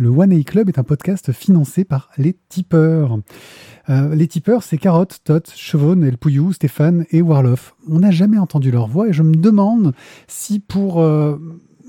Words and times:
Le 0.00 0.08
One 0.08 0.32
A 0.32 0.42
Club 0.44 0.70
est 0.70 0.78
un 0.78 0.82
podcast 0.82 1.30
financé 1.30 1.84
par 1.84 2.08
les 2.16 2.34
tipeurs. 2.48 3.18
Euh, 3.90 4.14
les 4.14 4.28
tipeurs, 4.28 4.62
c'est 4.62 4.78
Carotte, 4.78 5.20
Tot, 5.24 5.42
Chevonne, 5.54 6.04
El 6.04 6.16
Pouillou, 6.16 6.54
Stéphane 6.54 7.04
et 7.10 7.20
Warloff. 7.20 7.74
On 7.86 7.98
n'a 7.98 8.10
jamais 8.10 8.38
entendu 8.38 8.70
leur 8.70 8.86
voix 8.86 9.08
et 9.08 9.12
je 9.12 9.22
me 9.22 9.34
demande 9.34 9.92
si 10.26 10.58
pour 10.58 11.02
euh, 11.02 11.36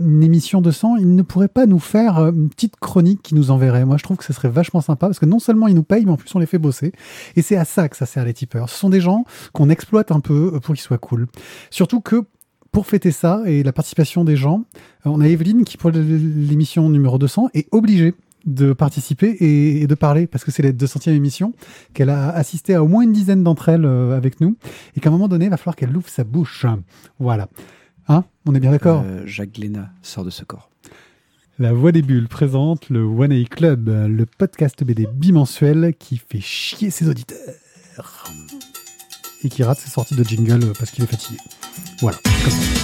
une 0.01 0.23
émission 0.23 0.59
de 0.59 0.71
sang, 0.71 0.97
ils 0.97 1.15
ne 1.15 1.21
pourraient 1.21 1.47
pas 1.47 1.65
nous 1.65 1.79
faire 1.79 2.17
euh, 2.17 2.31
une 2.33 2.49
petite 2.49 2.75
chronique 2.75 3.21
qui 3.21 3.33
nous 3.33 3.49
enverrait. 3.49 3.85
Moi, 3.85 3.96
je 3.96 4.03
trouve 4.03 4.17
que 4.17 4.25
ce 4.25 4.33
serait 4.33 4.49
vachement 4.49 4.81
sympa 4.81 5.07
parce 5.07 5.19
que 5.19 5.25
non 5.25 5.39
seulement 5.39 5.67
ils 5.67 5.75
nous 5.75 5.83
payent, 5.83 6.03
mais 6.03 6.12
en 6.12 6.17
plus 6.17 6.35
on 6.35 6.39
les 6.39 6.46
fait 6.47 6.59
bosser. 6.59 6.91
Et 7.37 7.41
c'est 7.41 7.55
à 7.55 7.63
ça 7.63 7.87
que 7.87 7.96
ça 7.96 8.05
sert 8.05 8.25
les 8.25 8.33
tipeurs. 8.33 8.69
Ce 8.69 8.78
sont 8.78 8.89
des 8.89 8.99
gens 8.99 9.23
qu'on 9.53 9.69
exploite 9.69 10.12
un 10.12 10.19
peu 10.19 10.59
pour 10.59 10.75
qu'ils 10.75 10.83
soient 10.83 10.97
cool. 10.97 11.28
Surtout 11.69 12.01
que 12.01 12.25
pour 12.72 12.88
fêter 12.88 13.12
ça 13.12 13.42
et 13.46 13.63
la 13.63 13.74
participation 13.74 14.24
des 14.24 14.35
gens, 14.35 14.63
on 15.06 15.22
a 15.22 15.28
Evelyne 15.28 15.65
qui, 15.65 15.78
pour 15.78 15.92
l'émission 15.92 16.90
numéro 16.90 17.17
200, 17.17 17.49
est 17.54 17.67
obligée 17.72 18.13
de 18.45 18.73
participer 18.73 19.38
et, 19.40 19.86
de 19.86 19.95
parler 19.95 20.26
parce 20.26 20.44
que 20.44 20.52
c'est 20.52 20.64
la 20.64 20.72
200e 20.72 21.12
émission, 21.12 21.54
qu'elle 21.94 22.09
a 22.09 22.30
assisté 22.30 22.73
à 22.73 22.84
au 22.84 22.88
moins 22.88 23.04
une 23.04 23.12
dizaine 23.12 23.44
d'entre 23.44 23.70
elles 23.70 23.86
euh, 23.86 24.18
avec 24.18 24.42
nous 24.42 24.58
et 24.95 25.00
qu'à 25.00 25.09
un 25.09 25.12
moment 25.12 25.28
donné, 25.28 25.45
il 25.45 25.52
va 25.52 25.58
falloir 25.58 25.76
qu'elle 25.76 25.95
ouvre 25.95 26.09
sa 26.09 26.23
bouche. 26.23 26.66
Voilà. 27.20 27.50
Hein? 28.08 28.23
On 28.45 28.55
est 28.55 28.59
bien 28.59 28.72
d'accord? 28.72 29.03
Euh, 29.06 29.23
Jacques 29.26 29.58
Léna 29.58 29.92
sort 30.02 30.26
de 30.26 30.31
ce 30.31 30.44
corps. 30.44 30.70
La 31.59 31.73
Voix 31.73 31.92
des 31.92 32.02
Bulles 32.02 32.28
présente 32.28 32.90
le 32.90 33.03
One 33.03 33.31
A 33.31 33.44
Club, 33.44 33.90
le 33.90 34.26
podcast 34.26 34.84
BD 34.84 35.08
bimensuel 35.14 35.94
qui 36.00 36.17
fait 36.17 36.42
chier 36.42 36.90
ses 36.90 37.08
auditeurs 37.08 37.38
et 39.44 39.50
qui 39.50 39.62
rate 39.62 39.78
ses 39.78 39.90
sorties 39.90 40.16
de 40.16 40.23
jingle 40.23 40.73
parce 40.80 40.90
qu'il 40.90 41.03
est 41.03 41.08
fatigué. 41.08 41.38
Voilà, 42.02 42.17
comme 42.43 42.52
ça. 42.52 42.80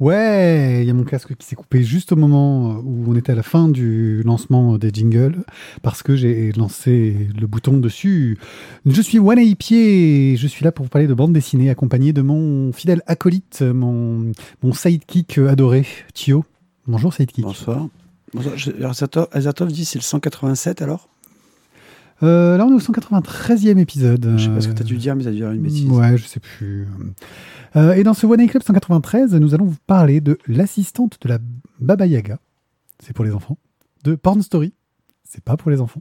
Ouais, 0.00 0.78
il 0.82 0.86
y 0.86 0.90
a 0.90 0.94
mon 0.94 1.02
casque 1.02 1.34
qui 1.34 1.44
s'est 1.44 1.56
coupé 1.56 1.82
juste 1.82 2.12
au 2.12 2.16
moment 2.16 2.78
où 2.84 3.04
on 3.08 3.16
était 3.16 3.32
à 3.32 3.34
la 3.34 3.42
fin 3.42 3.68
du 3.68 4.22
lancement 4.22 4.78
des 4.78 4.90
jingles 4.92 5.44
parce 5.82 6.04
que 6.04 6.14
j'ai 6.14 6.52
lancé 6.52 7.28
le 7.36 7.46
bouton 7.48 7.78
dessus. 7.78 8.38
Je 8.86 9.02
suis 9.02 9.18
One 9.18 9.56
Pied 9.56 10.36
je 10.36 10.46
suis 10.46 10.64
là 10.64 10.70
pour 10.70 10.84
vous 10.84 10.88
parler 10.88 11.08
de 11.08 11.14
bande 11.14 11.32
dessinée 11.32 11.68
accompagné 11.68 12.12
de 12.12 12.22
mon 12.22 12.72
fidèle 12.72 13.02
acolyte, 13.06 13.62
mon, 13.62 14.30
mon 14.62 14.72
sidekick 14.72 15.38
adoré, 15.38 15.84
Thio. 16.14 16.44
Bonjour 16.86 17.12
sidekick. 17.12 17.44
Bonsoir. 17.44 17.88
Bonsoir. 18.32 19.26
Azatov 19.32 19.72
dit 19.72 19.84
c'est 19.84 19.98
le 19.98 20.04
187 20.04 20.80
alors? 20.80 21.08
Euh, 22.22 22.56
là, 22.56 22.66
on 22.66 22.70
est 22.70 22.74
au 22.74 22.80
193e 22.80 23.78
épisode. 23.78 24.34
Je 24.36 24.44
sais 24.44 24.50
pas 24.50 24.60
ce 24.60 24.68
que 24.68 24.74
tu 24.74 24.82
as 24.82 24.86
dû 24.86 24.96
dire, 24.96 25.14
mais 25.16 25.22
ça 25.22 25.28
a 25.28 25.32
dû 25.32 25.38
dire 25.38 25.50
une 25.50 25.62
bêtise. 25.62 25.88
Ouais, 25.88 26.16
je 26.16 26.24
sais 26.24 26.40
plus. 26.40 26.86
Euh, 27.76 27.92
et 27.94 28.02
dans 28.02 28.14
ce 28.14 28.26
One 28.26 28.40
A 28.40 28.46
Club 28.46 28.62
193, 28.62 29.34
nous 29.34 29.54
allons 29.54 29.66
vous 29.66 29.76
parler 29.86 30.20
de 30.20 30.38
l'assistante 30.46 31.18
de 31.22 31.28
la 31.28 31.38
Baba 31.80 32.06
Yaga. 32.06 32.38
C'est 32.98 33.12
pour 33.12 33.24
les 33.24 33.32
enfants. 33.32 33.58
De 34.04 34.14
Porn 34.14 34.42
Story. 34.42 34.72
C'est 35.24 35.44
pas 35.44 35.56
pour 35.56 35.70
les 35.70 35.80
enfants. 35.80 36.00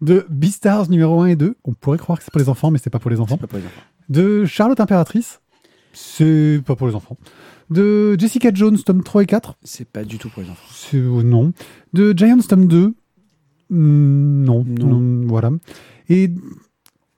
De 0.00 0.26
Beastars 0.30 0.88
numéro 0.88 1.20
1 1.20 1.26
et 1.26 1.36
2. 1.36 1.56
On 1.64 1.74
pourrait 1.74 1.98
croire 1.98 2.18
que 2.18 2.24
c'est 2.24 2.30
pour 2.30 2.40
les 2.40 2.48
enfants, 2.48 2.70
mais 2.70 2.78
c'est 2.82 2.90
pas 2.90 2.98
pour 2.98 3.10
les 3.10 3.20
enfants. 3.20 3.36
Pas 3.36 3.46
pour 3.46 3.58
les 3.58 3.64
enfants. 3.64 3.82
De 4.08 4.44
Charlotte 4.46 4.80
Impératrice. 4.80 5.40
C'est 5.92 6.60
pas 6.64 6.74
pour 6.74 6.88
les 6.88 6.94
enfants. 6.94 7.18
De 7.70 8.16
Jessica 8.18 8.50
Jones, 8.52 8.78
tome 8.78 9.02
3 9.02 9.22
et 9.22 9.26
4. 9.26 9.56
C'est 9.62 9.86
pas 9.86 10.04
du 10.04 10.18
tout 10.18 10.28
pour 10.30 10.42
les 10.42 10.50
enfants. 10.50 10.66
Euh, 10.94 11.22
non. 11.22 11.52
De 11.92 12.12
Giants, 12.16 12.38
tome 12.48 12.66
2. 12.66 12.94
Mm, 13.74 14.44
non, 14.44 14.64
non. 14.64 15.26
Voilà. 15.26 15.50
Et 16.08 16.30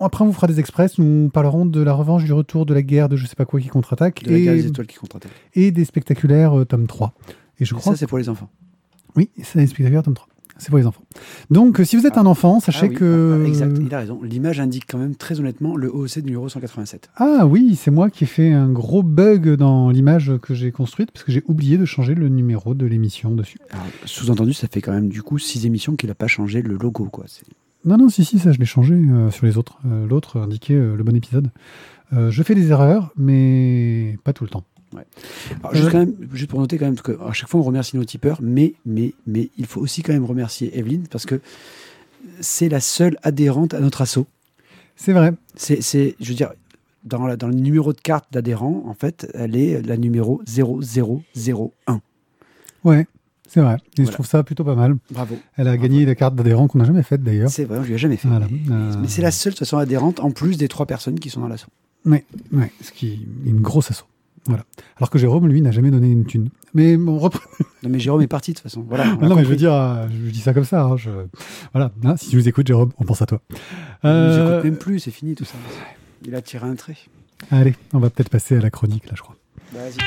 après, 0.00 0.24
on 0.24 0.28
vous 0.28 0.32
fera 0.32 0.46
des 0.46 0.60
express. 0.60 0.98
Nous 0.98 1.28
parlerons 1.30 1.66
de 1.66 1.80
la 1.82 1.92
revanche 1.92 2.24
du 2.24 2.32
retour 2.32 2.66
de 2.66 2.74
la 2.74 2.82
guerre 2.82 3.08
de 3.08 3.16
je 3.16 3.26
sais 3.26 3.36
pas 3.36 3.44
quoi 3.44 3.60
qui 3.60 3.68
contre-attaque. 3.68 4.22
De 4.24 4.32
la 4.32 4.40
guerre 4.40 4.54
des 4.54 4.66
étoiles 4.66 4.86
qui 4.86 4.96
contre-attaque. 4.96 5.32
Et 5.54 5.70
des 5.70 5.84
spectaculaires 5.84 6.58
euh, 6.58 6.64
tome 6.64 6.86
3. 6.86 7.14
Et 7.58 7.64
je 7.64 7.74
crois. 7.74 7.92
Ça, 7.92 7.98
c'est 7.98 8.06
pour 8.06 8.18
les 8.18 8.28
enfants. 8.28 8.50
Oui, 9.14 9.30
c'est 9.42 9.58
des 9.58 9.66
spectaculaires 9.66 10.02
tome 10.02 10.14
3. 10.14 10.28
C'est 10.58 10.70
pour 10.70 10.78
les 10.78 10.86
enfants. 10.86 11.02
Donc, 11.50 11.80
si 11.84 11.96
vous 11.96 12.06
êtes 12.06 12.16
ah. 12.16 12.20
un 12.20 12.26
enfant, 12.26 12.60
sachez 12.60 12.90
ah 12.90 12.94
que. 12.94 13.42
Ah, 13.44 13.48
exact, 13.48 13.78
il 13.80 13.94
a 13.94 13.98
raison. 13.98 14.20
L'image 14.22 14.60
indique 14.60 14.84
quand 14.88 14.98
même 14.98 15.14
très 15.14 15.38
honnêtement 15.38 15.76
le 15.76 15.94
OOC 15.94 16.18
numéro 16.18 16.48
187. 16.48 17.10
Ah 17.16 17.46
oui, 17.46 17.78
c'est 17.80 17.90
moi 17.90 18.10
qui 18.10 18.24
ai 18.24 18.26
fait 18.26 18.52
un 18.52 18.70
gros 18.70 19.02
bug 19.02 19.54
dans 19.56 19.90
l'image 19.90 20.32
que 20.42 20.54
j'ai 20.54 20.72
construite 20.72 21.10
parce 21.10 21.24
que 21.24 21.32
j'ai 21.32 21.42
oublié 21.46 21.78
de 21.78 21.84
changer 21.84 22.14
le 22.14 22.28
numéro 22.28 22.74
de 22.74 22.86
l'émission 22.86 23.32
dessus. 23.32 23.58
Sous-entendu, 24.04 24.52
ça 24.52 24.68
fait 24.68 24.80
quand 24.80 24.92
même 24.92 25.08
du 25.08 25.22
coup 25.22 25.38
six 25.38 25.66
émissions 25.66 25.96
qu'il 25.96 26.08
n'a 26.08 26.14
pas 26.14 26.28
changé 26.28 26.62
le 26.62 26.76
logo, 26.76 27.06
quoi. 27.06 27.26
Non, 27.84 27.96
non, 27.96 28.08
si, 28.08 28.24
si, 28.24 28.40
ça 28.40 28.50
je 28.50 28.58
l'ai 28.58 28.66
changé 28.66 28.94
euh, 28.94 29.30
sur 29.30 29.46
les 29.46 29.56
autres. 29.56 29.78
Euh, 29.86 30.08
l'autre 30.08 30.40
indiquait 30.40 30.74
euh, 30.74 30.96
le 30.96 31.04
bon 31.04 31.14
épisode. 31.14 31.50
je 32.12 32.42
fais 32.42 32.54
des 32.54 32.70
erreurs, 32.70 33.12
mais 33.16 34.18
pas 34.24 34.32
tout 34.32 34.44
le 34.44 34.50
temps. 34.50 34.64
Juste, 35.72 35.90
quand 35.90 35.98
même, 35.98 36.14
juste, 36.32 36.50
pour 36.50 36.60
noter 36.60 36.78
quand 36.78 36.86
même 36.86 36.96
qu'à 36.96 37.32
chaque 37.32 37.48
fois 37.48 37.60
on 37.60 37.64
remercie 37.64 37.96
nos 37.96 38.04
tipeurs, 38.04 38.38
mais, 38.42 38.74
mais, 38.84 39.14
mais 39.26 39.50
il 39.58 39.66
faut 39.66 39.80
aussi 39.80 40.02
quand 40.02 40.12
même 40.12 40.24
remercier 40.24 40.76
Evelyne 40.78 41.06
parce 41.10 41.26
que 41.26 41.40
c'est 42.40 42.68
la 42.68 42.80
seule 42.80 43.18
adhérente 43.22 43.74
à 43.74 43.80
notre 43.80 44.02
assaut. 44.02 44.26
C'est 44.96 45.12
vrai. 45.12 45.32
C'est, 45.54 45.80
je 46.20 46.28
veux 46.28 46.34
dire, 46.34 46.52
dans, 47.04 47.26
la, 47.26 47.36
dans 47.36 47.48
le 47.48 47.54
numéro 47.54 47.92
de 47.92 48.00
carte 48.00 48.26
d'adhérent, 48.32 48.84
en 48.86 48.94
fait, 48.94 49.30
elle 49.34 49.56
est 49.56 49.82
la 49.82 49.96
numéro 49.96 50.42
0001. 50.46 52.00
Ouais. 52.84 53.06
C'est 53.48 53.60
vrai. 53.60 53.76
Et 53.98 54.04
je 54.04 54.10
trouve 54.10 54.26
ça 54.26 54.42
plutôt 54.42 54.64
pas 54.64 54.74
mal. 54.74 54.96
Bravo. 55.10 55.38
Elle 55.56 55.68
a 55.68 55.76
gagné 55.76 56.04
la 56.04 56.14
carte 56.14 56.34
d'adhérent 56.34 56.66
qu'on 56.66 56.78
n'a 56.78 56.84
jamais 56.84 57.04
faite 57.04 57.22
d'ailleurs. 57.22 57.48
C'est 57.48 57.64
vrai, 57.64 57.78
on 57.78 57.82
ne 57.82 57.86
lui 57.86 57.94
a 57.94 57.96
jamais 57.96 58.16
fait. 58.16 58.28
Mais, 58.28 59.08
c'est 59.08 59.22
la 59.22 59.30
seule 59.30 59.52
de 59.52 59.58
façon 59.58 59.78
adhérente 59.78 60.20
en 60.20 60.30
plus 60.30 60.56
des 60.56 60.68
trois 60.68 60.86
personnes 60.86 61.20
qui 61.20 61.30
sont 61.30 61.40
dans 61.40 61.48
l'assaut. 61.48 61.70
Oui, 62.04 62.18
ouais, 62.52 62.72
ce 62.82 62.92
qui 62.92 63.26
est 63.44 63.48
une 63.48 63.60
grosse 63.60 63.90
assaut. 63.90 64.06
Voilà. 64.46 64.64
Alors 64.96 65.10
que 65.10 65.18
Jérôme, 65.18 65.48
lui, 65.48 65.60
n'a 65.60 65.70
jamais 65.70 65.90
donné 65.90 66.08
une 66.08 66.24
thune. 66.24 66.50
Mais 66.74 66.96
bon, 66.96 67.18
Non, 67.82 67.90
mais 67.90 67.98
Jérôme 67.98 68.22
est 68.22 68.26
parti 68.28 68.52
de 68.52 68.56
toute 68.56 68.62
façon. 68.62 68.84
Voilà, 68.88 69.06
non, 69.16 69.34
mais 69.34 69.44
je 69.44 69.48
veux 69.48 69.56
dire, 69.56 69.72
euh, 69.72 70.06
je 70.08 70.30
dis 70.30 70.40
ça 70.40 70.54
comme 70.54 70.64
ça. 70.64 70.82
Hein, 70.82 70.96
voilà. 71.72 71.90
Hein, 72.04 72.16
si 72.16 72.30
tu 72.30 72.36
nous 72.36 72.48
écoutes, 72.48 72.66
Jérôme, 72.66 72.92
on 72.98 73.04
pense 73.04 73.22
à 73.22 73.26
toi. 73.26 73.40
Euh... 74.04 74.62
même 74.62 74.76
plus, 74.76 75.00
c'est 75.00 75.10
fini 75.10 75.34
tout 75.34 75.44
ça. 75.44 75.56
Il 76.24 76.34
a 76.34 76.42
tiré 76.42 76.66
un 76.66 76.74
trait. 76.74 76.96
Allez, 77.50 77.74
on 77.92 77.98
va 77.98 78.10
peut-être 78.10 78.30
passer 78.30 78.56
à 78.56 78.60
la 78.60 78.70
chronique, 78.70 79.06
là, 79.06 79.12
je 79.14 79.22
crois. 79.22 79.36
Vas-y. 79.72 79.98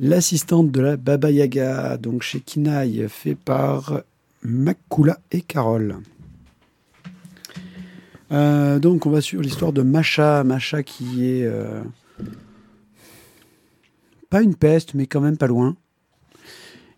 L'assistante 0.00 0.70
de 0.70 0.80
la 0.80 0.96
Baba 0.96 1.30
Yaga, 1.30 1.96
donc 1.96 2.22
chez 2.22 2.40
Kinaï, 2.40 3.06
fait 3.08 3.36
par 3.36 4.02
Makula 4.42 5.18
et 5.30 5.40
Carole. 5.40 5.98
Euh, 8.32 8.78
donc 8.78 9.06
on 9.06 9.10
va 9.10 9.20
suivre 9.20 9.42
l'histoire 9.42 9.72
de 9.72 9.82
Macha, 9.82 10.44
Macha 10.44 10.82
qui 10.82 11.26
est 11.26 11.44
euh, 11.44 11.82
pas 14.30 14.42
une 14.42 14.54
peste, 14.54 14.94
mais 14.94 15.06
quand 15.06 15.20
même 15.20 15.36
pas 15.36 15.46
loin, 15.46 15.76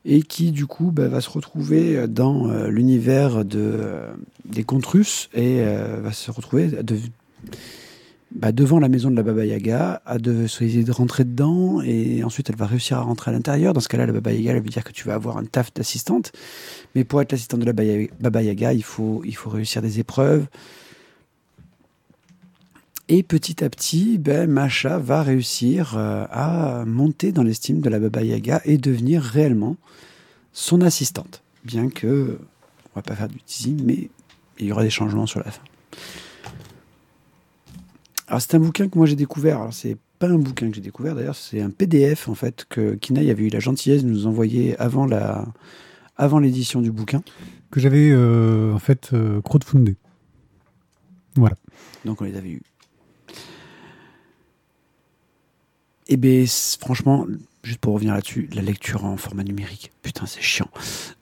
et 0.05 0.23
qui 0.23 0.53
du 0.53 0.67
coup 0.67 0.91
bah, 0.93 1.09
va 1.09 1.21
se 1.21 1.31
retrouver 1.31 2.07
dans 2.09 2.49
euh, 2.49 2.69
l'univers 2.69 3.45
de, 3.45 4.01
des 4.45 4.65
contes 4.65 4.87
russes 4.87 5.29
et 5.35 5.63
va 5.65 6.13
se 6.13 6.31
retrouver 6.31 6.71
bah, 8.33 8.53
devant 8.53 8.79
la 8.79 8.89
maison 8.89 9.11
de 9.11 9.17
la 9.17 9.23
Baba 9.23 9.45
Yaga, 9.45 10.03
à 10.05 10.19
de, 10.19 10.45
essayer 10.45 10.85
de 10.85 10.93
rentrer 10.93 11.25
dedans, 11.25 11.81
et 11.83 12.23
ensuite 12.23 12.51
elle 12.51 12.57
va 12.57 12.67
réussir 12.67 12.99
à 12.99 13.01
rentrer 13.03 13.31
à 13.31 13.34
l'intérieur. 13.34 13.72
Dans 13.72 13.81
ce 13.81 13.89
cas-là, 13.89 14.07
la 14.07 14.13
Baba 14.13 14.33
Yaga, 14.33 14.53
elle 14.53 14.63
veut 14.63 14.69
dire 14.69 14.84
que 14.84 14.93
tu 14.93 15.07
vas 15.07 15.15
avoir 15.15 15.39
un 15.39 15.45
taf 15.45 15.72
d'assistante. 15.72 16.33
Mais 16.95 17.05
pour 17.05 17.21
être 17.21 17.33
l'assistante 17.33 17.61
de 17.61 17.65
la 17.65 17.72
Baba 17.72 18.43
Yaga, 18.43 18.72
il 18.72 18.83
faut, 18.83 19.22
il 19.25 19.34
faut 19.34 19.51
réussir 19.51 19.81
des 19.81 20.01
épreuves. 20.01 20.47
Et 23.09 23.23
petit 23.23 23.63
à 23.63 23.71
petit, 23.71 24.19
ben, 24.19 24.51
Macha 24.51 24.99
va 24.99 25.23
réussir 25.23 25.97
euh, 25.97 26.27
à 26.31 26.85
monter 26.87 27.31
dans 27.31 27.45
l'estime 27.45 27.81
de 27.81 27.89
la 27.89 28.01
Baba 28.01 28.23
Yaga 28.23 28.61
et 28.65 28.79
devenir 28.79 29.23
réellement 29.23 29.77
son 30.53 30.81
assistante. 30.81 31.43
Bien 31.65 31.89
que, 31.89 32.39
on 32.95 32.99
va 32.99 33.03
pas 33.03 33.15
faire 33.15 33.29
du 33.29 33.41
teasing, 33.43 33.81
mais 33.85 34.11
il 34.59 34.67
y 34.67 34.73
aura 34.73 34.83
des 34.83 34.91
changements 34.91 35.27
sur 35.27 35.39
la 35.41 35.53
fin. 35.53 35.63
Alors 38.27 38.41
c'est 38.41 38.57
un 38.57 38.59
bouquin 38.59 38.89
que 38.89 38.99
moi 38.99 39.07
j'ai 39.07 39.15
découvert. 39.15 39.61
Alors 39.61 39.75
c'est 39.75 39.97
pas 40.19 40.29
un 40.29 40.39
bouquin 40.39 40.69
que 40.69 40.75
j'ai 40.75 40.81
découvert 40.81 41.15
d'ailleurs, 41.15 41.37
c'est 41.37 41.61
un 41.61 41.71
PDF 41.71 42.29
en 42.29 42.35
fait 42.35 42.65
que 42.69 42.95
Kinaï 42.95 43.31
avait 43.31 43.45
eu 43.45 43.51
la 43.51 43.61
gentillesse 43.61 44.03
de 44.03 44.09
nous 44.09 44.27
envoyer 44.27 44.77
avant 44.79 45.07
la 45.07 45.47
avant 46.17 46.39
l'édition 46.39 46.81
du 46.81 46.91
bouquin 46.91 47.23
que 47.71 47.79
j'avais 47.79 48.11
euh, 48.11 48.73
en 48.73 48.79
fait 48.79 49.11
euh, 49.13 49.41
crowdfundé. 49.43 49.97
Voilà. 51.37 51.57
Donc 52.05 52.21
on 52.21 52.25
les 52.25 52.37
avait 52.37 52.51
eus. 52.51 52.63
Et 56.09 56.17
bien, 56.17 56.45
franchement, 56.81 57.27
juste 57.63 57.79
pour 57.79 57.95
revenir 57.95 58.15
là-dessus, 58.15 58.49
la 58.55 58.63
lecture 58.63 59.05
en 59.05 59.17
format 59.17 59.43
numérique, 59.45 59.93
putain, 60.03 60.27
c'est 60.27 60.41
chiant. 60.41 60.69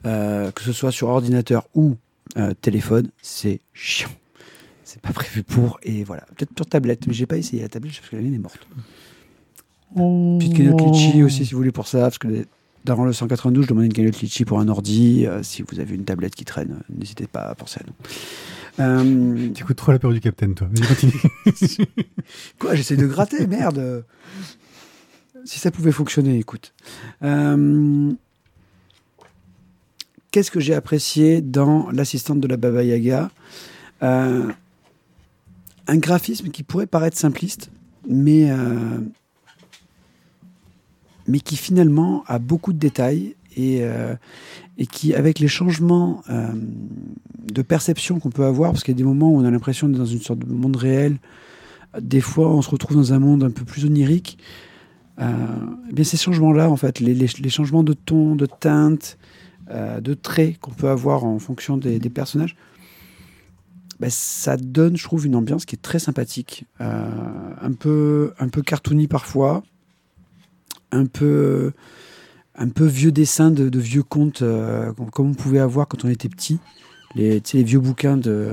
Euh, 0.05 0.51
que 0.51 0.61
ce 0.61 0.71
soit 0.73 0.91
sur 0.91 1.09
ordinateur 1.09 1.67
ou 1.73 1.95
euh, 2.37 2.53
téléphone, 2.61 3.09
c'est 3.21 3.61
chiant. 3.73 4.11
C'est 4.83 5.01
pas 5.01 5.13
prévu 5.13 5.41
pour. 5.43 5.79
Et 5.83 6.03
voilà, 6.03 6.23
peut-être 6.35 6.51
sur 6.55 6.65
tablette, 6.67 7.07
mais 7.07 7.13
j'ai 7.13 7.25
pas 7.25 7.37
essayé 7.37 7.63
la 7.63 7.69
tablette 7.69 7.95
parce 7.95 8.09
que 8.09 8.15
la 8.15 8.21
mienne 8.21 8.35
est 8.35 8.39
morte. 8.39 8.59
Oh. 9.95 10.37
Petite 10.39 10.57
cagnotte 10.57 10.81
Litchi 10.81 11.23
aussi, 11.23 11.45
si 11.45 11.53
vous 11.53 11.57
voulez, 11.59 11.71
pour 11.71 11.87
ça, 11.87 12.01
parce 12.01 12.17
que 12.17 12.45
dans 12.83 13.03
le 13.03 13.13
192, 13.13 13.63
je 13.63 13.69
demandais 13.69 13.87
une 13.87 13.93
cagnotte 13.93 14.21
Litchi 14.21 14.45
pour 14.45 14.59
un 14.59 14.67
ordi. 14.67 15.25
Euh, 15.25 15.41
si 15.41 15.63
vous 15.63 15.79
avez 15.79 15.95
une 15.95 16.05
tablette 16.05 16.35
qui 16.35 16.45
traîne, 16.45 16.81
n'hésitez 16.95 17.25
pas 17.25 17.41
à 17.41 17.55
penser 17.55 17.79
à 17.81 17.87
nous. 17.87 17.95
Euh, 18.79 19.49
Tu 19.53 19.63
écoutes 19.63 19.77
trop 19.77 19.91
l'apéro 19.91 20.13
du 20.13 20.19
Capitaine, 20.19 20.53
toi. 20.53 20.67
Vas-y, 20.71 20.87
continue. 20.87 21.87
Quoi, 22.59 22.75
j'essaie 22.75 22.97
de 22.97 23.07
gratter, 23.07 23.47
merde. 23.47 24.03
Si 25.45 25.59
ça 25.59 25.69
pouvait 25.69 25.91
fonctionner, 25.91 26.37
écoute. 26.37 26.73
Euh, 27.23 28.11
Qu'est-ce 30.31 30.51
que 30.51 30.59
j'ai 30.59 30.73
apprécié 30.73 31.39
dans 31.41 31.89
l'assistante 31.91 32.41
de 32.41 32.47
la 32.47 32.57
Baba 32.57 32.83
Yaga? 32.83 33.29
Euh, 34.03 34.51
Un 35.87 35.97
graphisme 35.97 36.49
qui 36.49 36.63
pourrait 36.63 36.87
paraître 36.87 37.15
simpliste, 37.17 37.69
mais, 38.09 38.49
euh, 38.49 38.99
mais 41.27 41.39
qui 41.39 41.55
finalement 41.55 42.23
a 42.25 42.39
beaucoup 42.39 42.73
de 42.73 42.79
détails 42.79 43.35
et, 43.55 43.83
et 44.77 44.85
qui, 44.87 45.13
avec 45.13 45.39
les 45.39 45.47
changements 45.47 46.21
de 46.27 47.61
perception 47.61 48.19
qu'on 48.19 48.31
peut 48.31 48.43
avoir, 48.43 48.71
parce 48.71 48.83
qu'il 48.83 48.93
y 48.93 48.97
a 48.97 48.97
des 48.97 49.05
moments 49.05 49.31
où 49.31 49.37
on 49.37 49.45
a 49.45 49.51
l'impression 49.51 49.87
d'être 49.87 49.99
dans 49.99 50.05
une 50.05 50.19
sorte 50.19 50.39
de 50.39 50.51
monde 50.51 50.75
réel, 50.75 51.17
des 51.97 52.19
fois 52.19 52.49
on 52.49 52.61
se 52.61 52.69
retrouve 52.69 52.97
dans 52.97 53.13
un 53.13 53.19
monde 53.19 53.45
un 53.45 53.51
peu 53.51 53.63
plus 53.63 53.85
onirique. 53.85 54.37
Euh, 55.19 55.25
eh 55.89 55.93
bien 55.93 56.03
ces 56.03 56.17
changements-là, 56.17 56.69
en 56.69 56.75
fait, 56.75 56.99
les, 56.99 57.49
changements 57.49 57.83
de 57.83 57.93
ton, 57.93 58.35
de 58.35 58.45
teinte, 58.45 59.17
euh, 59.69 60.01
de 60.01 60.13
traits 60.13 60.59
qu'on 60.59 60.71
peut 60.71 60.89
avoir 60.89 61.23
en 61.23 61.39
fonction 61.39 61.77
des, 61.77 61.99
personnages, 62.09 62.55
ben, 63.99 64.09
ça 64.09 64.57
donne, 64.57 64.97
je 64.97 65.03
trouve, 65.03 65.25
une 65.25 65.35
ambiance 65.35 65.65
qui 65.65 65.75
est 65.75 65.81
très 65.81 65.99
sympathique, 65.99 66.65
Euh, 66.81 67.09
un 67.61 67.71
peu, 67.71 68.33
un 68.39 68.49
peu 68.49 68.61
cartoony 68.61 69.07
parfois, 69.07 69.63
un 70.91 71.05
peu, 71.05 71.71
un 72.55 72.69
peu 72.69 72.85
vieux 72.85 73.11
dessin 73.11 73.51
de, 73.51 73.79
vieux 73.79 74.03
contes 74.03 74.43
comme- 75.11 75.29
on 75.29 75.33
pouvait 75.33 75.59
avoir 75.59 75.87
quand 75.87 76.03
on 76.03 76.09
était 76.09 76.29
petit, 76.29 76.59
les 77.15 77.41
vieux 77.53 77.79
bouquins 77.79 78.17
de. 78.17 78.49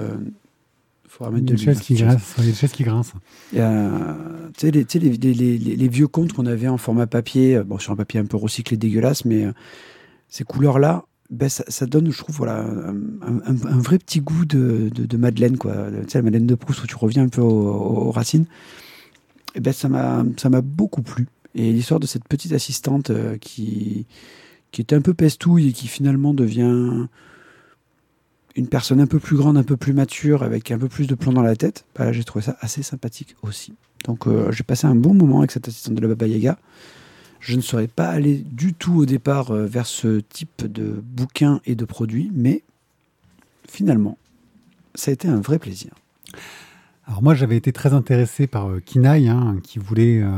Faudra 1.18 1.30
mettre 1.30 1.44
de 1.44 1.54
qui 1.54 1.94
l'image. 1.94 2.22
grince. 2.22 2.34
Une 2.48 2.54
chaise 2.54 2.72
qui 2.72 2.84
grince. 2.84 3.12
Euh, 3.54 4.14
tu 4.56 4.72
sais, 4.88 4.98
les, 4.98 5.12
les, 5.14 5.88
vieux 5.88 6.08
contes 6.08 6.32
qu'on 6.32 6.46
avait 6.46 6.68
en 6.68 6.78
format 6.78 7.06
papier, 7.06 7.56
euh, 7.56 7.64
bon, 7.64 7.78
sur 7.78 7.92
un 7.92 7.96
papier 7.96 8.18
un 8.18 8.24
peu 8.24 8.38
recyclé 8.38 8.78
dégueulasse, 8.78 9.26
mais 9.26 9.44
euh, 9.44 9.52
ces 10.28 10.44
couleurs-là, 10.44 11.04
ben, 11.28 11.50
ça, 11.50 11.64
ça 11.68 11.84
donne, 11.84 12.10
je 12.10 12.16
trouve, 12.16 12.36
voilà, 12.36 12.60
un, 12.60 12.94
un- 13.26 13.66
un 13.66 13.78
vrai 13.78 13.98
petit 13.98 14.20
goût 14.20 14.46
de, 14.46 14.88
de, 14.94 15.04
de 15.04 15.16
Madeleine, 15.18 15.58
quoi. 15.58 15.74
Tu 15.90 16.08
sais, 16.10 16.18
la 16.18 16.22
Madeleine 16.22 16.46
de 16.46 16.54
Proust, 16.54 16.82
où 16.82 16.86
tu 16.86 16.96
reviens 16.96 17.24
un 17.24 17.28
peu 17.28 17.42
aux, 17.42 17.46
aux- 17.68 18.06
aux 18.08 18.10
racines. 18.10 18.46
Et 19.54 19.60
ben, 19.60 19.74
ça 19.74 19.90
m'a 19.90 20.24
ça 20.38 20.48
m'a 20.48 20.62
beaucoup 20.62 21.02
plu. 21.02 21.26
Et 21.54 21.72
l'histoire 21.72 22.00
de 22.00 22.06
cette 22.06 22.26
petite 22.26 22.52
assistante 22.52 23.10
euh, 23.10 23.36
qui, 23.36 24.06
qui 24.70 24.80
était 24.80 24.94
un 24.96 25.02
peu 25.02 25.12
pestouille 25.12 25.68
et 25.68 25.72
qui 25.72 25.88
finalement 25.88 26.32
devient 26.32 27.06
une 28.56 28.68
personne 28.68 29.00
un 29.00 29.06
peu 29.06 29.18
plus 29.18 29.36
grande, 29.36 29.56
un 29.56 29.62
peu 29.62 29.76
plus 29.76 29.92
mature, 29.92 30.42
avec 30.42 30.70
un 30.70 30.78
peu 30.78 30.88
plus 30.88 31.06
de 31.06 31.14
plomb 31.14 31.32
dans 31.32 31.42
la 31.42 31.56
tête, 31.56 31.84
bah, 31.96 32.12
j'ai 32.12 32.24
trouvé 32.24 32.44
ça 32.44 32.56
assez 32.60 32.82
sympathique 32.82 33.36
aussi. 33.42 33.74
Donc 34.04 34.26
euh, 34.26 34.50
j'ai 34.52 34.64
passé 34.64 34.86
un 34.86 34.94
bon 34.94 35.14
moment 35.14 35.38
avec 35.38 35.52
cette 35.52 35.68
assistante 35.68 35.94
de 35.94 36.02
la 36.02 36.08
Baba 36.08 36.26
Yaga. 36.26 36.58
Je 37.40 37.56
ne 37.56 37.60
serais 37.60 37.88
pas 37.88 38.08
allé 38.08 38.38
du 38.38 38.72
tout 38.72 38.98
au 38.98 39.06
départ 39.06 39.50
euh, 39.50 39.66
vers 39.66 39.86
ce 39.86 40.20
type 40.20 40.64
de 40.64 41.02
bouquin 41.02 41.60
et 41.66 41.74
de 41.74 41.84
produit, 41.84 42.30
mais 42.34 42.62
finalement, 43.68 44.16
ça 44.94 45.10
a 45.10 45.14
été 45.14 45.28
un 45.28 45.40
vrai 45.40 45.58
plaisir. 45.58 45.90
Alors 47.06 47.22
moi, 47.22 47.34
j'avais 47.34 47.56
été 47.56 47.72
très 47.72 47.94
intéressé 47.94 48.46
par 48.46 48.70
euh, 48.70 48.80
Kinaï, 48.80 49.28
hein, 49.28 49.56
qui 49.62 49.78
voulait 49.78 50.22
euh, 50.22 50.30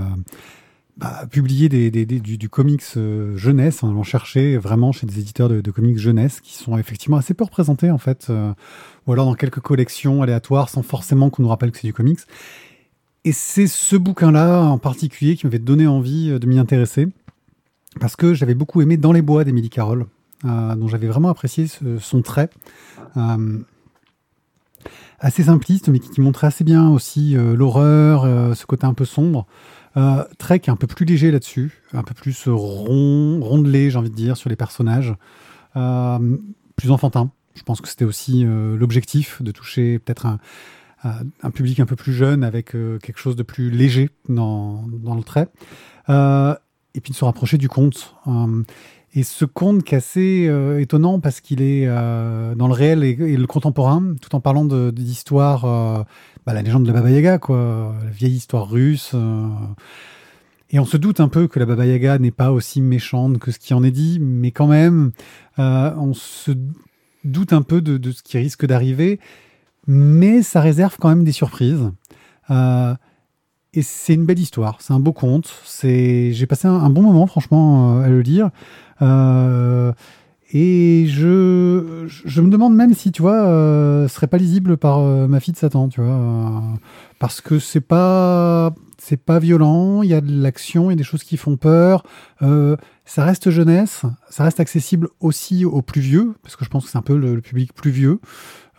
bah, 0.96 1.26
publier 1.29 1.69
du, 1.69 2.49
comics 2.49 2.85
euh, 2.96 3.37
jeunesse 3.37 3.82
en 3.82 3.91
allant 3.91 4.05
chercher 4.05 4.56
vraiment 4.58 4.93
chez 4.93 5.06
des 5.06 5.19
éditeurs 5.19 5.49
de, 5.49 5.70
comics 5.73 5.99
jeunesse 5.99 6.41
qui 6.41 6.55
sont 6.55 6.79
effectivement 6.79 7.17
assez 7.17 7.35
peu 7.35 7.43
représentés 7.43 7.91
en 7.91 7.99
fait, 7.99 8.29
euh, 8.31 8.52
ou 9.06 9.12
alors 9.12 9.26
dans 9.26 9.35
quelques 9.35 9.58
collections 9.58 10.23
aléatoires 10.23 10.69
sans 10.69 10.82
forcément 10.82 11.31
qu'on 11.31 11.43
nous 11.43 11.49
rappelle 11.49 11.73
que 11.73 11.79
c'est 11.79 11.88
du 11.88 11.93
comics. 11.93 12.20
Et 13.25 13.32
c'est 13.32 13.67
ce 13.67 13.96
bouquin-là 13.96 14.61
en 14.62 14.79
particulier 14.79 15.35
qui 15.35 15.46
m'avait 15.46 15.58
donné 15.58 15.88
envie 15.88 16.31
euh, 16.31 16.38
de 16.38 16.46
m'y 16.46 16.61
intéresser 16.61 17.08
parce 17.99 18.14
que 18.14 18.32
j'avais 18.32 18.55
beaucoup 18.55 18.81
aimé 18.81 18.96
Dans 18.96 19.12
les 19.12 19.23
bois 19.23 19.43
d'Émilie 19.43 19.70
Carroll, 19.70 20.06
euh, 20.44 20.75
dont 20.76 20.87
j'avais 20.87 21.08
vraiment 21.08 21.29
apprécié 21.29 21.67
son 22.00 22.23
trait. 22.23 22.50
Assez 25.20 25.44
simpliste, 25.44 25.88
mais 25.88 26.00
qui, 26.00 26.20
montrait 26.20 26.49
assez 26.49 26.64
bien 26.64 26.88
aussi 26.91 27.35
l'horreur, 27.35 28.56
ce 28.56 28.67
côté 28.67 28.85
un 28.85 28.94
peu 28.94 29.05
sombre. 29.05 29.46
Euh, 29.96 30.25
Trek 30.38 30.62
est 30.67 30.70
un 30.70 30.76
peu 30.76 30.87
plus 30.87 31.05
léger 31.06 31.31
là-dessus, 31.31 31.82
un 31.93 32.02
peu 32.02 32.14
plus 32.14 32.49
rond, 32.49 33.41
rondelé, 33.41 33.91
j'ai 33.91 33.99
envie 33.99 34.11
de 34.11 34.14
dire, 34.17 34.37
sur 34.37 34.49
les 34.50 34.56
personnages, 34.56 35.14
Euh, 35.76 36.37
plus 36.76 36.91
enfantin. 36.93 37.31
Je 37.56 37.62
pense 37.62 37.81
que 37.81 37.88
c'était 37.88 38.05
aussi 38.05 38.44
euh, 38.44 38.76
l'objectif 38.76 39.43
de 39.43 39.50
toucher 39.50 39.99
peut-être 39.99 40.26
un, 40.26 41.50
public 41.50 41.81
un 41.81 41.87
peu 41.87 41.96
plus 41.96 42.12
jeune 42.12 42.44
avec 42.44 42.75
euh, 42.75 42.99
quelque 42.99 43.19
chose 43.19 43.37
de 43.37 43.43
plus 43.43 43.70
léger 43.70 44.11
dans, 44.29 44.85
dans 44.88 45.14
le 45.17 45.23
trait. 45.25 45.49
Et 46.08 47.00
puis 47.00 47.11
de 47.11 47.17
se 47.17 47.25
rapprocher 47.25 47.58
du 47.58 47.69
conte. 47.69 48.14
Et 49.14 49.23
ce 49.25 49.44
conte 49.44 49.82
qui 49.82 49.94
est 49.94 49.99
assez 49.99 50.50
étonnant 50.79 51.19
parce 51.19 51.41
qu'il 51.41 51.61
est 51.61 51.87
dans 51.87 52.69
le 52.69 52.73
réel 52.73 53.02
et, 53.02 53.11
et 53.11 53.37
le 53.37 53.46
contemporain, 53.49 54.14
tout 54.23 54.35
en 54.37 54.41
parlant 54.41 54.64
de- 54.64 54.91
d'histoire, 54.91 55.64
euh, 55.64 56.05
bah, 56.46 56.52
la 56.52 56.62
légende 56.62 56.82
de 56.82 56.88
la 56.88 56.94
Baba 56.94 57.11
Yaga, 57.11 57.38
quoi, 57.38 57.94
la 58.05 58.11
vieille 58.11 58.35
histoire 58.35 58.69
russe. 58.69 59.12
euh. 59.14 59.49
et 60.70 60.79
on 60.79 60.85
se 60.85 60.96
doute 60.96 61.20
un 61.20 61.29
peu 61.29 61.49
que 61.49 61.58
la 61.58 61.67
Baba 61.67 61.87
Yaga 61.87 62.19
n'est 62.19 62.31
pas 62.31 62.52
aussi 62.52 62.81
méchante 62.81 63.38
que 63.38 63.50
ce 63.50 63.58
qui 63.58 63.73
en 63.75 63.82
est 63.82 63.91
dit, 63.91 64.19
mais 64.20 64.50
quand 64.50 64.67
même, 64.67 65.12
euh, 65.58 65.94
on 65.96 66.12
se 66.12 66.52
doute 67.25 67.52
un 67.52 67.62
peu 67.62 67.81
de, 67.81 68.12
ce 68.12 68.23
qui 68.23 68.37
risque 68.37 68.67
d'arriver, 68.67 69.20
mais 69.87 70.43
ça 70.43 70.61
réserve 70.61 70.96
quand 71.00 71.08
même 71.08 71.25
des 71.25 71.32
surprises. 71.32 71.91
Euh, 72.50 72.94
et 73.73 73.82
c'est 73.82 74.14
une 74.14 74.26
belle 74.26 74.38
histoire, 74.38 74.76
c'est 74.81 74.93
un 74.93 75.00
beau 75.00 75.12
conte. 75.12 75.50
J'ai 75.82 76.46
passé 76.46 76.69
un, 76.69 76.91
bon 76.91 77.02
moment, 77.02 77.26
franchement, 77.26 78.00
à 78.00 78.08
le 78.08 78.20
lire. 78.20 78.51
Et 80.53 81.06
je, 81.08 82.06
je 82.06 82.41
me 82.41 82.48
demande 82.48 82.74
même 82.74 82.94
si, 82.94 83.13
tu 83.13 83.22
vois, 83.22 83.46
euh, 83.46 84.08
serait 84.08 84.27
pas 84.27 84.36
lisible 84.36 84.77
par 84.77 84.98
euh, 84.98 85.27
ma 85.27 85.41
fille 85.41 85.55
de 85.55 85.58
Satan, 85.58 85.89
tu 85.89 86.01
vois, 86.01 86.13
euh, 86.15 86.60
parce 87.19 87.41
que 87.41 87.58
c'est 87.58 87.81
pas, 87.81 88.74
c'est 88.98 89.17
pas 89.17 89.39
violent. 89.39 90.03
Il 90.03 90.10
y 90.10 90.15
a 90.15 90.20
de 90.20 90.43
l'action, 90.43 90.91
il 90.91 90.93
y 90.93 90.96
a 90.96 90.96
des 90.96 91.05
choses 91.05 91.24
qui 91.24 91.36
font 91.36 91.56
peur. 91.56 92.05
Euh, 92.43 92.77
ça 93.05 93.24
reste 93.24 93.51
jeunesse, 93.51 94.03
ça 94.29 94.44
reste 94.44 94.60
accessible 94.60 95.08
aussi 95.20 95.65
aux 95.65 95.82
plus 95.82 96.01
vieux, 96.01 96.34
parce 96.43 96.56
que 96.56 96.65
je 96.65 96.70
pense 96.70 96.84
que 96.84 96.91
c'est 96.91 96.98
un 96.98 97.03
peu 97.03 97.17
le, 97.17 97.41
public 97.41 97.72
plus 97.74 97.91
vieux. 97.91 98.20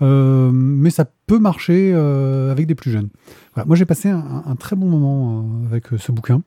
Euh, 0.01 0.51
mais 0.51 0.89
ça 0.89 1.05
peut 1.25 1.39
marcher 1.39 1.91
euh, 1.93 2.51
avec 2.51 2.67
des 2.67 2.75
plus 2.75 2.91
jeunes. 2.91 3.10
Voilà. 3.53 3.65
Moi, 3.65 3.75
j'ai 3.75 3.86
passé 3.86 4.10
un, 4.10 4.43
un 4.45 4.55
très 4.55 4.75
bon 4.75 4.88
moment 4.88 5.45
euh, 5.63 5.67
avec 5.67 5.93
euh, 5.93 5.98
ce 5.98 6.12
bouquin. 6.12 6.41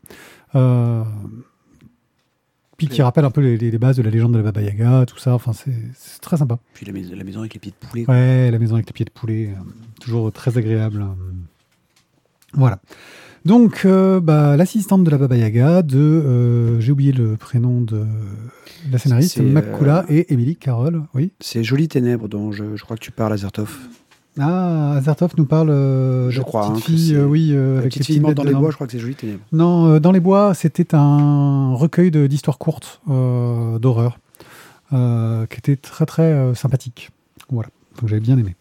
Euh, 0.54 1.02
puis 2.78 2.86
qui 2.86 3.02
rappelle 3.02 3.24
un 3.24 3.30
peu 3.30 3.40
les, 3.40 3.78
bases 3.78 3.96
de 3.96 4.02
la 4.02 4.10
légende 4.10 4.32
de 4.32 4.38
la 4.38 4.44
Baba 4.44 4.62
Yaga, 4.62 5.04
tout 5.04 5.18
ça. 5.18 5.34
Enfin, 5.34 5.52
c'est 5.52 5.72
très 6.20 6.36
sympa. 6.36 6.58
Puis 6.74 6.86
la 6.86 6.92
maison, 6.92 7.14
la 7.14 7.24
maison 7.24 7.40
avec 7.40 7.54
les 7.54 7.60
pieds 7.60 7.72
de 7.72 7.86
poulet. 7.86 8.04
Ouais, 8.08 8.50
la 8.52 8.58
maison 8.58 8.76
avec 8.76 8.86
les 8.86 8.92
pieds 8.92 9.04
de 9.04 9.10
poulet, 9.10 9.48
euh, 9.48 9.60
toujours 10.00 10.32
très 10.32 10.56
agréable. 10.56 11.02
euh. 11.02 11.32
Voilà. 12.54 12.78
Donc, 13.44 13.82
euh, 13.84 14.20
bah, 14.20 14.56
l'assistante 14.56 15.02
de 15.02 15.10
la 15.10 15.18
Baba 15.18 15.36
Yaga, 15.36 15.82
de, 15.82 15.98
euh, 15.98 16.80
j'ai 16.80 16.92
oublié 16.92 17.12
le 17.12 17.36
prénom 17.36 17.80
de 17.80 18.06
la 18.92 18.98
scénariste, 18.98 19.40
Makula 19.40 20.04
et 20.08 20.32
Émilie 20.32 20.56
Carroll. 20.56 21.02
Oui. 21.14 21.32
C'est 21.40 21.64
Jolie 21.64 21.88
Ténèbres 21.88 22.28
dont 22.28 22.52
je, 22.52 22.76
je 22.76 22.84
crois 22.84 22.96
que 22.96 23.02
tu 23.02 23.10
parles, 23.10 23.32
Azertov. 23.32 23.76
Ah, 24.40 24.92
Azertov 24.92 25.32
nous 25.36 25.46
parle 25.46 25.70
euh, 25.70 26.30
Je 26.30 26.40
crois, 26.42 26.70
petite 26.72 26.76
hein, 26.76 26.86
que 26.86 26.92
fille, 26.92 27.14
euh, 27.16 27.24
oui, 27.26 27.50
euh, 27.52 27.74
La 27.74 27.78
avec 27.80 27.84
les 27.94 28.00
petite 28.00 28.06
fille 28.06 28.20
morte 28.20 28.34
dans 28.34 28.44
les 28.44 28.54
bois, 28.54 28.70
je 28.70 28.74
crois 28.76 28.86
que 28.86 28.92
c'est 28.92 28.98
Jolie 28.98 29.14
Ténèbres. 29.16 29.42
Non, 29.52 29.98
dans 29.98 30.12
les 30.12 30.20
bois, 30.20 30.54
c'était 30.54 30.94
un 30.94 31.74
recueil 31.74 32.10
de- 32.10 32.26
d'histoires 32.26 32.58
courtes 32.58 33.00
d'horreur 33.06 34.18
qui 34.90 35.58
était 35.58 35.76
très 35.76 36.06
très 36.06 36.54
sympathique. 36.54 37.10
Voilà, 37.50 37.68
donc 38.00 38.08
j'avais 38.08 38.20
bien 38.20 38.38
aimé. 38.38 38.54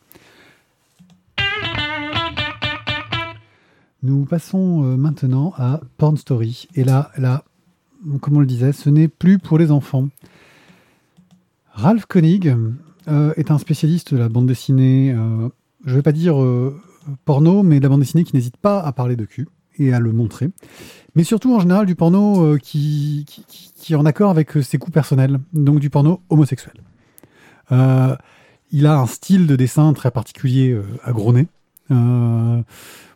Nous 4.03 4.25
passons 4.25 4.81
maintenant 4.97 5.53
à 5.57 5.81
Porn 5.97 6.17
Story. 6.17 6.67
Et 6.75 6.83
là, 6.83 7.11
là, 7.17 7.43
comme 8.21 8.37
on 8.37 8.39
le 8.39 8.45
disait, 8.45 8.71
ce 8.71 8.89
n'est 8.89 9.07
plus 9.07 9.39
pour 9.39 9.57
les 9.57 9.71
enfants. 9.71 10.07
Ralph 11.71 12.05
Koenig 12.05 12.55
euh, 13.07 13.33
est 13.37 13.51
un 13.51 13.57
spécialiste 13.57 14.13
de 14.13 14.19
la 14.19 14.29
bande 14.29 14.47
dessinée, 14.47 15.13
euh, 15.15 15.49
je 15.85 15.95
vais 15.95 16.01
pas 16.01 16.11
dire 16.11 16.41
euh, 16.41 16.79
porno, 17.25 17.63
mais 17.63 17.79
de 17.79 17.83
la 17.83 17.89
bande 17.89 18.01
dessinée 18.01 18.23
qui 18.23 18.35
n'hésite 18.35 18.57
pas 18.57 18.79
à 18.79 18.91
parler 18.91 19.15
de 19.15 19.25
cul 19.25 19.47
et 19.79 19.93
à 19.93 19.99
le 19.99 20.11
montrer. 20.11 20.49
Mais 21.15 21.23
surtout, 21.23 21.55
en 21.55 21.59
général, 21.59 21.85
du 21.85 21.95
porno 21.95 22.57
qui, 22.57 23.25
qui, 23.27 23.93
est 23.93 23.95
en 23.95 24.05
accord 24.05 24.29
avec 24.29 24.51
ses 24.61 24.77
goûts 24.77 24.91
personnels, 24.91 25.39
donc 25.53 25.79
du 25.79 25.89
porno 25.89 26.21
homosexuel. 26.29 26.75
il 27.71 28.85
a 28.85 28.99
un 28.99 29.05
style 29.07 29.47
de 29.47 29.55
dessin 29.55 29.93
très 29.93 30.11
particulier 30.11 30.79
à 31.03 31.11
gros 31.11 31.33
nez. 31.33 31.47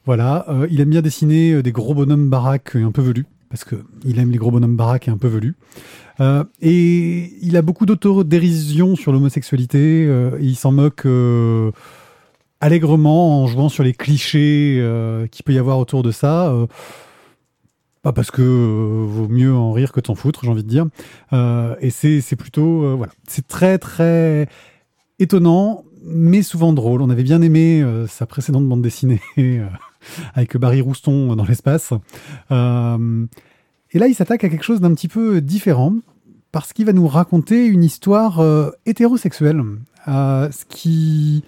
voilà, 0.05 0.47
il 0.69 0.81
aime 0.81 0.89
bien 0.89 1.01
dessiner 1.01 1.61
des 1.61 1.71
gros 1.71 1.93
bonhommes 1.93 2.29
baraques 2.29 2.75
un 2.75 2.91
peu 2.91 3.01
velus 3.01 3.27
parce 3.51 3.65
qu'il 3.65 4.17
aime 4.17 4.31
les 4.31 4.37
gros 4.37 4.49
bonhommes 4.49 4.77
baraques 4.77 5.09
et 5.09 5.11
un 5.11 5.17
peu 5.17 5.27
velus. 5.27 5.55
Euh, 6.21 6.43
et 6.61 7.33
il 7.41 7.57
a 7.57 7.61
beaucoup 7.61 7.85
d'autodérision 7.85 8.95
sur 8.95 9.11
l'homosexualité. 9.11 10.05
Euh, 10.07 10.37
et 10.39 10.45
il 10.45 10.55
s'en 10.55 10.71
moque 10.71 11.05
euh, 11.05 11.71
allègrement 12.61 13.43
en 13.43 13.47
jouant 13.47 13.69
sur 13.69 13.83
les 13.83 13.93
clichés 13.93 14.81
qu'il 15.31 15.43
peut 15.43 15.53
y 15.53 15.57
avoir 15.57 15.79
autour 15.79 16.03
de 16.03 16.11
ça. 16.11 16.53
pas 18.01 18.13
parce 18.13 18.31
que 18.31 18.41
vaut 18.41 19.27
mieux 19.27 19.53
en 19.53 19.71
rire 19.71 19.91
que 19.91 19.99
t'en 19.99 20.15
foutre, 20.15 20.41
j'ai 20.43 20.49
envie 20.49 20.63
de 20.63 20.69
dire. 20.69 20.85
et 21.33 21.89
c'est 21.89 22.35
plutôt 22.37 22.95
voilà, 22.95 23.11
c'est 23.27 23.47
très 23.47 23.77
très 23.77 24.47
étonnant, 25.19 25.83
mais 26.03 26.43
souvent 26.43 26.71
drôle. 26.71 27.01
On 27.01 27.09
avait 27.09 27.23
bien 27.23 27.41
aimé 27.41 27.83
sa 28.07 28.25
précédente 28.25 28.67
bande 28.67 28.81
dessinée 28.81 29.21
avec 30.33 30.57
Barry 30.57 30.81
Rouston 30.81 31.35
dans 31.35 31.45
l'espace. 31.45 31.93
Euh, 32.51 33.25
et 33.91 33.99
là, 33.99 34.07
il 34.07 34.15
s'attaque 34.15 34.43
à 34.43 34.49
quelque 34.49 34.63
chose 34.63 34.81
d'un 34.81 34.93
petit 34.93 35.07
peu 35.07 35.41
différent 35.41 35.95
parce 36.51 36.73
qu'il 36.73 36.85
va 36.85 36.93
nous 36.93 37.07
raconter 37.07 37.65
une 37.65 37.83
histoire 37.83 38.39
euh, 38.39 38.71
hétérosexuelle, 38.85 39.61
euh, 40.07 40.49
ce 40.51 40.65
qui 40.65 41.43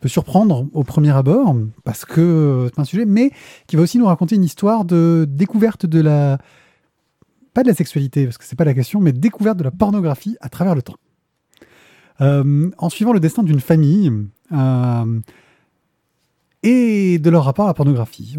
peut 0.00 0.08
surprendre 0.08 0.66
au 0.72 0.84
premier 0.84 1.10
abord 1.10 1.56
parce 1.84 2.04
que 2.04 2.68
c'est 2.72 2.80
un 2.80 2.84
sujet, 2.84 3.04
mais 3.06 3.30
qui 3.66 3.76
va 3.76 3.82
aussi 3.82 3.98
nous 3.98 4.06
raconter 4.06 4.36
une 4.36 4.44
histoire 4.44 4.84
de 4.84 5.26
découverte 5.28 5.86
de 5.86 6.00
la 6.00 6.38
pas 7.54 7.62
de 7.62 7.68
la 7.68 7.74
sexualité 7.74 8.24
parce 8.24 8.36
que 8.36 8.44
c'est 8.44 8.56
pas 8.56 8.64
la 8.64 8.74
question, 8.74 9.00
mais 9.00 9.12
découverte 9.12 9.56
de 9.56 9.64
la 9.64 9.70
pornographie 9.70 10.36
à 10.40 10.48
travers 10.48 10.74
le 10.74 10.82
temps. 10.82 10.96
en 12.20 12.88
suivant 12.90 13.12
le 13.12 13.20
destin 13.20 13.42
d'une 13.42 13.60
famille, 13.60 14.12
et 16.66 17.18
de 17.18 17.30
leur 17.30 17.44
rapport 17.44 17.66
à 17.66 17.68
la 17.68 17.74
pornographie. 17.74 18.36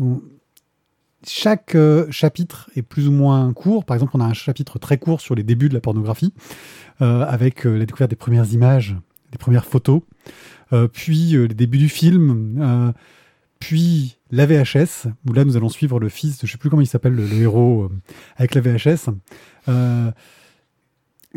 chaque 1.25 1.75
euh, 1.75 2.07
chapitre 2.11 2.69
est 2.75 2.81
plus 2.81 3.07
ou 3.07 3.11
moins 3.11 3.53
court. 3.53 3.85
Par 3.85 3.95
exemple, 3.95 4.11
on 4.15 4.19
a 4.19 4.25
un 4.25 4.33
chapitre 4.33 4.79
très 4.79 4.97
court 4.97 5.21
sur 5.21 5.33
les 5.33 5.43
débuts 5.43 5.69
de 5.69 5.73
la 5.73 5.79
pornographie, 5.79 6.33
euh, 7.01 7.25
avec 7.25 7.65
euh, 7.65 7.77
la 7.77 7.85
découverte 7.85 8.09
des 8.09 8.17
premières 8.17 8.51
images, 8.51 8.97
des 9.31 9.37
premières 9.37 9.65
photos, 9.65 10.01
puis 10.93 11.31
les 11.31 11.47
débuts 11.47 11.77
du 11.77 11.89
film, 11.89 12.93
puis 13.59 14.17
la 14.31 14.45
VHS, 14.45 15.07
où 15.27 15.33
là 15.33 15.45
nous 15.45 15.57
allons 15.57 15.69
suivre 15.69 15.99
le 15.99 16.09
fils, 16.09 16.39
de, 16.39 16.47
je 16.47 16.51
ne 16.51 16.51
sais 16.51 16.57
plus 16.57 16.69
comment 16.69 16.81
il 16.81 16.87
s'appelle, 16.87 17.15
le, 17.15 17.31
héros, 17.33 17.89
avec 18.35 18.55
la 18.55 18.61
VHS. 18.61 19.09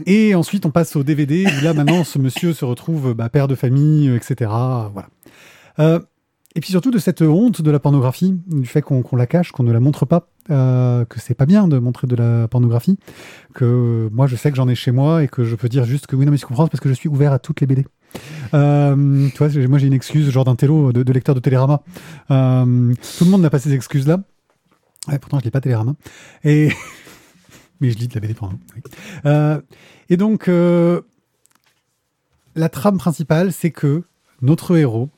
et 0.06 0.34
ensuite, 0.34 0.66
on 0.66 0.70
passe 0.70 0.96
au 0.96 1.02
DVD, 1.02 1.46
où 1.46 1.64
là 1.64 1.74
maintenant, 1.74 2.04
ce 2.04 2.18
monsieur 2.18 2.52
se 2.52 2.64
retrouve 2.64 3.14
bah, 3.14 3.28
père 3.28 3.48
de 3.48 3.54
famille, 3.54 4.14
etc. 4.14 4.50
Voilà. 4.92 5.08
Et 6.56 6.60
puis 6.60 6.70
surtout 6.70 6.90
de 6.90 6.98
cette 6.98 7.22
honte 7.22 7.62
de 7.62 7.70
la 7.70 7.78
pornographie, 7.78 8.40
du 8.48 8.66
fait 8.66 8.82
qu'on 8.82 9.04
la 9.16 9.26
cache, 9.26 9.52
qu'on 9.52 9.62
ne 9.62 9.72
la 9.72 9.78
montre 9.78 10.04
pas, 10.04 10.28
euh, 10.50 11.04
que 11.04 11.20
c'est 11.20 11.34
pas 11.34 11.46
bien 11.46 11.68
de 11.68 11.78
montrer 11.78 12.08
de 12.08 12.16
la 12.16 12.48
pornographie, 12.48 12.98
que 13.54 14.08
moi 14.12 14.26
je 14.26 14.34
sais 14.34 14.50
que 14.50 14.56
j'en 14.56 14.68
ai 14.68 14.74
chez 14.74 14.90
moi 14.90 15.22
et 15.22 15.28
que 15.28 15.44
je 15.44 15.54
peux 15.54 15.68
dire 15.68 15.84
juste 15.84 16.08
que 16.08 16.16
oui, 16.16 16.24
non 16.24 16.32
mais 16.32 16.38
tu 16.38 16.46
comprends, 16.46 16.66
parce 16.66 16.80
que 16.80 16.88
je 16.88 16.94
suis 16.94 17.08
ouvert 17.08 17.32
à 17.32 17.38
toutes 17.38 17.60
les 17.60 17.68
BD. 17.68 17.86
Euh, 18.54 19.28
tu 19.28 19.38
vois, 19.38 19.66
moi 19.68 19.78
j'ai 19.78 19.86
une 19.86 19.92
excuse, 19.92 20.30
genre 20.30 20.44
d'un 20.44 20.56
télo, 20.56 20.92
de, 20.92 21.12
lecteur 21.12 21.34
de 21.34 21.40
Télérama. 21.40 21.82
Euh, 22.30 22.94
tout 23.18 23.24
le 23.24 23.30
monde 23.30 23.42
n'a 23.42 23.50
pas 23.50 23.58
ces 23.58 23.72
excuses-là. 23.72 24.20
pourtant 25.20 25.38
je 25.38 25.44
lis 25.44 25.50
pas 25.50 25.60
Télérama. 25.60 25.94
Et... 26.44 26.70
mais 27.80 27.90
je 27.90 27.98
lis 27.98 28.08
de 28.08 28.14
la 28.14 28.20
BD 28.20 28.34
porno. 28.34 28.58
Euh, 29.24 29.60
et 30.08 30.16
donc, 30.16 30.48
euh, 30.48 31.00
la 32.54 32.68
trame 32.68 32.98
principale, 32.98 33.52
c'est 33.52 33.70
que 33.70 34.02
notre 34.42 34.76
héros, 34.76 35.08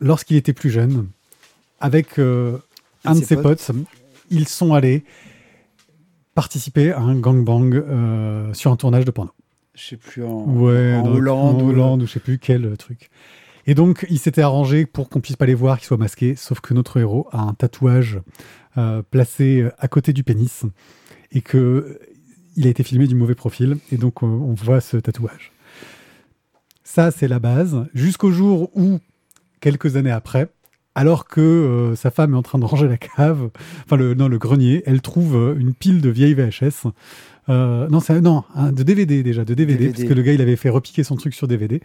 lorsqu'il 0.00 0.36
était 0.36 0.52
plus 0.52 0.70
jeune, 0.70 1.08
avec 1.80 2.18
un 2.18 3.14
de 3.14 3.24
ses 3.24 3.36
potes. 3.36 3.70
ils 4.30 4.46
sont 4.46 4.74
allés 4.74 5.04
participer 6.34 6.92
à 6.92 7.00
un 7.00 7.16
gangbang 7.16 8.52
sur 8.52 8.70
un 8.70 8.76
tournage 8.76 9.04
de 9.04 9.10
porno. 9.10 9.32
Je 9.80 9.86
sais 9.86 9.96
plus 9.96 10.22
en, 10.24 10.46
Hollande, 10.46 12.02
ou... 12.02 12.06
je 12.06 12.12
sais 12.12 12.20
plus 12.20 12.38
quel 12.38 12.66
euh, 12.66 12.76
truc. 12.76 13.10
Et 13.66 13.74
donc, 13.74 14.06
il 14.10 14.18
s'était 14.18 14.42
arrangé 14.42 14.84
pour 14.84 15.08
qu'on 15.08 15.20
puisse 15.20 15.36
pas 15.36 15.46
les 15.46 15.54
voir, 15.54 15.78
qu'ils 15.78 15.86
soient 15.86 15.96
masqués, 15.96 16.34
sauf 16.36 16.60
que 16.60 16.74
notre 16.74 16.98
héros 16.98 17.28
a 17.32 17.40
un 17.40 17.54
tatouage 17.54 18.20
placé 19.10 19.68
à 19.78 19.88
côté 19.88 20.12
du 20.12 20.24
pénis 20.24 20.64
et 21.32 21.42
que 21.42 21.98
il 22.56 22.66
a 22.66 22.70
été 22.70 22.82
filmé 22.82 23.06
du 23.06 23.14
mauvais 23.14 23.34
profil 23.34 23.76
et 23.92 23.96
donc 23.96 24.22
on 24.22 24.54
voit 24.54 24.80
ce 24.80 24.96
tatouage. 24.96 25.52
Ça, 26.82 27.10
c'est 27.12 27.28
la 27.28 27.38
base. 27.38 27.86
Jusqu'au 27.94 28.32
jour 28.32 28.70
où 28.74 28.98
quelques 29.60 29.96
années 29.96 30.10
après, 30.10 30.48
alors 30.96 31.28
que 31.28 31.40
euh, 31.40 31.94
sa 31.94 32.10
femme 32.10 32.34
est 32.34 32.36
en 32.36 32.42
train 32.42 32.58
de 32.58 32.64
ranger 32.64 32.88
la 32.88 32.96
cave, 32.96 33.50
enfin 33.84 33.96
le, 33.96 34.14
non, 34.14 34.26
le 34.26 34.38
grenier, 34.38 34.82
elle 34.86 35.00
trouve 35.00 35.36
euh, 35.36 35.54
une 35.56 35.72
pile 35.72 36.00
de 36.00 36.10
vieilles 36.10 36.34
VHS. 36.34 36.88
Euh, 37.48 37.88
non, 37.88 38.00
c'est 38.00 38.20
non, 38.20 38.44
de 38.56 38.82
DVD 38.82 39.22
déjà, 39.22 39.44
de 39.44 39.54
DVD, 39.54 39.90
parce 39.90 40.04
que 40.04 40.14
le 40.14 40.22
gars 40.22 40.32
il 40.32 40.40
avait 40.40 40.56
fait 40.56 40.68
repiquer 40.68 41.04
son 41.04 41.16
truc 41.16 41.34
sur 41.34 41.48
DVD. 41.48 41.80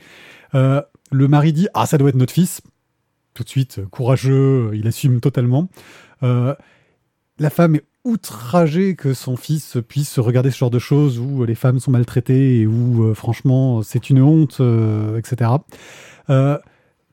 le 0.54 1.28
mari 1.28 1.54
dit 1.54 1.68
ah 1.74 1.86
ça 1.86 1.98
doit 1.98 2.10
être 2.10 2.16
notre 2.16 2.34
fils. 2.34 2.62
Tout 3.34 3.44
de 3.44 3.50
suite, 3.50 3.82
courageux, 3.92 4.72
il 4.74 4.88
assume 4.88 5.20
totalement. 5.20 5.70
la 6.22 7.50
femme 7.50 7.76
est 7.76 7.84
outragée 8.04 8.96
que 8.96 9.16
son 9.16 9.36
fils 9.36 9.78
puisse 9.88 10.20
regarder 10.20 10.52
ce 10.52 10.58
genre 10.60 10.70
de 10.70 10.80
choses 10.80 11.18
où 11.18 11.44
les 11.44 11.56
femmes 11.56 11.80
sont 11.80 11.92
maltraitées 11.92 12.62
et 12.62 12.68
où 12.68 13.14
franchement 13.16 13.82
c'est 13.82 14.10
une 14.10 14.22
honte, 14.22 14.62
etc 15.18 15.52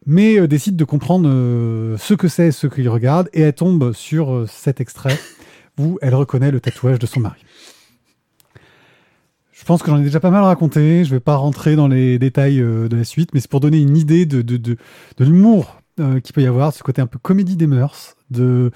mais 0.07 0.39
euh, 0.39 0.49
décide 0.49 0.77
de 0.77 0.85
comprendre 0.85 1.29
euh, 1.29 1.97
ce 1.99 2.15
que 2.15 2.29
c'est, 2.29 2.53
ce 2.53 2.67
qu'il 2.67 2.89
regarde, 2.89 3.29
et 3.33 3.43
elle 3.43 3.53
tombe 3.53 3.93
sur 3.93 4.33
euh, 4.33 4.47
cet 4.49 4.81
extrait 4.81 5.19
où 5.79 5.99
elle 6.03 6.15
reconnaît 6.15 6.51
le 6.51 6.61
tatouage 6.61 6.99
de 6.99 7.07
son 7.07 7.21
mari. 7.21 7.41
Je 9.63 9.67
pense 9.67 9.81
que 9.81 9.93
j'en 9.93 9.99
ai 10.01 10.03
déjà 10.03 10.19
pas 10.19 10.33
mal 10.33 10.43
raconté, 10.43 11.05
je 11.05 11.11
vais 11.13 11.21
pas 11.21 11.37
rentrer 11.37 11.77
dans 11.77 11.87
les 11.87 12.19
détails 12.19 12.59
de 12.59 12.89
la 12.91 13.05
suite, 13.05 13.31
mais 13.33 13.39
c'est 13.39 13.49
pour 13.49 13.61
donner 13.61 13.81
une 13.81 13.97
idée 13.97 14.27
de, 14.27 14.43
de, 14.43 14.57
de, 14.57 14.77
de 15.17 15.25
l'humour 15.25 15.81
qu'il 15.97 16.35
peut 16.35 16.43
y 16.43 16.49
avoir, 16.49 16.73
ce 16.73 16.83
côté 16.83 17.01
un 17.01 17.07
peu 17.07 17.21
comédie 17.21 17.55
des 17.55 17.69
mœurs, 17.69 18.17
de, 18.33 18.73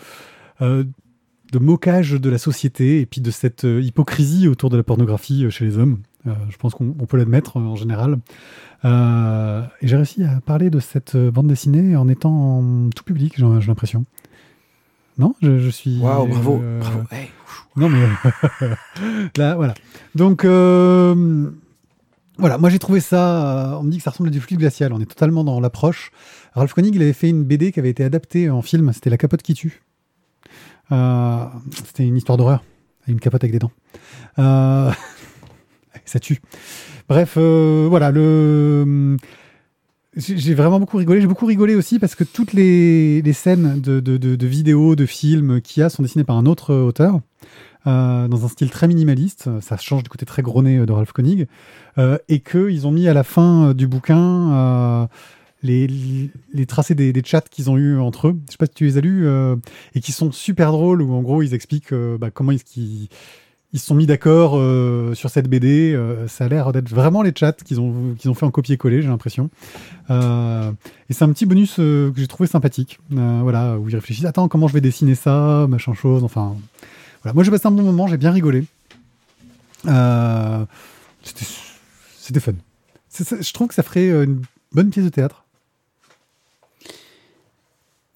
de 0.60 1.58
moquage 1.58 2.12
de 2.12 2.30
la 2.30 2.38
société, 2.38 3.00
et 3.00 3.06
puis 3.06 3.20
de 3.20 3.32
cette 3.32 3.64
hypocrisie 3.64 4.46
autour 4.46 4.70
de 4.70 4.76
la 4.76 4.84
pornographie 4.84 5.50
chez 5.50 5.64
les 5.64 5.76
hommes. 5.76 5.98
je 6.24 6.56
pense 6.56 6.76
qu'on 6.76 6.92
peut 6.92 7.16
l'admettre 7.16 7.56
en 7.56 7.74
général. 7.74 8.18
Euh, 8.84 9.62
et 9.82 9.88
j'ai 9.88 9.96
réussi 9.96 10.22
à 10.22 10.40
parler 10.40 10.70
de 10.70 10.78
cette 10.78 11.16
bande 11.16 11.48
dessinée 11.48 11.96
en 11.96 12.08
étant 12.08 12.62
tout 12.94 13.02
public, 13.02 13.34
j'ai 13.36 13.44
l'impression. 13.44 14.04
Non, 15.18 15.34
je, 15.42 15.70
suis. 15.70 15.98
Waouh, 15.98 16.28
bravo, 16.28 16.60
euh, 16.62 16.80
bravo. 16.80 17.02
Non 17.76 17.88
mais 17.88 18.06
là, 19.36 19.54
voilà. 19.54 19.74
Donc 20.14 20.44
euh, 20.44 21.50
voilà, 22.38 22.58
moi 22.58 22.70
j'ai 22.70 22.78
trouvé 22.78 23.00
ça. 23.00 23.78
on 23.80 23.82
me 23.82 23.90
dit 23.90 23.98
que 23.98 24.02
ça 24.02 24.10
ressemble 24.10 24.28
à 24.28 24.32
du 24.32 24.40
fluide 24.40 24.60
glacial. 24.60 24.92
On 24.92 25.00
est 25.00 25.06
totalement 25.06 25.44
dans 25.44 25.60
l'approche. 25.60 26.10
Ralph 26.54 26.72
Koenig, 26.72 26.94
il 26.94 27.02
avait 27.02 27.12
fait 27.12 27.28
une 27.28 27.44
BD 27.44 27.72
qui 27.72 27.80
avait 27.80 27.90
été 27.90 28.04
adaptée 28.04 28.48
en 28.48 28.62
film. 28.62 28.92
C'était 28.92 29.10
La 29.10 29.18
capote 29.18 29.42
qui 29.42 29.54
tue. 29.54 29.82
C'était 30.90 32.06
une 32.06 32.16
histoire 32.16 32.38
d'horreur, 32.38 32.64
une 33.08 33.20
capote 33.20 33.44
avec 33.44 33.52
des 33.52 33.58
dents. 33.58 33.72
ça 36.04 36.20
tue. 36.20 36.40
Bref, 37.08 37.34
euh, 37.36 37.86
voilà. 37.88 38.12
J'ai 40.16 40.54
vraiment 40.54 40.80
beaucoup 40.80 40.96
rigolé. 40.96 41.20
J'ai 41.20 41.26
beaucoup 41.26 41.46
rigolé 41.46 41.74
aussi 41.74 41.98
parce 41.98 42.14
que 42.14 42.24
toutes 42.24 42.52
les, 42.52 43.22
scènes 43.32 43.80
de, 43.80 44.00
de, 44.00 44.46
vidéos, 44.46 44.96
de 44.96 45.06
films 45.06 45.60
qu'il 45.60 45.82
y 45.82 45.84
a 45.84 45.90
sont 45.90 46.02
dessinées 46.02 46.24
par 46.24 46.36
un 46.36 46.46
autre 46.46 46.74
auteur. 46.74 47.20
Euh, 47.86 48.28
dans 48.28 48.44
un 48.44 48.48
style 48.48 48.70
très 48.70 48.88
minimaliste, 48.88 49.48
ça 49.60 49.76
change 49.76 50.02
du 50.02 50.08
côté 50.08 50.26
très 50.26 50.42
gros 50.42 50.62
de 50.62 50.92
Ralph 50.92 51.12
Koenig, 51.12 51.46
euh, 51.98 52.18
et 52.28 52.40
qu'ils 52.40 52.86
ont 52.86 52.90
mis 52.90 53.08
à 53.08 53.14
la 53.14 53.22
fin 53.22 53.74
du 53.74 53.86
bouquin 53.86 55.08
les, 55.62 55.88
les, 56.52 56.66
tracés 56.66 56.94
des, 56.94 57.22
chats 57.24 57.40
qu'ils 57.40 57.70
ont 57.70 57.76
eu 57.76 57.98
entre 57.98 58.28
eux. 58.28 58.36
Je 58.46 58.52
sais 58.52 58.58
pas 58.58 58.66
si 58.66 58.74
tu 58.74 58.84
les 58.84 58.98
as 58.98 59.00
lus, 59.00 59.28
et 59.94 60.00
qui 60.00 60.12
sont 60.12 60.32
super 60.32 60.72
drôles, 60.72 61.02
où 61.02 61.14
en 61.14 61.22
gros 61.22 61.42
ils 61.42 61.54
expliquent 61.54 61.94
bah, 61.94 62.30
comment 62.30 62.52
est-ce 62.52 62.64
ils 63.76 63.78
se 63.78 63.86
sont 63.86 63.94
mis 63.94 64.06
d'accord 64.06 64.52
euh, 64.56 65.14
sur 65.14 65.28
cette 65.28 65.48
BD. 65.48 65.92
Euh, 65.92 66.28
ça 66.28 66.46
a 66.46 66.48
l'air 66.48 66.72
d'être 66.72 66.88
vraiment 66.88 67.20
les 67.20 67.32
chats 67.34 67.52
qu'ils 67.52 67.78
ont, 67.78 68.14
qu'ils 68.18 68.30
ont 68.30 68.34
fait 68.34 68.46
en 68.46 68.50
copier-coller, 68.50 69.02
j'ai 69.02 69.08
l'impression. 69.08 69.50
Euh, 70.08 70.72
et 71.10 71.12
c'est 71.12 71.24
un 71.24 71.32
petit 71.32 71.44
bonus 71.44 71.76
que 71.76 72.12
j'ai 72.16 72.26
trouvé 72.26 72.46
sympathique. 72.46 72.98
voilà, 73.10 73.78
où 73.78 73.88
ils 73.88 73.94
réfléchissent 73.94 74.24
Attends, 74.24 74.48
comment 74.48 74.66
je 74.66 74.72
vais 74.72 74.80
dessiner 74.80 75.14
ça 75.14 75.66
Machin 75.68 75.92
chose. 75.92 76.24
Enfin, 76.24 76.56
voilà. 77.22 77.34
Moi, 77.34 77.44
j'ai 77.44 77.50
passé 77.50 77.66
un 77.66 77.70
bon 77.70 77.82
moment, 77.82 78.06
j'ai 78.06 78.16
bien 78.16 78.30
rigolé. 78.32 78.64
c'était, 81.22 82.40
fun. 82.40 82.52
je 83.40 83.52
trouve 83.52 83.68
que 83.68 83.74
ça 83.74 83.82
ferait 83.82 84.08
une 84.24 84.42
bonne 84.72 84.90
pièce 84.90 85.04
de 85.04 85.10
théâtre. 85.10 85.44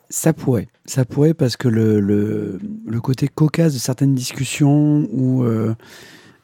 Ça 0.09 0.33
pourrait. 0.33 0.69
Ça 0.87 1.04
pourrait 1.04 1.35
parce 1.35 1.57
que 1.57 1.69
le, 1.69 2.00
le, 2.00 2.61
le 2.87 3.00
côté 3.00 3.28
cocasse 3.28 3.75
de 3.75 3.78
certaines 3.78 4.14
discussions 4.14 5.09
où. 5.12 5.45
euh, 5.45 5.75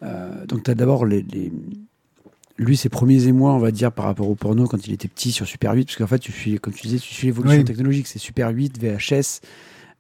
euh, 0.03 0.45
donc, 0.47 0.63
tu 0.63 0.71
as 0.71 0.75
d'abord 0.75 1.05
les, 1.07 1.23
les- 1.23 1.53
lui, 2.59 2.77
ses 2.77 2.89
premiers 2.89 3.27
émois, 3.27 3.53
on 3.53 3.59
va 3.59 3.71
dire, 3.71 3.93
par 3.93 4.05
rapport 4.07 4.29
au 4.31 4.35
porno 4.35 4.67
quand 4.67 4.87
il 4.87 4.93
était 4.93 5.09
petit 5.09 5.33
sur 5.33 5.47
Super 5.47 5.73
8, 5.73 5.85
parce 5.87 5.97
qu'en 5.97 6.07
fait, 6.07 6.19
tu 6.21 6.33
suis, 6.33 6.59
comme 6.59 6.73
tu 6.73 6.87
disais, 6.87 6.99
tu 6.99 7.13
suis 7.13 7.27
l'évolution 7.27 7.59
Oui. 7.59 7.65
technologique. 7.65 8.07
C'est 8.07 8.19
Super 8.19 8.49
8, 8.51 8.79
VHS, 8.81 9.41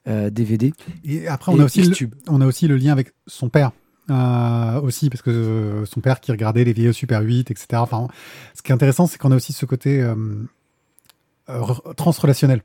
euh, 0.08 0.30
DVD. 0.30 0.72
Et 1.04 1.26
après, 1.28 1.52
on 1.52 1.58
et 1.58 1.60
a, 1.62 1.64
aussi 1.64 1.82
le, 1.82 2.10
on 2.28 2.40
a 2.40 2.46
aussi 2.46 2.68
le 2.68 2.76
lien 2.76 2.92
avec 2.92 3.12
son 3.26 3.48
père. 3.48 3.72
euh, 4.10 4.80
aussi, 4.80 5.10
parce 5.10 5.22
que 5.22 5.30
euh, 5.30 5.84
son 5.86 6.00
père 6.00 6.20
qui 6.20 6.30
regardait 6.32 6.64
les 6.64 6.72
vieux 6.72 6.92
Super 6.92 7.22
8, 7.22 7.50
etc. 7.50 7.66
Enfin, 7.74 8.06
ce 8.54 8.62
qui 8.62 8.70
est 8.70 8.74
intéressant, 8.74 9.06
c'est 9.06 9.18
qu'on 9.18 9.32
a 9.32 9.36
aussi 9.36 9.52
ce 9.52 9.66
côté 9.66 10.00
euh, 10.02 10.14
euh, 11.48 11.60
re- 11.60 11.94
transrelationnel. 11.94 12.62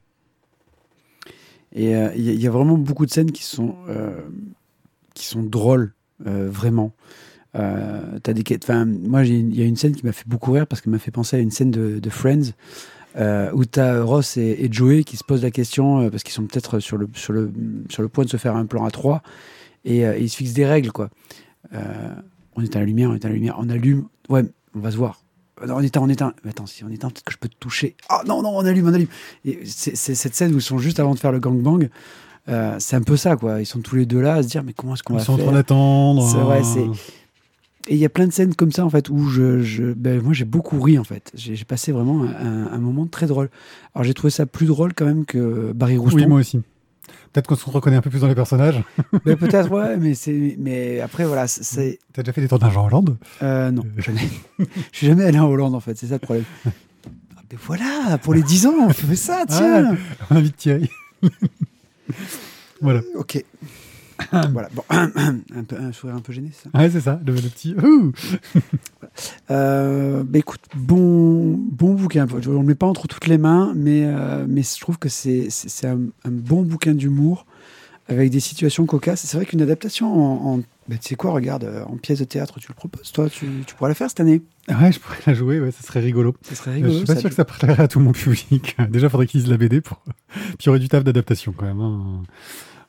Et 1.73 1.95
euh, 1.95 2.09
il 2.15 2.23
y, 2.23 2.29
a- 2.29 2.33
il 2.33 2.41
y 2.41 2.47
a 2.47 2.51
vraiment 2.51 2.77
beaucoup 2.77 3.05
de 3.05 3.11
scènes 3.11 3.31
qui 3.31 3.43
sont, 3.43 3.75
euh, 3.87 4.19
qui 5.13 5.25
sont 5.25 5.43
drôles, 5.43 5.93
euh, 6.27 6.49
vraiment. 6.49 6.93
Euh, 7.55 8.19
des, 8.23 8.43
enfin, 8.63 8.85
moi, 8.85 9.25
il 9.25 9.55
y 9.55 9.61
a 9.61 9.65
une 9.65 9.75
scène 9.77 9.95
qui 9.95 10.05
m'a 10.05 10.11
fait 10.11 10.27
beaucoup 10.27 10.51
rire 10.51 10.67
parce 10.67 10.81
qu'elle 10.81 10.91
m'a 10.93 10.99
fait 10.99 11.11
penser 11.11 11.37
à 11.37 11.39
une 11.39 11.51
scène 11.51 11.71
de, 11.71 11.99
de 11.99 12.09
Friends 12.09 12.51
euh, 13.17 13.51
où 13.53 13.65
tu 13.65 13.79
as 13.79 14.03
Ross 14.03 14.37
et, 14.37 14.55
et 14.59 14.71
Joey 14.71 15.03
qui 15.03 15.17
se 15.17 15.23
posent 15.23 15.43
la 15.43 15.51
question 15.51 16.01
euh, 16.01 16.09
parce 16.09 16.23
qu'ils 16.23 16.33
sont 16.33 16.45
peut-être 16.45 16.79
sur 16.79 16.97
le, 16.97 17.09
sur, 17.13 17.33
le, 17.33 17.51
sur 17.89 18.01
le 18.01 18.07
point 18.09 18.23
de 18.25 18.29
se 18.29 18.37
faire 18.37 18.55
un 18.55 18.65
plan 18.65 18.85
à 18.85 18.91
trois 18.91 19.21
et, 19.85 20.05
euh, 20.05 20.17
ils 20.17 20.29
se 20.29 20.37
fixent 20.37 20.53
des 20.53 20.65
règles. 20.65 20.91
quoi. 20.91 21.09
Euh, 21.73 21.79
on 22.55 22.61
éteint 22.63 22.79
la 22.79 22.85
lumière, 22.85 23.09
on 23.09 23.15
éteint 23.15 23.29
la 23.29 23.35
lumière, 23.35 23.55
on 23.59 23.69
allume. 23.69 24.05
Ouais, 24.29 24.43
on 24.75 24.79
va 24.79 24.91
se 24.91 24.97
voir. 24.97 25.21
Non, 25.67 25.75
on 25.75 25.81
éteint, 25.81 26.01
on 26.01 26.09
éteint. 26.09 26.33
Mais 26.43 26.49
attends, 26.51 26.65
si 26.65 26.83
on 26.83 26.89
éteint, 26.89 27.09
peut-être 27.09 27.23
que 27.25 27.33
je 27.33 27.37
peux 27.37 27.47
te 27.49 27.55
toucher. 27.59 27.95
Ah 28.09 28.21
non, 28.25 28.41
non, 28.41 28.49
on 28.57 28.65
allume, 28.65 28.87
on 28.87 28.93
allume. 28.93 29.07
C'est 29.65 29.95
cette 29.95 30.33
scène 30.35 30.53
où 30.53 30.57
ils 30.57 30.61
sont 30.61 30.77
juste 30.79 30.99
avant 30.99 31.13
de 31.13 31.19
faire 31.19 31.31
le 31.31 31.39
gangbang. 31.39 31.87
C'est 32.79 32.95
un 32.95 33.01
peu 33.03 33.15
ça, 33.15 33.35
quoi. 33.35 33.61
Ils 33.61 33.65
sont 33.65 33.79
tous 33.81 33.95
les 33.95 34.05
deux 34.05 34.19
là 34.21 34.35
à 34.35 34.43
se 34.43 34.47
dire, 34.47 34.63
mais 34.63 34.73
comment 34.73 34.95
est-ce 34.95 35.03
qu'on 35.03 35.13
Ils 35.13 35.19
va 35.19 35.23
sont 35.23 35.33
en 35.33 35.37
faire? 35.37 35.45
train 35.45 35.53
d'attendre. 35.55 36.27
C'est 36.27 36.37
vrai, 36.39 36.59
euh, 36.61 36.63
c'est- 36.63 37.01
et 37.87 37.93
il 37.95 37.97
y 37.99 38.05
a 38.05 38.09
plein 38.09 38.27
de 38.27 38.31
scènes 38.33 38.55
comme 38.55 38.71
ça, 38.71 38.85
en 38.85 38.89
fait, 38.89 39.09
où 39.09 39.27
je, 39.29 39.61
je- 39.61 39.93
ben, 39.93 40.21
moi, 40.21 40.33
j'ai 40.33 40.45
beaucoup 40.45 40.79
ri, 40.81 40.97
en 40.99 41.03
fait. 41.03 41.31
J'ai 41.35 41.55
passé 41.65 41.91
vraiment 41.91 42.23
un, 42.23 42.67
un 42.67 42.77
moment 42.79 43.07
très 43.07 43.27
drôle. 43.27 43.49
Alors, 43.95 44.03
j'ai 44.03 44.13
trouvé 44.13 44.31
ça 44.31 44.45
plus 44.45 44.65
drôle 44.65 44.93
quand 44.93 45.05
même 45.05 45.25
que 45.25 45.71
Barry 45.73 45.97
Rouston. 45.97 46.17
Oui, 46.17 46.25
moi 46.27 46.39
aussi. 46.39 46.59
Peut-être 47.33 47.47
qu'on 47.47 47.55
se 47.55 47.69
reconnaît 47.69 47.95
un 47.95 48.01
peu 48.01 48.09
plus 48.09 48.19
dans 48.21 48.27
les 48.27 48.35
personnages. 48.35 48.83
Ben, 49.25 49.37
Peut-être, 49.37 49.71
ouais, 49.71 49.97
mais, 49.97 50.13
c'est- 50.15 50.55
mais 50.59 50.99
après, 50.99 51.25
voilà, 51.25 51.47
c'est-. 51.47 51.99
T'as 52.13 52.23
déjà 52.23 52.33
fait 52.33 52.41
des 52.41 52.47
tournages 52.47 52.75
en 52.77 52.85
Hollande? 52.87 53.17
Euh, 53.41 53.71
non, 53.71 53.83
jamais. 53.97 54.27
Je 54.59 54.65
suis 54.97 55.07
jamais 55.07 55.23
allé 55.25 55.39
en 55.39 55.47
Hollande, 55.47 55.73
en 55.75 55.79
fait, 55.79 55.97
c'est 55.97 56.07
ça 56.07 56.15
le 56.15 56.19
problème. 56.19 56.45
Ah, 57.35 57.41
ben 57.49 57.57
voilà, 57.65 58.17
pour 58.17 58.33
les 58.33 58.43
10 58.43 58.65
ans, 58.67 58.73
on 58.87 58.89
fait 58.93 59.15
ça, 59.17 59.43
tiens. 59.47 59.97
On 60.29 60.35
invite 60.37 60.55
Thierry. 60.55 60.89
voilà. 62.81 63.01
Ok. 63.15 63.43
voilà, 64.53 64.69
bon, 64.73 64.83
un, 64.89 65.63
peu, 65.67 65.75
un 65.77 65.91
sourire 65.91 66.15
un 66.15 66.21
peu 66.21 66.33
gêné, 66.33 66.51
ça? 66.53 66.69
Ouais, 66.77 66.89
c'est 66.89 67.01
ça, 67.01 67.19
le, 67.25 67.33
le 67.33 67.41
petit. 67.41 67.75
Ouh 67.75 68.11
Euh, 69.49 70.23
bah 70.23 70.39
écoute, 70.39 70.61
bon, 70.75 71.57
bon 71.57 71.93
bouquin. 71.95 72.25
On 72.31 72.37
ne 72.37 72.41
le 72.59 72.63
met 72.63 72.75
pas 72.75 72.85
entre 72.87 73.07
toutes 73.07 73.27
les 73.27 73.37
mains, 73.37 73.73
mais, 73.75 74.03
euh, 74.05 74.45
mais 74.47 74.61
je 74.63 74.79
trouve 74.79 74.97
que 74.97 75.09
c'est 75.09 75.49
un, 75.83 75.99
un 76.23 76.31
bon 76.31 76.61
bouquin 76.63 76.93
d'humour 76.93 77.45
avec 78.07 78.29
des 78.31 78.39
situations 78.39 78.85
cocasses. 78.85 79.21
C'est 79.25 79.35
vrai 79.37 79.45
qu'une 79.45 79.61
adaptation 79.61 80.13
en. 80.13 80.53
en 80.53 80.57
bah, 80.87 80.95
tu 80.99 81.09
sais 81.09 81.15
quoi, 81.15 81.31
regarde, 81.31 81.63
euh, 81.65 81.83
en 81.85 81.97
pièce 81.97 82.19
de 82.19 82.23
théâtre, 82.23 82.59
tu 82.59 82.67
le 82.69 82.73
proposes, 82.73 83.11
toi, 83.11 83.29
tu, 83.29 83.47
tu 83.67 83.75
pourras 83.75 83.89
la 83.89 83.95
faire 83.95 84.09
cette 84.09 84.19
année. 84.21 84.41
Ouais, 84.69 84.91
je 84.91 84.99
pourrais 84.99 85.17
la 85.27 85.33
jouer, 85.33 85.59
ouais, 85.59 85.71
ça 85.71 85.83
serait 85.85 85.99
rigolo. 85.99 86.35
Ce 86.41 86.55
serait 86.55 86.81
Euh, 86.81 86.87
je 86.89 86.89
suis 86.97 87.05
pas 87.05 87.15
ça. 87.15 87.19
sûr 87.21 87.29
que 87.29 87.35
ça 87.35 87.45
plairait 87.45 87.83
à 87.83 87.87
tout 87.87 87.99
mon 87.99 88.11
public. 88.13 88.75
Déjà, 88.89 89.09
faudrait 89.09 89.27
qu'ils 89.27 89.41
lisent 89.41 89.49
la 89.49 89.57
BD 89.57 89.79
pour. 89.81 90.01
Puis 90.29 90.55
il 90.61 90.65
y 90.65 90.69
aurait 90.69 90.79
du 90.79 90.87
taf 90.89 91.03
d'adaptation 91.03 91.53
quand 91.55 91.65
même. 91.65 91.79
hein. 91.81 92.23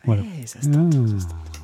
Voilà. 0.04 0.22
Ça 0.46 0.60
se 0.60 0.68
tente, 0.68 0.92
ça 0.92 1.20
se 1.20 1.26
tente. 1.26 1.62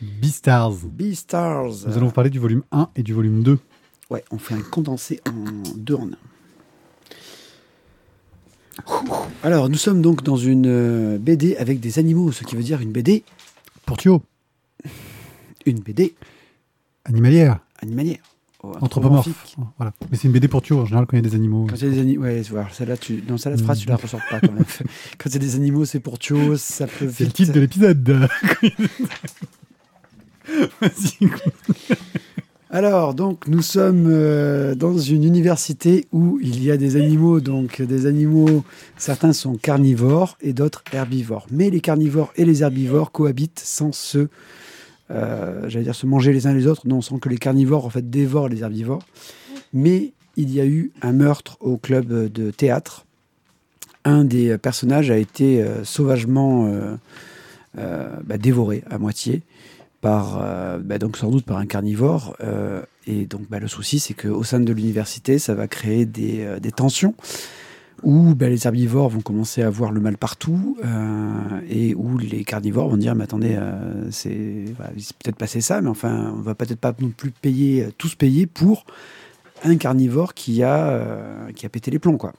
Beastars. 0.00 0.86
Beastars. 0.86 1.86
Nous 1.86 1.96
allons 1.96 2.06
vous 2.06 2.12
parler 2.12 2.30
du 2.30 2.38
volume 2.38 2.62
1 2.72 2.90
et 2.96 3.02
du 3.02 3.12
volume 3.12 3.42
2. 3.42 3.58
Ouais, 4.10 4.24
on 4.30 4.38
fait 4.38 4.54
un 4.54 4.62
condensé 4.62 5.20
en 5.28 5.76
deux 5.76 5.94
en 5.94 6.08
un. 6.08 6.16
Alors, 9.42 9.68
nous 9.68 9.76
sommes 9.76 10.02
donc 10.02 10.22
dans 10.22 10.36
une 10.36 10.66
euh, 10.66 11.18
BD 11.18 11.56
avec 11.56 11.80
des 11.80 11.98
animaux, 11.98 12.32
ce 12.32 12.44
qui 12.44 12.56
veut 12.56 12.62
dire 12.62 12.80
une 12.80 12.92
BD, 12.92 13.24
Pour 13.86 13.96
Thio, 13.98 14.22
une 15.66 15.80
BD 15.80 16.14
animalière, 17.04 17.60
animalière. 17.80 18.22
Oh, 18.62 18.72
anthropomorphe. 18.80 19.26
anthropomorphique. 19.26 19.56
Voilà. 19.78 19.92
Mais 20.10 20.16
c'est 20.18 20.28
une 20.28 20.32
BD 20.32 20.48
pour 20.48 20.60
Thio, 20.60 20.80
en 20.80 20.84
général, 20.84 21.06
quand 21.06 21.16
il 21.16 21.24
y 21.24 21.26
a 21.26 21.30
des 21.30 21.34
animaux. 21.34 21.66
Quand 21.68 21.76
il 21.76 21.84
y 21.84 21.86
a 21.86 21.90
des 21.90 22.00
animaux, 22.00 22.24
ouais, 22.24 22.42
celle-là, 22.72 22.96
tu, 22.98 23.24
non, 23.26 23.38
celle-là, 23.38 23.58
phrase, 23.58 23.78
tu 23.78 23.88
la 23.88 23.96
ressors 23.96 24.20
pas 24.28 24.40
quand 24.40 24.52
même. 24.52 24.64
Quand 25.18 25.30
il 25.30 25.32
y 25.32 25.36
a 25.36 25.40
des 25.40 25.54
animaux, 25.54 25.84
c'est 25.86 26.00
pour 26.00 26.18
Thio, 26.18 26.56
ça 26.56 26.86
peut 26.86 27.08
C'est 27.10 27.24
le 27.24 27.32
titre 27.32 27.52
de 27.52 27.60
l'épisode. 27.60 28.28
Alors, 32.72 33.14
donc, 33.14 33.48
nous 33.48 33.62
sommes 33.62 34.06
euh, 34.08 34.76
dans 34.76 34.96
une 34.96 35.24
université 35.24 36.06
où 36.12 36.38
il 36.40 36.62
y 36.62 36.70
a 36.70 36.76
des 36.76 36.94
animaux, 36.96 37.40
donc 37.40 37.82
des 37.82 38.06
animaux, 38.06 38.62
certains 38.96 39.32
sont 39.32 39.56
carnivores 39.56 40.38
et 40.40 40.52
d'autres 40.52 40.84
herbivores. 40.92 41.46
Mais 41.50 41.70
les 41.70 41.80
carnivores 41.80 42.32
et 42.36 42.44
les 42.44 42.62
herbivores 42.62 43.10
cohabitent 43.10 43.62
sans 43.64 43.90
se, 43.90 44.28
euh, 45.10 45.68
j'allais 45.68 45.84
dire, 45.84 45.94
se 45.94 46.06
manger 46.06 46.32
les 46.32 46.46
uns 46.46 46.54
les 46.54 46.66
autres, 46.66 46.86
non, 46.86 47.00
sans 47.00 47.18
que 47.18 47.28
les 47.28 47.38
carnivores, 47.38 47.84
en 47.84 47.90
fait, 47.90 48.08
dévorent 48.08 48.48
les 48.48 48.62
herbivores. 48.62 49.02
Mais 49.72 50.12
il 50.36 50.52
y 50.52 50.60
a 50.60 50.66
eu 50.66 50.92
un 51.02 51.12
meurtre 51.12 51.56
au 51.60 51.76
club 51.76 52.06
de 52.06 52.50
théâtre. 52.50 53.06
Un 54.04 54.24
des 54.24 54.56
personnages 54.58 55.10
a 55.10 55.18
été 55.18 55.62
euh, 55.62 55.84
sauvagement 55.84 56.66
euh, 57.78 58.08
bah, 58.24 58.38
dévoré 58.38 58.82
à 58.90 58.98
moitié 58.98 59.42
par, 60.00 60.42
bah, 60.82 60.96
donc 60.96 61.18
sans 61.18 61.30
doute 61.30 61.44
par 61.44 61.58
un 61.58 61.66
carnivore. 61.66 62.34
et 63.06 63.26
donc 63.26 63.42
bah, 63.50 63.58
le 63.58 63.68
souci, 63.68 63.98
c'est 63.98 64.14
qu'au 64.14 64.42
sein 64.44 64.58
de 64.58 64.72
l'université, 64.72 65.38
ça 65.38 65.54
va 65.54 65.68
créer 65.68 66.06
des 66.06 66.72
tensions 66.74 67.14
où 68.02 68.34
bah, 68.34 68.48
les 68.48 68.66
herbivores 68.66 69.08
vont 69.08 69.20
commencer 69.20 69.62
à 69.62 69.70
voir 69.70 69.92
le 69.92 70.00
mal 70.00 70.16
partout 70.16 70.76
euh, 70.84 71.60
et 71.68 71.94
où 71.94 72.18
les 72.18 72.44
carnivores 72.44 72.88
vont 72.88 72.96
dire 72.96 73.14
mais 73.14 73.24
attendez 73.24 73.56
euh, 73.58 74.10
c'est 74.10 74.64
peut-être 75.22 75.36
passé 75.36 75.60
ça 75.60 75.80
mais 75.80 75.88
enfin 75.88 76.32
on 76.36 76.40
va 76.40 76.54
peut-être 76.54 76.80
pas 76.80 76.94
non 77.00 77.10
plus 77.10 77.30
payer 77.30 77.84
euh, 77.84 77.90
tous 77.96 78.14
payer 78.14 78.46
pour 78.46 78.84
un 79.64 79.76
carnivore 79.76 80.34
qui 80.34 80.62
a 80.62 80.88
euh, 80.88 81.52
qui 81.52 81.66
a 81.66 81.68
pété 81.68 81.90
les 81.90 81.98
plombs 81.98 82.16
quoi 82.16 82.32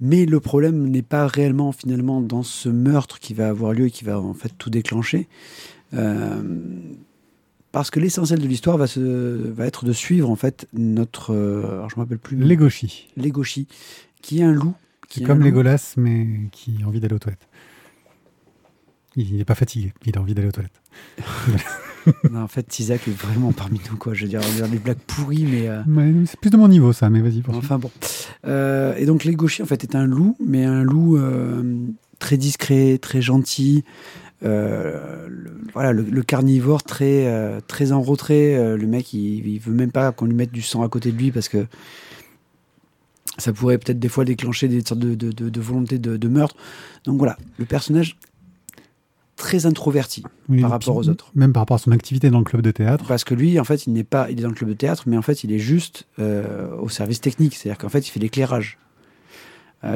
mais 0.00 0.26
le 0.26 0.40
problème 0.40 0.88
n'est 0.88 1.02
pas 1.02 1.26
réellement 1.26 1.72
finalement 1.72 2.20
dans 2.20 2.42
ce 2.42 2.68
meurtre 2.68 3.18
qui 3.18 3.34
va 3.34 3.48
avoir 3.48 3.72
lieu 3.72 3.86
et 3.86 3.90
qui 3.90 4.04
va 4.04 4.20
en 4.20 4.32
fait 4.32 4.52
tout 4.56 4.70
déclencher. 4.70 5.26
Parce 7.72 7.90
que 7.90 8.00
l'essentiel 8.00 8.38
de 8.38 8.46
l'histoire 8.46 8.76
va, 8.78 8.86
se, 8.86 9.00
va 9.00 9.66
être 9.66 9.84
de 9.84 9.92
suivre 9.92 10.30
en 10.30 10.36
fait 10.36 10.66
notre. 10.72 11.34
euh, 11.34 11.62
alors 11.72 11.90
je 11.90 11.96
ne 11.96 12.00
me 12.00 12.04
rappelle 12.04 12.18
plus. 12.18 12.36
Les 12.36 12.56
gauchis. 12.56 13.08
Legoshi, 13.16 13.66
qui 14.22 14.40
est 14.40 14.44
un 14.44 14.52
loup. 14.52 14.74
qui 15.08 15.22
est 15.22 15.26
comme. 15.26 15.40
Legolas, 15.42 15.94
mais 15.96 16.26
qui 16.52 16.78
a 16.82 16.86
envie 16.86 17.00
d'aller 17.00 17.14
aux 17.14 17.18
toilettes. 17.18 17.46
Il 19.16 19.36
n'est 19.36 19.44
pas 19.44 19.54
fatigué, 19.56 19.92
il 20.06 20.16
a 20.16 20.20
envie 20.20 20.34
d'aller 20.34 20.48
aux 20.48 20.52
toilettes. 20.52 20.80
Non, 22.30 22.40
en 22.42 22.48
fait, 22.48 22.78
Isaac 22.78 23.06
est 23.06 23.10
vraiment 23.10 23.52
parmi 23.52 23.80
nous, 23.90 23.98
quoi. 23.98 24.14
Je 24.14 24.22
veux 24.22 24.28
dire, 24.30 24.40
on 24.42 24.54
dirait 24.54 24.68
des 24.70 24.78
blagues 24.78 24.96
pourries, 25.06 25.44
mais. 25.44 25.68
euh, 25.68 25.82
c'est 26.24 26.40
plus 26.40 26.48
de 26.48 26.56
mon 26.56 26.68
niveau, 26.68 26.94
ça, 26.94 27.10
mais 27.10 27.20
vas-y. 27.20 27.42
Enfin 27.48 27.78
bon. 27.78 27.90
Euh, 28.46 28.94
et 28.96 29.04
donc 29.04 29.24
Legoshi 29.24 29.62
en 29.62 29.66
fait 29.66 29.84
est 29.84 29.94
un 29.94 30.06
loup, 30.06 30.34
mais 30.42 30.64
un 30.64 30.84
loup 30.84 31.18
euh, 31.18 31.62
très 32.18 32.38
discret, 32.38 32.96
très 32.96 33.20
gentil. 33.20 33.84
Euh, 34.44 35.26
le, 35.28 35.50
voilà, 35.72 35.92
le, 35.92 36.02
le 36.02 36.22
carnivore 36.22 36.82
très 36.82 37.26
euh, 37.26 37.60
très 37.66 37.92
en 37.92 38.00
retrait. 38.00 38.54
Euh, 38.54 38.76
le 38.76 38.86
mec, 38.86 39.12
il, 39.12 39.46
il 39.46 39.58
veut 39.58 39.72
même 39.72 39.90
pas 39.90 40.12
qu'on 40.12 40.26
lui 40.26 40.34
mette 40.34 40.52
du 40.52 40.62
sang 40.62 40.82
à 40.82 40.88
côté 40.88 41.10
de 41.10 41.18
lui 41.18 41.32
parce 41.32 41.48
que 41.48 41.66
ça 43.36 43.52
pourrait 43.52 43.78
peut-être 43.78 43.98
des 43.98 44.08
fois 44.08 44.24
déclencher 44.24 44.68
des 44.68 44.82
sortes 44.84 45.00
de, 45.00 45.14
de, 45.14 45.32
de, 45.32 45.48
de 45.48 45.60
volonté 45.60 45.98
de, 45.98 46.28
meurtre. 46.28 46.56
Donc 47.04 47.18
voilà, 47.18 47.36
le 47.56 47.64
personnage 47.64 48.16
très 49.36 49.66
introverti 49.66 50.24
Oui, 50.48 50.60
par 50.60 50.70
rapport 50.70 50.96
aux 50.96 51.08
autres. 51.08 51.30
Même 51.36 51.52
par 51.52 51.62
rapport 51.62 51.76
à 51.76 51.78
son 51.78 51.92
activité 51.92 52.30
dans 52.30 52.38
le 52.38 52.44
club 52.44 52.62
de 52.62 52.72
théâtre. 52.72 53.04
Parce 53.06 53.22
que 53.22 53.34
lui, 53.34 53.60
en 53.60 53.64
fait, 53.64 53.86
il 53.86 53.92
n'est 53.92 54.02
pas, 54.02 54.28
il 54.30 54.40
est 54.40 54.42
dans 54.42 54.48
le 54.48 54.54
club 54.54 54.70
de 54.70 54.74
théâtre, 54.74 55.04
mais 55.06 55.16
en 55.16 55.22
fait, 55.22 55.44
il 55.44 55.52
est 55.52 55.60
juste 55.60 56.08
au 56.18 56.88
service 56.88 57.20
technique. 57.20 57.54
C'est-à-dire 57.54 57.78
qu'en 57.78 57.88
fait, 57.88 58.08
il 58.08 58.10
fait 58.10 58.18
l'éclairage 58.18 58.78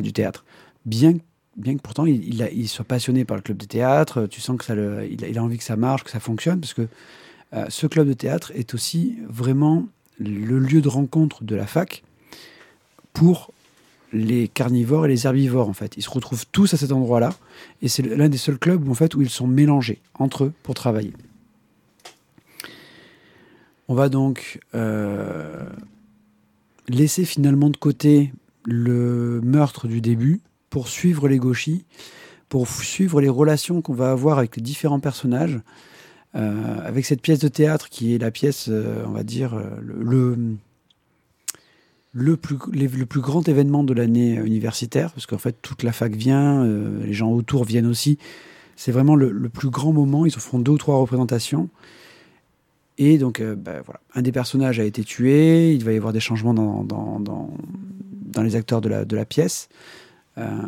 du 0.00 0.12
théâtre. 0.12 0.44
Bien, 0.86 1.14
bien 1.56 1.76
que 1.76 1.82
pourtant, 1.82 2.06
il, 2.06 2.68
soit 2.68 2.84
passionné 2.84 3.24
par 3.24 3.36
le 3.36 3.42
club 3.42 3.58
de 3.58 3.66
théâtre. 3.66 4.26
Tu 4.26 4.40
sens 4.40 4.56
que 4.56 4.72
a, 4.72 5.42
envie 5.42 5.58
que 5.58 5.64
ça 5.64 5.76
marche, 5.76 6.04
que 6.04 6.10
ça 6.10 6.20
fonctionne, 6.20 6.60
parce 6.60 6.74
que 6.74 6.88
euh, 7.54 7.66
ce 7.68 7.86
club 7.86 8.08
de 8.08 8.14
théâtre 8.14 8.52
est 8.54 8.74
aussi 8.74 9.18
vraiment 9.28 9.86
le 10.18 10.58
lieu 10.58 10.80
de 10.80 10.88
rencontre 10.88 11.44
de 11.44 11.54
la 11.56 11.66
fac 11.66 12.02
pour 13.12 13.52
les 14.12 14.48
carnivores 14.48 15.06
et 15.06 15.08
les 15.08 15.26
herbivores 15.26 15.68
en 15.68 15.72
fait. 15.72 15.96
Ils 15.96 16.02
se 16.02 16.10
retrouvent 16.10 16.46
tous 16.52 16.72
à 16.74 16.76
cet 16.76 16.92
endroit-là 16.92 17.34
et 17.80 17.88
c'est 17.88 18.02
l'un 18.02 18.28
des 18.28 18.38
seuls 18.38 18.58
clubs 18.58 18.86
où 18.86 19.22
ils 19.22 19.30
sont 19.30 19.46
mélangés 19.46 20.00
entre 20.14 20.44
eux 20.44 20.52
pour 20.62 20.74
travailler. 20.74 21.12
On 23.88 23.94
va 23.94 24.08
donc 24.08 24.60
euh, 24.74 25.64
laisser 26.88 27.24
finalement 27.24 27.70
de 27.70 27.76
côté 27.76 28.32
le 28.64 29.40
meurtre 29.42 29.88
du 29.88 30.00
début 30.00 30.40
pour 30.72 30.88
suivre 30.88 31.28
les 31.28 31.36
gauchis, 31.36 31.84
pour 32.48 32.66
suivre 32.66 33.20
les 33.20 33.28
relations 33.28 33.82
qu'on 33.82 33.92
va 33.92 34.10
avoir 34.10 34.38
avec 34.38 34.56
les 34.56 34.62
différents 34.62 35.00
personnages, 35.00 35.60
euh, 36.34 36.78
avec 36.82 37.04
cette 37.04 37.20
pièce 37.20 37.40
de 37.40 37.48
théâtre 37.48 37.90
qui 37.90 38.14
est 38.14 38.18
la 38.18 38.30
pièce, 38.30 38.68
euh, 38.70 39.04
on 39.06 39.10
va 39.10 39.22
dire, 39.22 39.52
euh, 39.52 39.64
le, 39.82 40.56
le, 42.14 42.36
plus, 42.38 42.56
le 42.72 43.04
plus 43.04 43.20
grand 43.20 43.46
événement 43.50 43.84
de 43.84 43.92
l'année 43.92 44.36
universitaire, 44.36 45.12
parce 45.12 45.26
qu'en 45.26 45.36
fait 45.36 45.56
toute 45.60 45.82
la 45.82 45.92
fac 45.92 46.14
vient, 46.14 46.64
les 46.64 47.12
gens 47.12 47.30
autour 47.30 47.64
viennent 47.64 47.86
aussi. 47.86 48.16
C'est 48.74 48.92
vraiment 48.92 49.14
le, 49.14 49.50
plus 49.50 49.68
grand 49.68 49.92
moment, 49.92 50.24
ils 50.24 50.32
se 50.32 50.40
font 50.40 50.58
deux 50.58 50.72
ou 50.72 50.78
trois 50.78 50.96
représentations. 50.96 51.68
Et 52.96 53.18
donc, 53.18 53.42
ben, 53.42 53.82
voilà, 53.84 54.00
un 54.14 54.22
des 54.22 54.32
personnages 54.32 54.80
a 54.80 54.84
été 54.84 55.04
tué, 55.04 55.74
il 55.74 55.84
va 55.84 55.92
y 55.92 55.98
avoir 55.98 56.14
des 56.14 56.20
changements 56.20 56.54
dans, 56.54 56.82
dans, 56.82 57.20
dans, 57.20 57.50
dans 58.24 58.42
les 58.42 58.56
acteurs 58.56 58.80
de 58.80 58.88
la, 58.88 59.04
de 59.04 59.16
la 59.16 59.26
pièce. 59.26 59.68
Euh, 60.38 60.62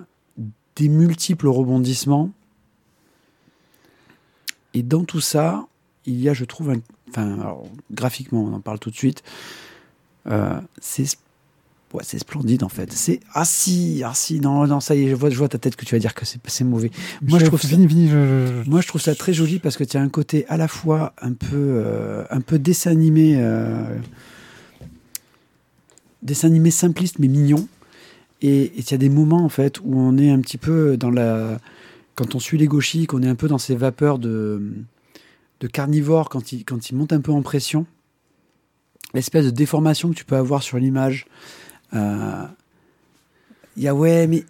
des 0.77 0.89
multiples 0.89 1.49
rebondissements. 1.49 2.31
Et 4.75 4.83
dans 4.83 5.05
tout 5.05 5.21
ça, 5.21 5.67
il 6.05 6.21
y 6.21 6.29
a, 6.29 6.35
je 6.35 6.45
trouve, 6.45 6.71
un, 6.71 6.81
enfin, 7.11 7.57
graphiquement, 7.93 8.43
on 8.43 8.53
en 8.55 8.61
parle 8.61 8.79
tout 8.79 8.91
de 8.91 8.97
suite, 8.97 9.23
euh, 10.27 10.61
c'est 10.81 11.07
ouais, 11.93 12.03
splendide 12.05 12.65
en 12.65 12.69
fait. 12.69 12.93
C'est 12.93 13.21
ah 13.33 13.45
si, 13.45 14.03
ah 14.05 14.13
si, 14.15 14.41
non, 14.41 14.67
non, 14.67 14.81
ça 14.81 14.95
y 14.95 15.05
est, 15.05 15.11
je 15.11 15.15
vois, 15.15 15.31
je 15.31 15.39
vois 15.39 15.49
ta 15.49 15.59
tête 15.59 15.77
que 15.77 15.85
tu 15.85 15.95
vas 15.95 15.99
dire 16.01 16.15
que 16.15 16.25
c'est 16.25 16.65
mauvais. 16.65 16.91
Moi 17.23 17.39
je, 17.39 17.47
trouve 17.47 17.61
ça, 17.61 17.77
moi 18.67 18.81
je 18.81 18.89
trouve 18.89 19.01
ça 19.01 19.15
très 19.15 19.33
joli 19.33 19.59
parce 19.61 19.77
que 19.77 19.85
tu 19.85 19.97
as 19.97 20.01
un 20.01 20.09
côté 20.09 20.45
à 20.49 20.57
la 20.57 20.69
fois 20.69 21.15
un 21.21 21.33
peu, 21.33 21.47
euh, 21.53 22.25
un 22.31 22.41
peu 22.41 22.59
dessin 22.59 22.91
animé, 22.91 23.37
euh, 23.37 23.97
dessin 26.23 26.49
animé 26.49 26.71
simpliste 26.71 27.19
mais 27.19 27.29
mignon. 27.29 27.69
Et 28.43 28.73
il 28.77 28.91
y 28.91 28.95
a 28.95 28.99
des 28.99 29.09
moments, 29.09 29.45
en 29.45 29.49
fait, 29.49 29.81
où 29.81 29.99
on 29.99 30.19
est 30.19 30.31
un 30.31 30.41
petit 30.41 30.59
peu 30.59 30.97
dans 30.97 31.11
la. 31.11 31.59
Quand 32.15 32.35
on 32.35 32.39
suit 32.39 32.59
les 32.59 32.67
gauchis, 32.67 33.07
qu'on 33.07 33.23
est 33.23 33.29
un 33.29 33.35
peu 33.35 33.49
dans 33.49 33.59
ces 33.59 33.75
vapeurs 33.75 34.19
de, 34.19 34.63
de 35.61 35.67
carnivore, 35.67 36.29
quand 36.29 36.53
il, 36.53 36.65
quand 36.65 36.91
il 36.91 36.97
monte 36.97 37.13
un 37.13 37.21
peu 37.21 37.33
en 37.33 37.43
pression, 37.43 37.87
l'espèce 39.15 39.47
de 39.47 39.51
déformation 39.51 40.11
que 40.11 40.15
tu 40.15 40.25
peux 40.25 40.37
avoir 40.37 40.63
sur 40.63 40.79
l'image. 40.79 41.27
Euh, 41.95 42.45
il 43.77 43.83
y 43.83 43.89
a, 43.89 43.95
ouais, 43.95 44.27
mais. 44.27 44.45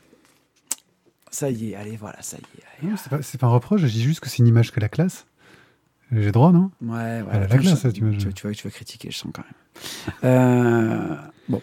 Ça 1.31 1.51
y 1.51 1.71
est, 1.73 1.75
allez, 1.75 1.97
voilà, 1.97 2.21
ça 2.23 2.37
y 2.37 2.87
est. 2.87 2.97
C'est 2.97 3.11
pas, 3.11 3.19
pas, 3.19 3.47
un 3.47 3.51
reproche, 3.51 3.81
je 3.81 3.87
dis 3.87 4.03
juste 4.03 4.21
que 4.21 4.29
c'est 4.29 4.39
une 4.39 4.47
image 4.47 4.71
que 4.73 4.81
la 4.81 4.89
classe. 4.89 5.27
J'ai 6.13 6.33
droit, 6.33 6.53
non? 6.53 6.71
Ouais, 6.83 7.23
ouais. 7.23 7.49
la 7.49 7.59
classe, 7.59 7.83
tu, 7.83 8.19
tu, 8.19 8.35
tu, 8.35 8.47
vois, 8.47 8.55
tu 8.55 8.69
vas 8.69 8.71
critiquer, 8.71 9.11
je 9.11 9.19
sens 9.19 9.33
quand 9.33 9.43
même. 9.43 10.15
euh, 10.25 11.17
bon, 11.49 11.63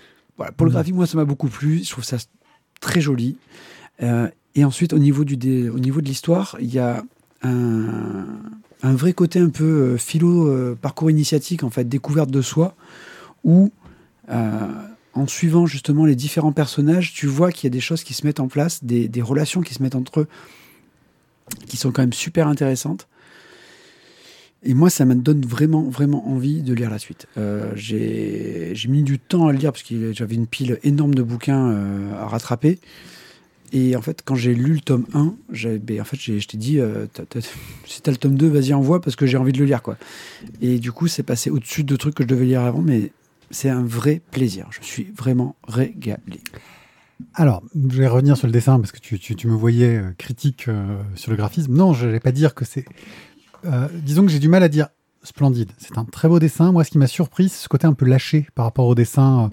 pour 0.57 0.65
le 0.65 0.71
graphique, 0.71 0.95
moi, 0.95 1.07
ça 1.07 1.17
m'a 1.17 1.25
beaucoup 1.25 1.47
plu. 1.47 1.83
Je 1.83 1.89
trouve 1.89 2.03
ça 2.03 2.17
très 2.79 3.01
joli. 3.01 3.37
Euh, 4.01 4.27
et 4.55 4.65
ensuite, 4.65 4.93
au 4.93 4.99
niveau, 4.99 5.23
du, 5.23 5.69
au 5.69 5.79
niveau 5.79 6.01
de 6.01 6.05
l'histoire, 6.05 6.57
il 6.59 6.73
y 6.73 6.79
a 6.79 7.03
un, 7.43 8.25
un, 8.83 8.93
vrai 8.93 9.13
côté 9.13 9.39
un 9.39 9.49
peu 9.49 9.63
euh, 9.63 9.97
philo, 9.97 10.47
euh, 10.47 10.77
parcours 10.79 11.09
initiatique, 11.09 11.63
en 11.63 11.69
fait, 11.69 11.87
découverte 11.87 12.31
de 12.31 12.41
soi, 12.41 12.75
où, 13.43 13.71
en 15.13 15.27
suivant 15.27 15.65
justement 15.65 16.05
les 16.05 16.15
différents 16.15 16.53
personnages, 16.53 17.13
tu 17.13 17.27
vois 17.27 17.51
qu'il 17.51 17.65
y 17.65 17.71
a 17.71 17.75
des 17.75 17.81
choses 17.81 18.03
qui 18.03 18.13
se 18.13 18.25
mettent 18.25 18.39
en 18.39 18.47
place, 18.47 18.83
des, 18.83 19.09
des 19.09 19.21
relations 19.21 19.61
qui 19.61 19.73
se 19.73 19.83
mettent 19.83 19.95
entre 19.95 20.21
eux, 20.21 20.27
qui 21.67 21.75
sont 21.75 21.91
quand 21.91 22.01
même 22.01 22.13
super 22.13 22.47
intéressantes. 22.47 23.09
Et 24.63 24.75
moi, 24.75 24.91
ça 24.91 25.05
me 25.05 25.15
donne 25.15 25.41
vraiment, 25.41 25.83
vraiment 25.83 26.27
envie 26.29 26.61
de 26.61 26.73
lire 26.73 26.91
la 26.91 26.99
suite. 26.99 27.25
Euh, 27.37 27.71
j'ai 27.75 28.87
mis 28.87 29.01
du 29.01 29.17
temps 29.17 29.47
à 29.47 29.53
le 29.53 29.57
lire 29.57 29.71
parce 29.71 29.83
que 29.83 30.13
j'avais 30.13 30.35
une 30.35 30.45
pile 30.45 30.77
énorme 30.83 31.15
de 31.15 31.23
bouquins 31.23 31.71
euh, 31.71 32.13
à 32.13 32.27
rattraper. 32.27 32.79
Et 33.73 33.95
en 33.95 34.01
fait, 34.01 34.21
quand 34.23 34.35
j'ai 34.35 34.53
lu 34.53 34.73
le 34.73 34.79
tome 34.81 35.07
1, 35.13 35.33
ben, 35.79 36.01
en 36.01 36.03
fait, 36.03 36.17
je 36.19 36.45
t'ai 36.45 36.57
dit, 36.57 36.79
euh, 36.79 37.07
si 37.85 38.01
t'as 38.01 38.11
le 38.11 38.17
tome 38.17 38.35
2, 38.35 38.47
vas-y, 38.49 38.73
envoie 38.73 39.01
parce 39.01 39.15
que 39.15 39.25
j'ai 39.25 39.37
envie 39.37 39.53
de 39.53 39.57
le 39.57 39.65
lire. 39.65 39.81
quoi. 39.81 39.97
Et 40.61 40.77
du 40.77 40.91
coup, 40.91 41.07
c'est 41.07 41.23
passé 41.23 41.49
au-dessus 41.49 41.83
de 41.83 41.95
trucs 41.95 42.13
que 42.13 42.23
je 42.23 42.27
devais 42.27 42.45
lire 42.45 42.61
avant, 42.61 42.81
mais 42.81 43.11
c'est 43.49 43.69
un 43.69 43.83
vrai 43.83 44.21
plaisir. 44.29 44.67
Je 44.69 44.85
suis 44.85 45.11
vraiment 45.17 45.55
régalé. 45.67 46.41
Alors, 47.33 47.63
je 47.75 47.97
vais 47.97 48.07
revenir 48.07 48.37
sur 48.37 48.47
le 48.47 48.53
dessin 48.53 48.79
parce 48.79 48.91
que 48.91 48.99
tu, 48.99 49.47
me 49.47 49.55
voyais 49.55 49.97
euh, 49.97 50.11
critique 50.17 50.67
sur 51.15 51.31
le 51.31 51.37
graphisme. 51.37 51.73
Non, 51.73 51.93
je 51.93 52.05
ne 52.05 52.11
vais 52.11 52.19
pas 52.19 52.31
dire 52.31 52.53
que 52.53 52.65
c'est 52.65 52.85
euh, 53.65 53.87
disons 53.93 54.25
que 54.25 54.31
j'ai 54.31 54.39
du 54.39 54.49
mal 54.49 54.63
à 54.63 54.69
dire 54.69 54.87
splendide. 55.23 55.71
C'est 55.77 55.97
un 55.97 56.05
très 56.05 56.27
beau 56.27 56.39
dessin. 56.39 56.71
Moi, 56.71 56.83
ce 56.83 56.91
qui 56.91 56.97
m'a 56.97 57.07
surpris, 57.07 57.49
c'est 57.49 57.63
ce 57.63 57.69
côté 57.69 57.85
un 57.85 57.93
peu 57.93 58.05
lâché 58.05 58.47
par 58.55 58.65
rapport 58.65 58.87
au 58.87 58.95
dessin 58.95 59.45
euh, 59.45 59.47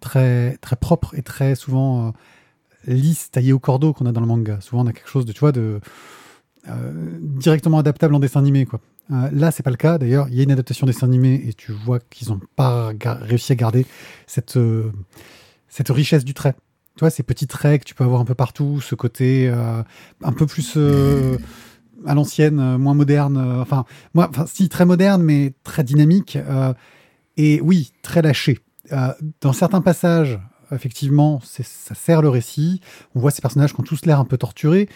très, 0.00 0.56
très 0.58 0.76
propre 0.76 1.14
et 1.16 1.22
très 1.22 1.54
souvent 1.54 2.08
euh, 2.08 2.10
lisse, 2.86 3.30
taillé 3.30 3.52
au 3.52 3.58
cordeau 3.58 3.92
qu'on 3.92 4.06
a 4.06 4.12
dans 4.12 4.20
le 4.20 4.26
manga. 4.26 4.60
Souvent, 4.60 4.84
on 4.84 4.86
a 4.86 4.92
quelque 4.92 5.08
chose 5.08 5.24
de, 5.24 5.32
tu 5.32 5.40
vois, 5.40 5.52
de 5.52 5.80
directement 7.20 7.78
adaptable 7.78 8.14
en 8.14 8.20
dessin 8.20 8.38
animé, 8.38 8.66
quoi. 8.66 8.78
là, 9.10 9.50
c'est 9.50 9.64
pas 9.64 9.70
le 9.70 9.76
cas. 9.76 9.98
D'ailleurs, 9.98 10.28
il 10.28 10.36
y 10.36 10.40
a 10.40 10.44
une 10.44 10.52
adaptation 10.52 10.86
dessin 10.86 11.08
animé 11.08 11.42
et 11.48 11.54
tu 11.54 11.72
vois 11.72 11.98
qu'ils 11.98 12.28
n'ont 12.28 12.40
pas 12.54 12.92
réussi 13.04 13.50
à 13.50 13.56
garder 13.56 13.84
cette, 14.28 14.56
cette 15.68 15.88
richesse 15.88 16.24
du 16.24 16.34
trait. 16.34 16.54
Tu 16.94 17.00
vois, 17.00 17.10
ces 17.10 17.24
petits 17.24 17.48
traits 17.48 17.82
que 17.82 17.88
tu 17.88 17.96
peux 17.96 18.04
avoir 18.04 18.20
un 18.20 18.24
peu 18.24 18.36
partout, 18.36 18.80
ce 18.80 18.94
côté 18.94 19.48
un 19.48 20.32
peu 20.32 20.46
plus 20.46 20.78
à 22.06 22.14
l'ancienne, 22.14 22.58
euh, 22.58 22.78
moins 22.78 22.94
moderne. 22.94 23.36
Euh, 23.36 23.62
enfin, 23.62 23.84
moi, 24.14 24.30
si 24.46 24.68
très 24.68 24.84
moderne, 24.84 25.22
mais 25.22 25.52
très 25.64 25.84
dynamique. 25.84 26.36
Euh, 26.36 26.72
et 27.36 27.60
oui, 27.60 27.92
très 28.02 28.22
lâché. 28.22 28.58
dans 29.40 29.52
certains 29.54 29.80
passages, 29.80 30.38
effectivement, 30.70 31.40
ça 31.42 31.94
sert 31.94 32.20
le 32.20 32.28
récit. 32.28 32.80
On 33.14 33.20
voit 33.20 33.30
ces 33.30 33.40
personnages 33.40 33.72
qui 33.72 33.80
ont 33.80 33.84
tous 33.84 34.04
l'air 34.04 34.20
un 34.20 34.26
peu 34.26 34.36
torturés. 34.36 34.88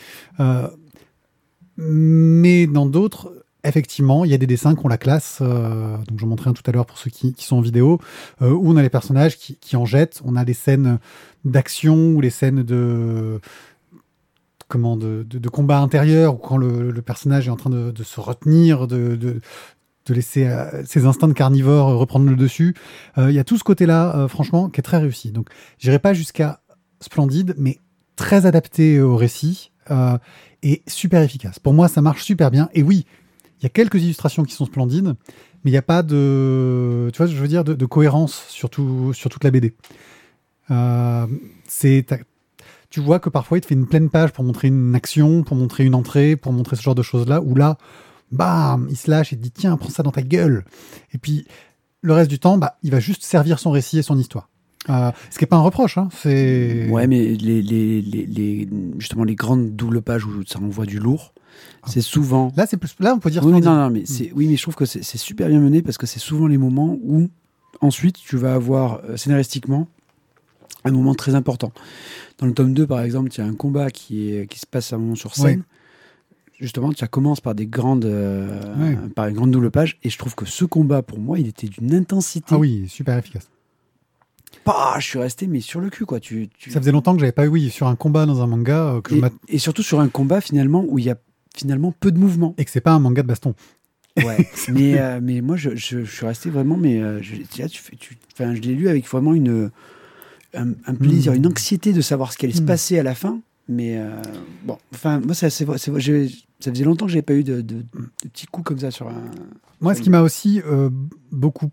mais 1.79 2.67
dans 2.67 2.85
d'autres, 2.85 3.33
effectivement, 3.65 4.27
il 4.27 4.31
y 4.31 4.35
a 4.35 4.39
des 4.39 4.47
dessins 4.47 4.75
qui 4.75 4.85
ont 4.85 4.89
la 4.89 4.99
classe. 4.99 5.41
donc, 5.41 6.21
je 6.21 6.27
montrais 6.27 6.51
un 6.51 6.53
tout 6.53 6.63
à 6.67 6.73
l'heure 6.73 6.85
pour 6.85 6.99
ceux 6.99 7.11
qui, 7.11 7.35
sont 7.39 7.57
en 7.57 7.63
vidéo, 7.63 7.99
où 8.43 8.71
on 8.71 8.77
a 8.77 8.83
les 8.83 8.91
personnages 8.91 9.39
qui, 9.39 9.77
en 9.77 9.87
jettent. 9.87 10.21
On 10.27 10.37
a 10.37 10.45
des 10.45 10.53
scènes 10.55 10.99
d'action 11.47 12.11
ou 12.11 12.21
les 12.21 12.31
scènes 12.31 12.65
de 12.65 13.41
comment 14.69 14.97
de, 14.97 15.49
combat 15.49 15.79
intérieur 15.79 16.35
ou 16.35 16.39
quand 16.39 16.57
le, 16.57 16.93
personnage 17.03 17.49
est 17.49 17.51
en 17.51 17.57
train 17.57 17.71
de, 17.71 18.03
se 18.03 18.21
retenir, 18.21 18.87
de, 18.87 19.41
laisser 20.09 20.47
euh, 20.47 20.85
ses 20.85 21.05
instincts 21.05 21.29
de 21.29 21.33
carnivore 21.33 21.99
reprendre 21.99 22.29
le 22.29 22.37
dessus. 22.37 22.75
Euh, 23.19 23.31
il 23.31 23.35
y 23.35 23.39
a 23.39 23.45
tout 23.45 23.59
ce 23.59 23.65
côté-là, 23.65 24.17
euh, 24.17 24.29
franchement, 24.29 24.69
qui 24.69 24.81
est 24.81 24.83
très 24.83 24.99
réussi. 24.99 25.33
Donc, 25.33 25.49
j'irai 25.79 25.99
pas 25.99 26.15
jusqu'à 26.15 26.61
splendide, 27.01 27.55
mais 27.59 27.79
très 28.17 28.47
adapté 28.47 29.01
au 29.01 29.17
récit 29.17 29.73
et 30.63 30.83
super 30.89 31.23
efficace. 31.23 31.61
Pour 31.61 31.73
moi, 31.73 31.87
ça 31.87 32.01
marche 32.03 32.25
super 32.25 32.51
bien. 32.51 32.69
Et 32.73 32.83
oui, 32.83 33.07
il 33.61 33.63
y 33.63 33.67
a 33.67 33.69
quelques 33.69 34.03
illustrations 34.03 34.43
qui 34.43 34.55
sont 34.55 34.65
splendides, 34.65 35.15
mais 35.63 35.71
il 35.71 35.73
n'y 35.73 35.77
a 35.77 35.83
pas 35.83 36.03
de, 36.03 37.11
tu 37.13 37.19
vois, 37.19 37.27
je 37.27 37.37
veux 37.37 37.47
dire, 37.47 37.63
de, 37.63 37.87
cohérence 37.87 38.47
sur, 38.49 38.69
sur 39.13 39.31
toute 39.31 39.45
la 39.45 39.51
BD. 39.53 39.75
c'est 41.69 42.07
tu 42.91 43.01
vois 43.01 43.19
que 43.19 43.29
parfois 43.29 43.59
il 43.59 43.61
te 43.61 43.67
fait 43.67 43.75
une 43.75 43.87
pleine 43.87 44.11
page 44.11 44.33
pour 44.33 44.45
montrer 44.45 44.69
une 44.69 44.95
action, 44.95 45.43
pour 45.43 45.57
montrer 45.57 45.85
une 45.85 45.95
entrée, 45.95 46.37
pour 46.37 46.53
montrer 46.53 46.77
ce 46.77 46.83
genre 46.83 46.95
de 46.95 47.03
choses-là, 47.03 47.41
où 47.41 47.55
là, 47.55 47.79
bam, 48.33 48.87
il 48.91 48.97
se 48.97 49.11
lâche 49.11 49.33
et 49.33 49.37
dit 49.37 49.51
tiens, 49.51 49.77
prends 49.77 49.91
ça 49.91 50.03
dans 50.03 50.13
ta 50.13 50.23
gueule. 50.23 50.65
Et 51.13 51.19
puis 51.19 51.47
le 52.03 52.13
reste 52.13 52.31
du 52.31 52.39
temps, 52.39 52.59
bah, 52.59 52.79
il 52.83 52.91
va 52.91 53.01
juste 53.01 53.25
servir 53.25 53.59
son 53.59 53.71
récit 53.71 53.99
et 53.99 54.03
son 54.03 54.19
histoire. 54.19 54.49
Euh, 54.89 55.11
ce 55.31 55.39
qui 55.39 55.45
n'est 55.45 55.49
pas 55.49 55.57
un 55.57 55.63
reproche, 55.63 55.99
hein, 55.99 56.09
c'est. 56.13 56.89
Ouais, 56.91 57.07
mais 57.07 57.35
les, 57.35 57.61
les, 57.61 58.01
les, 58.01 58.69
justement 58.99 59.25
les 59.25 59.35
grandes 59.35 59.75
doubles 59.75 60.01
pages 60.01 60.25
où 60.25 60.45
ça 60.47 60.61
envoie 60.61 60.87
du 60.87 61.01
lourd, 61.01 61.35
ah. 61.83 61.89
c'est 61.91 62.01
souvent. 62.01 62.53
Là, 62.57 62.67
c'est 62.67 62.77
plus. 62.77 62.95
Là, 63.01 63.15
on 63.15 63.19
peut 63.19 63.31
dire. 63.31 63.45
Oui, 63.45 63.61
non, 63.61 63.75
non, 63.75 63.91
mais 63.91 64.05
c'est. 64.07 64.31
Oui, 64.35 64.47
mais 64.47 64.57
je 64.57 64.63
trouve 64.63 64.77
que 64.77 64.85
c'est 64.85 65.03
super 65.03 65.49
bien 65.49 65.59
mené 65.59 65.83
parce 65.83 65.99
que 65.99 66.07
c'est 66.07 66.21
souvent 66.21 66.47
les 66.47 66.59
moments 66.59 66.97
où 67.03 67.29
ensuite 67.81 68.17
tu 68.17 68.37
vas 68.37 68.55
avoir 68.55 69.01
euh, 69.05 69.17
scénaristiquement 69.17 69.89
un 70.85 70.91
moment 70.93 71.15
très 71.15 71.35
important. 71.35 71.73
Dans 72.39 72.47
le 72.47 72.53
tome 72.53 72.75
2, 72.75 72.87
par 72.87 73.01
exemple, 73.01 73.31
il 73.33 73.39
y 73.39 73.41
a 73.41 73.47
un 73.47 73.55
combat 73.55 73.91
qui, 73.91 74.31
est, 74.31 74.47
qui 74.47 74.59
se 74.59 74.67
passe 74.67 74.93
à 74.93 74.97
un 74.97 74.99
moment 74.99 75.15
sur 75.15 75.35
scène. 75.35 75.63
Justement, 76.59 76.91
ça 76.97 77.07
commence 77.07 77.41
par 77.41 77.55
des 77.55 77.67
grandes, 77.67 78.07
euh, 78.07 78.97
par 79.15 79.27
une 79.27 79.35
grande 79.35 79.51
double 79.51 79.71
page, 79.71 79.99
et 80.03 80.09
je 80.09 80.17
trouve 80.17 80.35
que 80.35 80.47
ce 80.47 80.65
combat, 80.65 81.03
pour 81.03 81.19
moi, 81.19 81.39
il 81.39 81.49
était 81.49 81.67
d'une 81.67 81.95
intensité. 81.95 82.47
Ah 82.51 82.59
oui, 82.59 82.89
super 82.89 83.19
efficace. 83.19 83.51
Bah, 84.65 84.95
je 84.99 85.05
suis 85.05 85.19
resté 85.19 85.47
mais 85.47 85.61
sur 85.61 85.81
le 85.81 85.91
cul 85.91 86.07
quoi. 86.07 86.19
Tu, 86.19 86.49
Ça 86.69 86.81
faisait 86.81 86.91
longtemps 86.91 87.15
que 87.15 87.21
j'avais 87.21 87.31
pas 87.31 87.45
eu 87.45 87.49
oui 87.49 87.71
sur 87.71 87.87
un 87.87 87.95
combat 87.95 88.27
dans 88.27 88.43
un 88.43 88.47
manga. 88.47 88.95
Euh, 88.95 89.01
que 89.01 89.15
et, 89.15 89.23
et, 89.49 89.59
surtout 89.59 89.83
sur 89.83 90.01
un 90.01 90.09
combat 90.09 90.41
finalement 90.41 90.85
où 90.89 90.99
il 90.99 91.05
y 91.05 91.11
a 91.11 91.17
finalement 91.55 91.93
peu 91.93 92.11
de 92.11 92.19
mouvement. 92.19 92.55
Et 92.59 92.65
que 92.65 92.71
c'est 92.71 92.81
pas 92.81 92.93
un 92.93 92.99
manga 92.99 93.23
de 93.23 93.29
baston. 93.29 93.55
Ouais, 94.17 94.49
mais, 94.69 94.99
euh, 94.99 95.21
mais 95.23 95.41
moi 95.41 95.57
je, 95.57 95.77
je, 95.77 96.05
suis 96.05 96.27
resté 96.27 96.51
vraiment, 96.51 96.77
mais 96.77 96.99
je, 97.23 97.37
là, 97.61 97.69
tu, 97.69 97.97
tu, 97.97 98.17
je 98.39 98.45
l'ai 98.45 98.75
lu 98.75 98.89
avec 98.89 99.07
vraiment 99.07 99.35
une, 99.35 99.71
un, 100.57 100.95
plaisir, 100.95 101.33
une 101.33 101.47
anxiété 101.47 101.93
de 101.93 102.01
savoir 102.01 102.33
ce 102.33 102.39
qui 102.39 102.47
allait 102.47 102.55
se 102.55 102.63
hmm. 102.63 102.67
passer 102.67 102.99
à 102.99 103.03
la 103.03 103.15
fin. 103.15 103.41
Mais 103.69 103.99
euh, 103.99 104.11
bon, 104.65 104.79
enfin, 104.95 105.21
moi, 105.21 105.35
ça, 105.35 105.51
ça 105.51 105.65
faisait 105.67 106.85
longtemps 106.85 107.07
que 107.07 107.13
j'avais 107.13 107.23
pas 107.23 107.35
eu 107.35 107.43
de, 107.43 107.61
de, 107.61 107.85
petits 108.23 108.47
coups 108.47 108.65
comme 108.65 108.79
ça 108.79 108.91
sur 108.91 109.09
un. 109.09 109.31
Moi, 109.81 109.95
ce 109.95 110.03
qui 110.03 110.11
m'a 110.11 110.23
aussi 110.23 110.63
euh, 110.65 110.89
beaucoup 111.33 111.71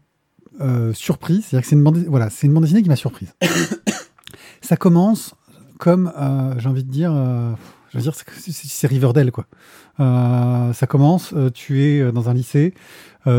euh, 0.59 0.93
surpris. 0.93 1.41
C'est-à-dire 1.41 1.61
que 1.61 1.67
c'est 1.67 1.75
une 1.75 1.83
bande, 1.83 1.97
voilà, 2.07 2.29
c'est 2.29 2.47
une 2.47 2.53
bande 2.53 2.63
dessinée 2.63 2.81
qui 2.81 2.89
m'a 2.89 2.95
surprise. 2.95 3.33
ça 4.61 4.75
commence 4.75 5.35
comme, 5.77 6.11
j'ai 6.57 6.69
envie 6.69 6.83
de 6.83 6.89
dire, 6.89 7.11
je 7.89 7.97
veux 7.97 8.01
dire, 8.01 8.15
c'est- 8.15 8.87
Riverdale, 8.87 9.31
quoi. 9.31 9.45
Ça 9.97 10.87
commence, 10.87 11.33
tu 11.53 11.83
es 11.83 12.11
dans 12.11 12.29
un 12.29 12.33
lycée, 12.33 12.73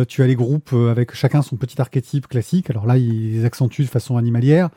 tu 0.09 0.23
as 0.23 0.27
les 0.27 0.35
groupes 0.35 0.75
avec 0.75 1.15
chacun 1.15 1.41
son 1.41 1.57
petit 1.57 1.81
archétype 1.81 2.29
classique. 2.29 2.69
Alors 2.69 2.87
là, 2.87 2.99
ils 2.99 3.47
accentuent 3.47 3.85
de 3.85 3.89
façon 3.89 4.19
animalière, 4.19 4.69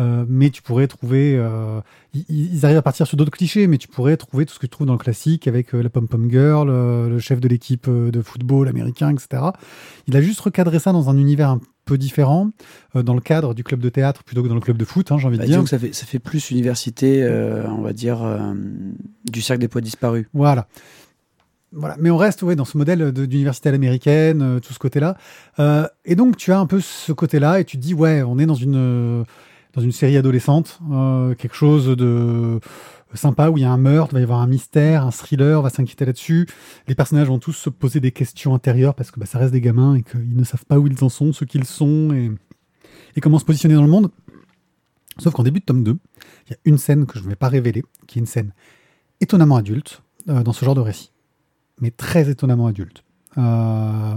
euh, 0.00 0.24
mais 0.28 0.50
tu 0.50 0.62
pourrais 0.62 0.86
trouver, 0.88 1.36
euh, 1.36 1.80
ils, 2.14 2.24
ils 2.54 2.64
arrivent 2.64 2.78
à 2.78 2.82
partir 2.82 3.06
sur 3.06 3.16
d'autres 3.16 3.30
clichés, 3.30 3.66
mais 3.66 3.78
tu 3.78 3.86
pourrais 3.86 4.16
trouver 4.16 4.46
tout 4.46 4.54
ce 4.54 4.58
que 4.58 4.66
tu 4.66 4.70
trouves 4.70 4.86
dans 4.86 4.94
le 4.94 4.98
classique 4.98 5.46
avec 5.46 5.74
euh, 5.74 5.82
la 5.82 5.90
pom-pom 5.90 6.30
girl, 6.30 6.68
le 6.68 7.18
chef 7.18 7.40
de 7.40 7.48
l'équipe 7.48 7.88
de 7.88 8.22
football 8.22 8.68
américain, 8.68 9.10
etc. 9.10 9.42
Il 10.06 10.16
a 10.16 10.20
juste 10.20 10.40
recadré 10.40 10.78
ça 10.78 10.92
dans 10.92 11.10
un 11.10 11.16
univers 11.18 11.50
un 11.50 11.60
peu 11.84 11.98
différent, 11.98 12.50
dans 12.94 13.14
le 13.14 13.20
cadre 13.20 13.52
du 13.54 13.64
club 13.64 13.80
de 13.80 13.88
théâtre 13.88 14.22
plutôt 14.24 14.42
que 14.42 14.48
dans 14.48 14.54
le 14.54 14.60
club 14.60 14.76
de 14.76 14.84
foot, 14.84 15.10
hein, 15.12 15.18
j'ai 15.18 15.26
envie 15.26 15.38
Bah, 15.38 15.42
de 15.44 15.48
dire. 15.48 15.56
disons 15.58 15.64
que 15.64 15.70
ça 15.70 15.78
fait, 15.78 15.92
ça 15.92 16.06
fait 16.06 16.18
plus 16.20 16.50
université, 16.50 17.26
on 17.68 17.80
va 17.82 17.92
dire, 17.92 18.18
du 19.30 19.42
cercle 19.42 19.60
des 19.60 19.68
poids 19.68 19.80
disparus. 19.80 20.26
Voilà. 20.32 20.66
Voilà. 21.72 21.96
Mais 22.00 22.10
on 22.10 22.16
reste 22.16 22.42
ouais, 22.42 22.56
dans 22.56 22.64
ce 22.64 22.76
modèle 22.76 23.12
d'université 23.12 23.68
à 23.68 23.72
l'américaine, 23.72 24.42
euh, 24.42 24.58
tout 24.60 24.72
ce 24.72 24.78
côté-là. 24.78 25.16
Euh, 25.58 25.86
et 26.04 26.16
donc, 26.16 26.36
tu 26.36 26.52
as 26.52 26.58
un 26.58 26.66
peu 26.66 26.80
ce 26.80 27.12
côté-là 27.12 27.60
et 27.60 27.64
tu 27.64 27.76
te 27.76 27.82
dis, 27.82 27.94
ouais, 27.94 28.22
on 28.22 28.38
est 28.38 28.46
dans 28.46 28.54
une, 28.54 28.74
euh, 28.76 29.24
dans 29.74 29.82
une 29.82 29.92
série 29.92 30.16
adolescente, 30.16 30.80
euh, 30.90 31.34
quelque 31.34 31.54
chose 31.54 31.86
de 31.86 32.60
sympa 33.14 33.50
où 33.50 33.58
il 33.58 33.62
y 33.62 33.64
a 33.64 33.70
un 33.70 33.76
meurtre, 33.76 34.12
il 34.12 34.14
va 34.14 34.20
y 34.20 34.22
avoir 34.22 34.40
un 34.40 34.46
mystère, 34.46 35.04
un 35.04 35.10
thriller, 35.10 35.58
on 35.58 35.62
va 35.62 35.70
s'inquiéter 35.70 36.04
là-dessus. 36.04 36.46
Les 36.86 36.94
personnages 36.94 37.28
vont 37.28 37.38
tous 37.38 37.52
se 37.52 37.70
poser 37.70 38.00
des 38.00 38.12
questions 38.12 38.54
intérieures 38.54 38.94
parce 38.94 39.10
que 39.10 39.18
bah, 39.18 39.26
ça 39.26 39.38
reste 39.38 39.52
des 39.52 39.60
gamins 39.60 39.94
et 39.94 40.02
qu'ils 40.02 40.36
ne 40.36 40.44
savent 40.44 40.64
pas 40.64 40.78
où 40.78 40.86
ils 40.86 41.04
en 41.04 41.08
sont, 41.08 41.32
ce 41.32 41.44
qu'ils 41.44 41.64
sont 41.64 42.12
et, 42.12 43.20
comment 43.20 43.38
se 43.38 43.44
positionner 43.44 43.74
dans 43.74 43.82
le 43.82 43.88
monde. 43.88 44.10
Sauf 45.18 45.34
qu'en 45.34 45.42
début 45.42 45.60
de 45.60 45.64
tome 45.64 45.82
2, 45.82 45.98
il 46.46 46.50
y 46.52 46.54
a 46.54 46.58
une 46.64 46.78
scène 46.78 47.04
que 47.06 47.18
je 47.18 47.24
ne 47.24 47.28
vais 47.28 47.36
pas 47.36 47.48
révéler, 47.48 47.82
qui 48.06 48.18
est 48.18 48.20
une 48.20 48.26
scène 48.26 48.52
étonnamment 49.20 49.56
adulte 49.56 50.02
euh, 50.28 50.42
dans 50.42 50.52
ce 50.52 50.64
genre 50.64 50.74
de 50.74 50.80
récit, 50.80 51.12
mais 51.80 51.90
très 51.90 52.30
étonnamment 52.30 52.68
adulte. 52.68 53.04
Euh, 53.36 54.14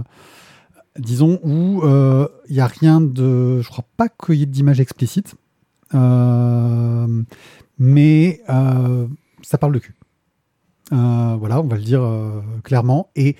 disons 0.98 1.40
où 1.42 1.82
il 1.84 2.54
n'y 2.54 2.60
a 2.60 2.66
rien 2.66 3.00
de... 3.00 3.60
Je 3.60 3.68
crois 3.68 3.84
pas 3.96 4.08
qu'il 4.08 4.36
y 4.36 4.42
ait 4.42 4.46
d'images 4.46 4.80
explicites, 4.80 5.34
euh, 5.34 5.43
mais 7.78 8.42
euh, 8.48 9.06
ça 9.42 9.58
parle 9.58 9.72
de 9.72 9.78
cul. 9.78 9.94
Euh, 10.92 11.36
voilà, 11.38 11.60
on 11.60 11.66
va 11.66 11.76
le 11.76 11.82
dire 11.82 12.02
euh, 12.02 12.40
clairement. 12.62 13.10
Et 13.16 13.36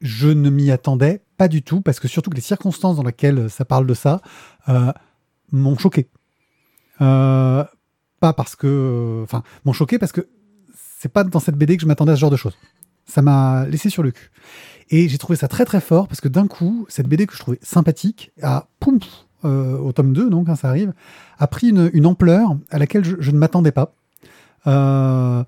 je 0.00 0.28
ne 0.28 0.50
m'y 0.50 0.70
attendais 0.70 1.22
pas 1.36 1.48
du 1.48 1.62
tout, 1.62 1.80
parce 1.80 2.00
que 2.00 2.08
surtout 2.08 2.30
que 2.30 2.36
les 2.36 2.42
circonstances 2.42 2.96
dans 2.96 3.02
lesquelles 3.02 3.50
ça 3.50 3.64
parle 3.64 3.86
de 3.86 3.94
ça 3.94 4.20
euh, 4.68 4.92
m'ont 5.52 5.78
choqué. 5.78 6.08
Euh, 7.00 7.64
pas 8.20 8.32
parce 8.32 8.56
que... 8.56 9.20
Enfin, 9.22 9.42
m'ont 9.64 9.72
choqué 9.72 9.98
parce 9.98 10.12
que 10.12 10.28
c'est 10.98 11.12
pas 11.12 11.24
dans 11.24 11.40
cette 11.40 11.56
BD 11.56 11.76
que 11.76 11.82
je 11.82 11.86
m'attendais 11.86 12.12
à 12.12 12.16
ce 12.16 12.20
genre 12.20 12.30
de 12.30 12.36
choses. 12.36 12.56
Ça 13.06 13.22
m'a 13.22 13.66
laissé 13.66 13.88
sur 13.88 14.02
le 14.02 14.10
cul. 14.10 14.30
Et 14.90 15.08
j'ai 15.08 15.18
trouvé 15.18 15.36
ça 15.36 15.48
très 15.48 15.64
très 15.64 15.80
fort 15.80 16.08
parce 16.08 16.20
que 16.20 16.28
d'un 16.28 16.46
coup, 16.46 16.86
cette 16.88 17.08
BD 17.08 17.26
que 17.26 17.34
je 17.34 17.38
trouvais 17.38 17.58
sympathique 17.62 18.32
a, 18.42 18.68
poum, 18.80 18.98
euh, 19.44 19.78
au 19.78 19.92
tome 19.92 20.12
2, 20.12 20.28
donc, 20.30 20.46
quand 20.46 20.56
ça 20.56 20.68
arrive, 20.68 20.92
a 21.38 21.46
pris 21.46 21.70
une, 21.70 22.06
ampleur 22.06 22.56
à 22.70 22.78
laquelle 22.78 23.04
je, 23.04 23.30
ne 23.30 23.38
m'attendais 23.38 23.72
pas. 23.72 23.94
Euh, 24.66 25.42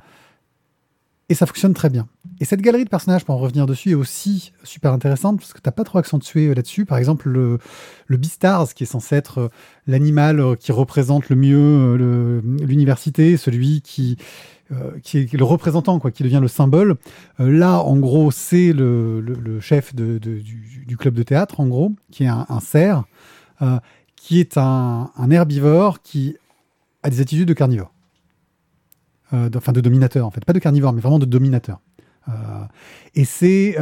et 1.29 1.35
ça 1.35 1.47
fonctionne 1.47 1.75
très 1.75 1.91
bien. 1.91 2.09
Et 2.41 2.45
cette 2.45 2.61
galerie 2.61 2.85
de 2.85 2.89
personnages, 2.89 3.25
pour 3.25 3.35
en 3.35 3.39
revenir 3.39 3.67
dessus, 3.67 3.91
est 3.91 3.95
aussi 3.95 4.53
super 4.65 4.93
intéressante 4.93 5.39
parce 5.39 5.53
que 5.53 5.61
t'as 5.61 5.71
pas 5.71 5.85
trop 5.85 5.99
accentué 5.99 6.49
euh, 6.49 6.55
là-dessus. 6.55 6.85
Par 6.87 6.99
exemple, 6.99 7.29
le, 7.29 7.59
le 8.07 8.17
Beastars, 8.17 8.75
qui 8.75 8.85
est 8.85 8.87
censé 8.87 9.17
être 9.17 9.51
l'animal 9.87 10.57
qui 10.59 10.73
représente 10.73 11.29
le 11.29 11.37
mieux 11.37 11.97
l'université, 12.63 13.37
celui 13.37 13.83
qui, 13.83 14.17
qui 15.03 15.19
est 15.19 15.33
le 15.35 15.45
représentant, 15.45 15.99
quoi, 15.99 16.11
qui 16.11 16.23
devient 16.23 16.41
le 16.41 16.49
symbole. 16.49 16.97
Là, 17.39 17.81
en 17.81 17.99
gros, 17.99 18.31
c'est 18.31 18.73
le, 18.73 19.21
le- 19.21 19.61
chef 19.61 19.95
de- 19.95 20.19
du, 20.19 20.97
club 20.97 21.15
de 21.15 21.23
théâtre, 21.23 21.61
en 21.61 21.67
gros, 21.67 21.93
qui 22.11 22.25
est 22.25 22.29
un 22.29 22.61
cerf, 22.61 23.05
euh, 23.62 23.79
qui 24.16 24.40
est 24.40 24.57
un, 24.57 25.11
herbivore 25.31 26.03
qui 26.03 26.37
a 27.03 27.11
des 27.11 27.20
attitudes 27.20 27.48
de 27.48 27.55
carnivore. 27.55 27.92
Euh, 29.33 29.51
Enfin, 29.57 29.72
de 29.72 29.81
dominateur, 29.81 30.27
en 30.27 30.31
fait. 30.31 30.44
Pas 30.44 30.53
de 30.53 30.59
carnivore, 30.59 30.92
mais 30.92 31.01
vraiment 31.01 31.18
de 31.18 31.25
dominateur. 31.25 31.81
Euh, 32.29 32.33
et 33.14 33.25
c'est. 33.25 33.77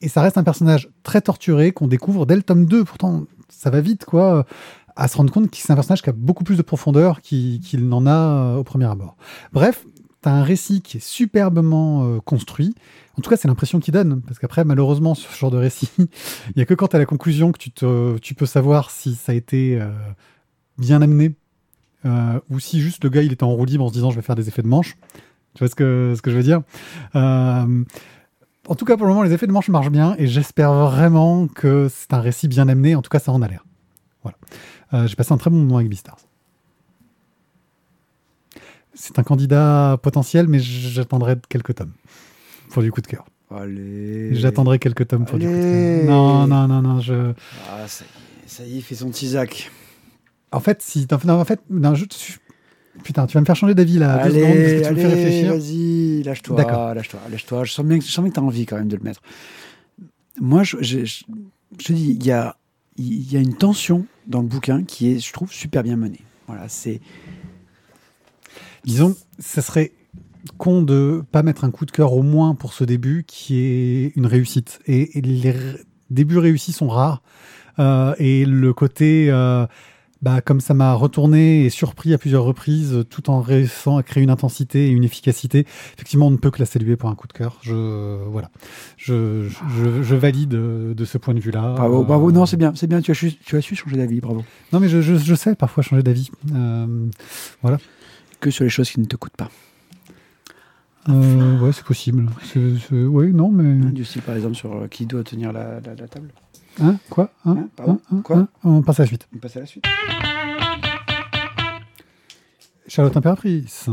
et 0.00 0.08
ça 0.08 0.22
reste 0.22 0.38
un 0.38 0.44
personnage 0.44 0.88
très 1.02 1.20
torturé 1.20 1.72
qu'on 1.72 1.88
découvre 1.88 2.26
dès 2.26 2.36
le 2.36 2.42
tome 2.42 2.66
2. 2.66 2.84
Pourtant, 2.84 3.24
ça 3.48 3.70
va 3.70 3.80
vite, 3.80 4.04
quoi, 4.04 4.46
à 4.96 5.08
se 5.08 5.16
rendre 5.16 5.32
compte 5.32 5.50
que 5.50 5.56
c'est 5.56 5.72
un 5.72 5.76
personnage 5.76 6.02
qui 6.02 6.10
a 6.10 6.12
beaucoup 6.12 6.44
plus 6.44 6.56
de 6.56 6.62
profondeur 6.62 7.20
qu'il 7.20 7.88
n'en 7.88 8.06
a 8.06 8.56
au 8.56 8.64
premier 8.64 8.86
abord. 8.86 9.16
Bref, 9.52 9.84
t'as 10.20 10.32
un 10.32 10.42
récit 10.42 10.82
qui 10.82 10.98
est 10.98 11.04
superbement 11.04 12.04
euh, 12.04 12.20
construit. 12.20 12.74
En 13.18 13.22
tout 13.22 13.30
cas, 13.30 13.36
c'est 13.36 13.48
l'impression 13.48 13.80
qu'il 13.80 13.92
donne. 13.92 14.20
Parce 14.22 14.38
qu'après, 14.38 14.64
malheureusement, 14.64 15.14
ce 15.14 15.26
genre 15.36 15.50
de 15.50 15.56
récit, 15.56 15.90
il 15.98 16.52
n'y 16.56 16.62
a 16.62 16.66
que 16.66 16.74
quand 16.74 16.88
tu 16.88 16.96
as 16.96 16.98
la 16.98 17.06
conclusion 17.06 17.52
que 17.52 18.18
tu, 18.18 18.34
peux 18.34 18.46
savoir 18.46 18.90
si 18.90 19.14
ça 19.14 19.32
a 19.32 19.34
été 19.34 19.80
euh, 19.80 19.90
bien 20.78 21.02
amené 21.02 21.34
euh, 22.06 22.40
ou 22.48 22.60
si 22.60 22.80
juste 22.80 23.04
le 23.04 23.10
gars 23.10 23.22
il 23.22 23.30
était 23.32 23.44
en 23.44 23.50
roue 23.50 23.66
libre 23.66 23.84
en 23.84 23.88
se 23.88 23.92
disant 23.92 24.10
je 24.10 24.16
vais 24.16 24.22
faire 24.22 24.36
des 24.36 24.48
effets 24.48 24.62
de 24.62 24.68
manche. 24.68 24.96
Tu 25.54 25.58
vois 25.58 25.68
ce 25.68 25.74
que, 25.74 26.14
je 26.24 26.30
veux 26.30 26.42
dire? 26.42 26.62
En 27.14 28.74
tout 28.76 28.84
cas, 28.84 28.96
pour 28.96 29.06
le 29.06 29.12
moment, 29.12 29.24
les 29.24 29.32
effets 29.32 29.48
de 29.48 29.52
manche 29.52 29.68
marchent 29.68 29.90
bien 29.90 30.14
et 30.16 30.26
j'espère 30.28 30.72
vraiment 30.72 31.48
que 31.48 31.88
c'est 31.90 32.14
un 32.14 32.20
récit 32.20 32.46
bien 32.46 32.68
amené. 32.68 32.94
En 32.94 33.02
tout 33.02 33.10
cas, 33.10 33.18
ça 33.18 33.32
en 33.32 33.42
a 33.42 33.48
l'air. 33.48 33.64
Voilà. 34.22 35.06
J'ai 35.06 35.16
passé 35.16 35.32
un 35.32 35.38
très 35.38 35.50
bon 35.50 35.56
moment 35.56 35.78
avec 35.78 35.88
Beastars. 35.88 36.18
C'est 38.94 39.18
un 39.18 39.22
candidat 39.22 39.98
potentiel, 40.02 40.48
mais 40.48 40.58
j'attendrai 40.58 41.36
quelques 41.48 41.74
tomes 41.74 41.92
pour 42.70 42.82
du 42.82 42.90
coup 42.92 43.00
de 43.00 43.06
cœur. 43.06 43.24
Allez. 43.50 44.34
J'attendrai 44.34 44.78
quelques 44.78 45.06
tomes 45.08 45.24
pour 45.24 45.38
du 45.38 45.46
coup 45.46 45.52
de 45.52 45.58
Allez. 45.58 46.04
cœur. 46.04 46.04
Non, 46.06 46.46
non, 46.46 46.68
non, 46.68 46.82
non. 46.82 47.00
Je... 47.00 47.32
Ah, 47.70 47.86
ça 47.88 48.04
y 48.04 48.44
est, 48.46 48.48
ça 48.48 48.64
y 48.64 48.72
est, 48.74 48.76
il 48.76 48.82
fait 48.82 48.94
son 48.96 49.10
tisac. 49.10 49.70
En 50.52 50.60
fait, 50.60 50.82
si. 50.82 51.06
Non, 51.24 51.34
en 51.40 51.44
fait, 51.44 51.60
non, 51.70 51.94
je... 51.94 52.04
Putain, 53.04 53.26
tu 53.26 53.34
vas 53.34 53.40
me 53.40 53.46
faire 53.46 53.56
changer 53.56 53.74
d'avis 53.74 53.98
là. 53.98 54.24
secondes, 54.30 54.34
Allez, 54.36 54.82
tu 54.82 54.90
me 54.90 54.96
fais 54.96 55.04
allez, 55.04 55.06
réfléchir. 55.06 55.52
vas-y, 55.52 56.22
lâche-toi, 56.24 56.56
D'accord. 56.56 56.94
lâche-toi, 56.94 57.20
lâche-toi. 57.30 57.64
Je 57.64 57.72
sens 57.72 57.84
bien, 57.86 57.98
que- 57.98 58.04
je 58.04 58.10
sens 58.10 58.22
bien 58.22 58.30
que 58.30 58.34
t'as 58.34 58.42
envie 58.42 58.66
quand 58.66 58.76
même 58.76 58.88
de 58.88 58.96
le 58.96 59.02
mettre. 59.02 59.22
Moi, 60.40 60.62
je, 60.64 60.76
je, 60.80 61.04
je- 61.04 61.24
je 61.78 61.84
te 61.84 61.92
dis, 61.92 62.10
il 62.10 62.24
y 62.24 62.32
a, 62.32 62.56
il 62.96 63.32
y 63.32 63.36
a 63.36 63.40
une 63.40 63.54
tension 63.54 64.06
dans 64.26 64.42
le 64.42 64.48
bouquin 64.48 64.82
qui 64.84 65.12
est, 65.12 65.18
je 65.18 65.32
trouve, 65.32 65.52
super 65.52 65.82
bien 65.82 65.96
menée. 65.96 66.20
Voilà, 66.46 66.68
c'est. 66.68 67.00
Disons, 68.84 69.16
ça 69.38 69.62
serait 69.62 69.92
con 70.58 70.82
de 70.82 71.22
pas 71.32 71.42
mettre 71.42 71.64
un 71.64 71.70
coup 71.70 71.84
de 71.86 71.90
cœur 71.90 72.12
au 72.14 72.22
moins 72.22 72.54
pour 72.54 72.72
ce 72.72 72.84
début 72.84 73.24
qui 73.26 73.58
est 73.58 74.12
une 74.16 74.26
réussite. 74.26 74.80
Et, 74.86 75.18
et 75.18 75.20
les 75.20 75.54
débuts 76.08 76.38
réussis 76.38 76.72
sont 76.72 76.88
rares. 76.88 77.22
Euh, 77.78 78.14
et 78.18 78.44
le 78.44 78.72
côté, 78.72 79.30
euh, 79.30 79.66
bah, 80.22 80.40
comme 80.42 80.60
ça 80.60 80.74
m'a 80.74 80.92
retourné 80.94 81.64
et 81.64 81.70
surpris 81.70 82.12
à 82.12 82.18
plusieurs 82.18 82.44
reprises, 82.44 83.04
tout 83.08 83.30
en 83.30 83.40
réussissant 83.40 83.96
à 83.96 84.02
créer 84.02 84.22
une 84.22 84.30
intensité 84.30 84.88
et 84.88 84.90
une 84.90 85.04
efficacité, 85.04 85.66
effectivement, 85.94 86.26
on 86.26 86.30
ne 86.30 86.36
peut 86.36 86.50
que 86.50 86.58
la 86.58 86.66
saluer 86.66 86.96
pour 86.96 87.08
un 87.08 87.14
coup 87.14 87.26
de 87.26 87.32
cœur. 87.32 87.56
Je, 87.62 88.18
voilà. 88.28 88.50
Je, 88.96 89.48
je, 89.48 90.02
je 90.02 90.14
valide 90.14 90.54
euh, 90.54 90.94
de 90.94 91.04
ce 91.04 91.16
point 91.16 91.32
de 91.32 91.40
vue-là. 91.40 91.74
Bravo, 91.76 92.02
Euh, 92.02 92.04
bravo. 92.04 92.32
Non, 92.32 92.44
c'est 92.44 92.58
bien, 92.58 92.72
c'est 92.74 92.86
bien. 92.86 93.00
Tu 93.00 93.12
as, 93.12 93.14
su, 93.14 93.32
tu 93.34 93.56
as 93.56 93.60
su 93.62 93.74
changer 93.76 93.96
d'avis, 93.96 94.20
bravo. 94.20 94.44
Non, 94.72 94.80
mais 94.80 94.88
je, 94.88 95.34
sais 95.34 95.54
parfois 95.54 95.82
changer 95.82 96.02
d'avis. 96.02 96.30
Euh, 96.54 97.06
Que 98.40 98.50
sur 98.50 98.64
les 98.64 98.70
choses 98.70 98.90
qui 98.90 99.00
ne 99.00 99.04
te 99.04 99.16
coûtent 99.16 99.36
pas. 99.36 99.50
euh, 101.08 101.58
ouais, 101.58 101.72
c'est 101.72 101.84
possible. 101.84 102.26
Oui, 102.90 103.32
non, 103.32 103.50
mais. 103.50 103.90
Du 103.92 104.04
style, 104.04 104.22
par 104.22 104.34
exemple, 104.36 104.54
sur 104.54 104.74
euh, 104.74 104.86
qui 104.88 105.04
doit 105.06 105.22
tenir 105.24 105.52
la, 105.52 105.80
la- 105.80 105.94
la 105.94 106.08
table. 106.08 106.30
Hein 106.80 106.96
Quoi 107.10 107.32
Hein 107.44 107.56
Hein 107.58 107.68
Pardon 107.76 108.00
Hein 108.10 108.16
Hein 108.16 108.20
Quoi 108.24 108.36
Hein 108.38 108.48
On 108.64 108.82
passe 108.82 109.00
à 109.00 109.02
la 109.02 109.06
suite. 109.08 109.28
On 109.34 109.38
passe 109.38 109.56
à 109.56 109.60
la 109.60 109.66
suite. 109.66 109.84
Charlotte 112.86 113.16
Impératrice. 113.16 113.88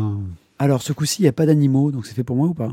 Alors, 0.60 0.82
ce 0.82 0.94
coup-ci, 0.94 1.22
il 1.22 1.26
n'y 1.26 1.30
a 1.30 1.34
pas 1.34 1.46
d'animaux, 1.46 1.92
donc 1.92 2.06
c'est 2.06 2.16
fait 2.16 2.24
pour 2.24 2.36
moi 2.36 2.48
ou 2.48 2.54
pas? 2.54 2.70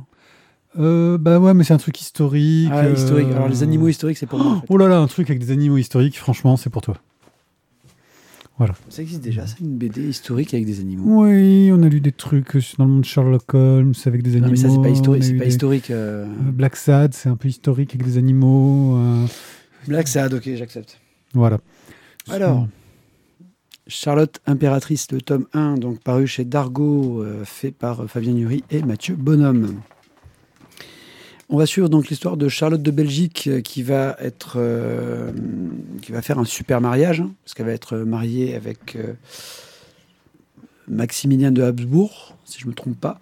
Euh, 0.78 1.18
bah 1.18 1.38
ouais, 1.38 1.54
mais 1.54 1.64
c'est 1.64 1.74
un 1.74 1.78
truc 1.78 2.00
historique. 2.00 2.70
Ah, 2.72 2.88
historique. 2.88 3.28
euh, 3.28 3.36
Alors, 3.36 3.48
les 3.48 3.62
animaux 3.62 3.88
historiques, 3.88 4.16
c'est 4.18 4.26
pour 4.26 4.38
moi. 4.38 4.52
En 4.54 4.60
fait. 4.60 4.66
Oh 4.70 4.76
là 4.76 4.88
là, 4.88 4.98
un 4.98 5.06
truc 5.06 5.28
avec 5.30 5.40
des 5.40 5.50
animaux 5.50 5.76
historiques, 5.76 6.18
franchement, 6.18 6.56
c'est 6.56 6.70
pour 6.70 6.82
toi. 6.82 6.96
Ça 8.88 9.02
existe 9.02 9.20
déjà, 9.22 9.46
c'est 9.46 9.60
une 9.60 9.76
BD 9.76 10.08
historique 10.08 10.54
avec 10.54 10.64
des 10.66 10.78
animaux. 10.80 11.22
Oui, 11.24 11.70
on 11.72 11.82
a 11.82 11.88
lu 11.88 12.00
des 12.00 12.12
trucs 12.12 12.56
dans 12.78 12.84
le 12.84 12.90
monde 12.90 13.00
de 13.00 13.06
Sherlock 13.06 13.52
Holmes 13.52 13.94
avec 14.06 14.22
des 14.22 14.36
animaux. 14.36 14.46
Non, 14.46 14.50
mais 14.52 14.56
ça, 14.56 14.68
c'est 14.70 14.80
pas 14.80 14.94
C'est 14.94 15.34
pas 15.36 15.44
des- 15.44 15.48
historique. 15.50 15.90
euh. 15.90 16.24
euh, 16.26 16.50
Black 16.52 16.76
Sad, 16.76 17.14
c'est 17.14 17.28
un 17.28 17.36
peu 17.36 17.48
historique 17.48 17.94
avec 17.94 18.06
des 18.06 18.16
animaux. 18.16 18.96
euh, 18.96 19.26
Black 19.88 20.06
Sad, 20.06 20.34
ok, 20.34 20.48
j'accepte. 20.54 21.00
voilà. 21.32 21.58
Alors, 22.30 22.68
Charlotte 23.86 24.40
Impératrice, 24.46 25.10
le 25.12 25.20
tome 25.20 25.46
1, 25.52 25.74
donc 25.74 26.00
paru 26.00 26.26
chez 26.26 26.44
Dargo, 26.44 27.22
euh, 27.22 27.44
fait 27.44 27.70
par 27.72 28.08
Fabien 28.08 28.32
Nury 28.32 28.64
et 28.70 28.82
Mathieu 28.82 29.14
Bonhomme. 29.16 29.80
On 31.50 31.58
va 31.58 31.66
suivre 31.66 31.88
donc 31.90 32.08
l'histoire 32.08 32.36
de 32.36 32.48
Charlotte 32.48 32.82
de 32.82 32.90
Belgique 32.90 33.48
euh, 33.48 33.60
qui 33.60 33.82
va 33.82 34.16
être, 34.20 34.54
euh, 34.56 35.30
faire 36.22 36.38
un 36.38 36.44
super 36.44 36.80
mariage 36.80 37.20
hein, 37.20 37.32
parce 37.44 37.54
qu'elle 37.54 37.66
va 37.66 37.72
être 37.72 37.98
mariée 37.98 38.54
avec 38.54 38.96
euh, 38.96 39.12
Maximilien 40.88 41.50
de 41.50 41.62
Habsbourg, 41.62 42.36
si 42.44 42.60
je 42.60 42.66
me 42.66 42.72
trompe 42.72 42.98
pas. 42.98 43.20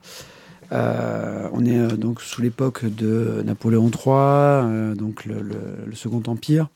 On 0.70 1.66
est 1.66 1.96
donc 1.98 2.22
sous 2.22 2.40
l'époque 2.40 2.86
de 2.86 3.42
Napoléon 3.44 3.90
III, 3.90 4.96
donc 4.96 5.26
le, 5.26 5.44
Second 5.92 6.22
Empire. 6.26 6.68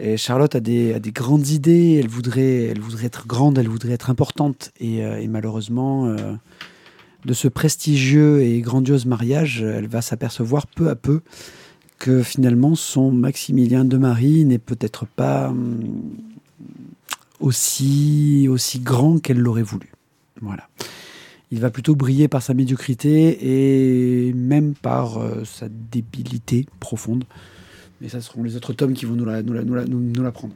Et 0.00 0.16
Charlotte 0.16 0.56
a 0.56 0.60
des, 0.60 0.92
a 0.92 0.98
des 0.98 1.12
grandes 1.12 1.46
idées. 1.46 2.00
Elle 2.02 2.08
voudrait, 2.08 2.74
être 3.04 3.28
grande, 3.28 3.56
elle 3.58 3.68
voudrait 3.68 3.92
être 3.92 4.10
importante. 4.10 4.72
Et, 4.80 5.28
malheureusement, 5.28 6.16
de 7.26 7.34
ce 7.34 7.48
prestigieux 7.48 8.42
et 8.42 8.60
grandiose 8.60 9.04
mariage, 9.04 9.60
elle 9.62 9.88
va 9.88 10.00
s'apercevoir 10.00 10.66
peu 10.66 10.88
à 10.88 10.94
peu 10.94 11.20
que 11.98 12.22
finalement 12.22 12.74
son 12.74 13.10
Maximilien 13.10 13.84
de 13.84 13.96
Marie 13.98 14.44
n'est 14.44 14.58
peut-être 14.58 15.06
pas 15.06 15.48
hum, 15.50 15.80
aussi, 17.40 18.46
aussi 18.48 18.78
grand 18.80 19.18
qu'elle 19.18 19.38
l'aurait 19.38 19.62
voulu. 19.62 19.92
Voilà. 20.40 20.68
Il 21.50 21.60
va 21.60 21.70
plutôt 21.70 21.94
briller 21.94 22.28
par 22.28 22.42
sa 22.42 22.54
médiocrité 22.54 23.38
et 24.28 24.32
même 24.32 24.74
par 24.74 25.18
euh, 25.18 25.44
sa 25.44 25.68
débilité 25.68 26.66
profonde. 26.80 27.24
Mais 28.00 28.08
ça 28.08 28.20
seront 28.20 28.42
les 28.42 28.56
autres 28.56 28.72
tomes 28.72 28.92
qui 28.94 29.04
vont 29.06 29.14
nous 29.14 29.24
la, 29.24 29.42
nous 29.42 29.52
la, 29.52 29.64
nous 29.64 29.74
la, 29.74 29.84
nous- 29.84 30.00
nous 30.00 30.22
l'apprendre. 30.22 30.54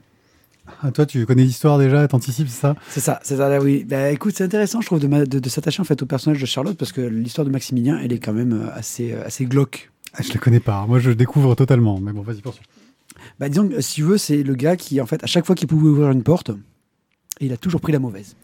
Ah, 0.82 0.90
toi, 0.92 1.06
tu 1.06 1.26
connais 1.26 1.44
l'histoire 1.44 1.78
déjà, 1.78 2.06
t'anticipes, 2.08 2.48
c'est 2.48 2.60
ça? 2.60 2.74
C'est 2.88 3.00
ça, 3.00 3.20
c'est 3.22 3.36
ça, 3.36 3.60
oui. 3.60 3.84
Bah, 3.84 4.10
écoute, 4.10 4.34
c'est 4.36 4.44
intéressant, 4.44 4.80
je 4.80 4.86
trouve, 4.86 5.00
de, 5.00 5.06
ma- 5.06 5.24
de, 5.26 5.38
de 5.38 5.48
s'attacher 5.48 5.80
en 5.80 5.84
fait 5.84 6.00
au 6.02 6.06
personnage 6.06 6.40
de 6.40 6.46
Charlotte 6.46 6.76
parce 6.76 6.92
que 6.92 7.00
l'histoire 7.00 7.44
de 7.44 7.50
Maximilien, 7.50 7.98
elle 8.02 8.12
est 8.12 8.18
quand 8.18 8.32
même 8.32 8.52
euh, 8.52 8.72
assez, 8.74 9.12
euh, 9.12 9.24
assez 9.26 9.44
glauque. 9.46 9.90
ah, 10.14 10.22
Je 10.22 10.32
le 10.32 10.38
connais 10.38 10.60
pas. 10.60 10.86
Moi, 10.86 10.98
je 10.98 11.10
découvre 11.10 11.54
totalement. 11.54 12.00
Mais 12.00 12.12
bon, 12.12 12.22
vas-y, 12.22 12.40
poursuis. 12.40 12.64
Bah, 13.38 13.48
disons 13.48 13.68
que 13.68 13.80
si 13.80 13.94
tu 13.96 14.02
veux, 14.02 14.18
c'est 14.18 14.42
le 14.42 14.54
gars 14.54 14.76
qui, 14.76 15.00
en 15.00 15.06
fait, 15.06 15.22
à 15.22 15.26
chaque 15.26 15.46
fois 15.46 15.54
qu'il 15.54 15.68
pouvait 15.68 15.88
ouvrir 15.88 16.10
une 16.10 16.22
porte, 16.22 16.50
il 17.40 17.52
a 17.52 17.56
toujours 17.56 17.80
pris 17.80 17.92
la 17.92 17.98
mauvaise. 17.98 18.36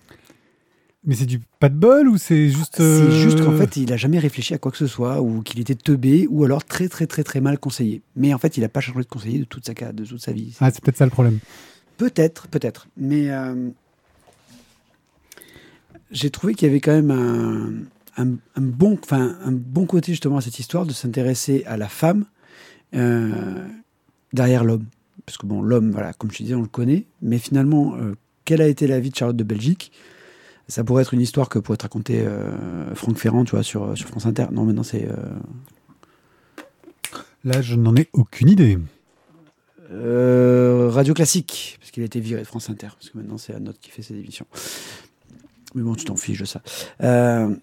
Mais 1.08 1.14
c'est 1.14 1.26
du 1.26 1.40
pas 1.60 1.68
de 1.68 1.76
bol 1.76 2.08
ou 2.08 2.18
c'est 2.18 2.48
juste. 2.50 2.76
C'est 2.78 2.82
euh, 2.82 3.10
juste 3.10 3.40
qu'en 3.40 3.52
fait, 3.52 3.76
il 3.76 3.92
a 3.92 3.96
jamais 3.96 4.18
réfléchi 4.18 4.54
à 4.54 4.58
quoi 4.58 4.72
que 4.72 4.76
ce 4.78 4.88
soit, 4.88 5.22
ou 5.22 5.40
qu'il 5.42 5.60
était 5.60 5.76
teubé, 5.76 6.26
ou 6.28 6.42
alors 6.42 6.64
très 6.64 6.88
très 6.88 7.06
très 7.06 7.22
très 7.22 7.40
mal 7.40 7.60
conseillé. 7.60 8.02
Mais 8.16 8.34
en 8.34 8.38
fait, 8.38 8.56
il 8.56 8.62
n'a 8.62 8.68
pas 8.68 8.80
changé 8.80 8.98
de 9.00 9.04
conseiller 9.06 9.38
de 9.38 9.44
toute 9.44 9.64
sa, 9.64 9.92
de 9.92 10.04
toute 10.04 10.20
sa 10.20 10.32
vie. 10.32 10.56
Ah, 10.60 10.70
c'est 10.72 10.82
peut-être 10.82 10.96
ça 10.96 11.04
le 11.04 11.12
problème. 11.12 11.38
Peut-être, 11.96 12.48
peut-être. 12.48 12.88
Mais 12.96 13.30
euh, 13.30 13.70
j'ai 16.10 16.30
trouvé 16.30 16.54
qu'il 16.54 16.68
y 16.68 16.70
avait 16.70 16.80
quand 16.80 16.92
même 16.92 17.88
un, 18.16 18.26
bon, 18.60 18.98
un 19.10 19.52
bon 19.52 19.86
côté 19.86 20.12
justement 20.12 20.38
à 20.38 20.40
cette 20.40 20.58
histoire 20.58 20.86
de 20.86 20.92
s'intéresser 20.92 21.64
à 21.66 21.76
la 21.76 21.88
femme 21.88 22.24
euh, 22.94 23.66
derrière 24.32 24.64
l'homme. 24.64 24.86
Parce 25.24 25.38
que 25.38 25.46
bon, 25.46 25.62
l'homme, 25.62 25.90
voilà, 25.90 26.12
comme 26.12 26.30
je 26.30 26.38
disais, 26.38 26.54
on 26.54 26.62
le 26.62 26.68
connaît. 26.68 27.06
Mais 27.22 27.38
finalement, 27.38 27.96
euh, 27.96 28.14
quelle 28.44 28.62
a 28.62 28.68
été 28.68 28.86
la 28.86 29.00
vie 29.00 29.10
de 29.10 29.16
Charlotte 29.16 29.36
de 29.36 29.44
Belgique? 29.44 29.92
Ça 30.68 30.84
pourrait 30.84 31.02
être 31.02 31.14
une 31.14 31.20
histoire 31.20 31.48
que 31.48 31.58
pourrait 31.58 31.78
te 31.78 31.84
raconter 31.84 32.26
Franck 32.94 33.18
Ferrand, 33.18 33.44
tu 33.44 33.52
vois, 33.52 33.62
sur, 33.62 33.96
sur 33.96 34.08
France 34.08 34.26
Inter. 34.26 34.46
Non, 34.50 34.64
maintenant 34.64 34.82
c'est 34.82 35.08
Là, 37.46 37.62
je 37.62 37.76
n'en 37.76 37.94
ai 37.94 38.08
aucune 38.12 38.48
idée. 38.48 38.76
Euh, 39.92 40.88
Radio 40.90 41.14
Classique, 41.14 41.76
parce 41.80 41.90
qu'il 41.90 42.02
a 42.02 42.06
été 42.06 42.20
viré 42.20 42.42
de 42.42 42.46
France 42.46 42.70
Inter, 42.70 42.88
parce 42.94 43.10
que 43.10 43.18
maintenant 43.18 43.38
c'est 43.38 43.54
Anote 43.54 43.78
qui 43.80 43.90
fait 43.90 44.02
ses 44.02 44.14
émissions. 44.14 44.46
Mais 45.74 45.82
bon, 45.82 45.94
tu 45.94 46.04
t'en 46.04 46.16
fiches 46.16 46.40
de 46.40 46.44
ça. 46.44 46.62
Euh, 47.02 47.54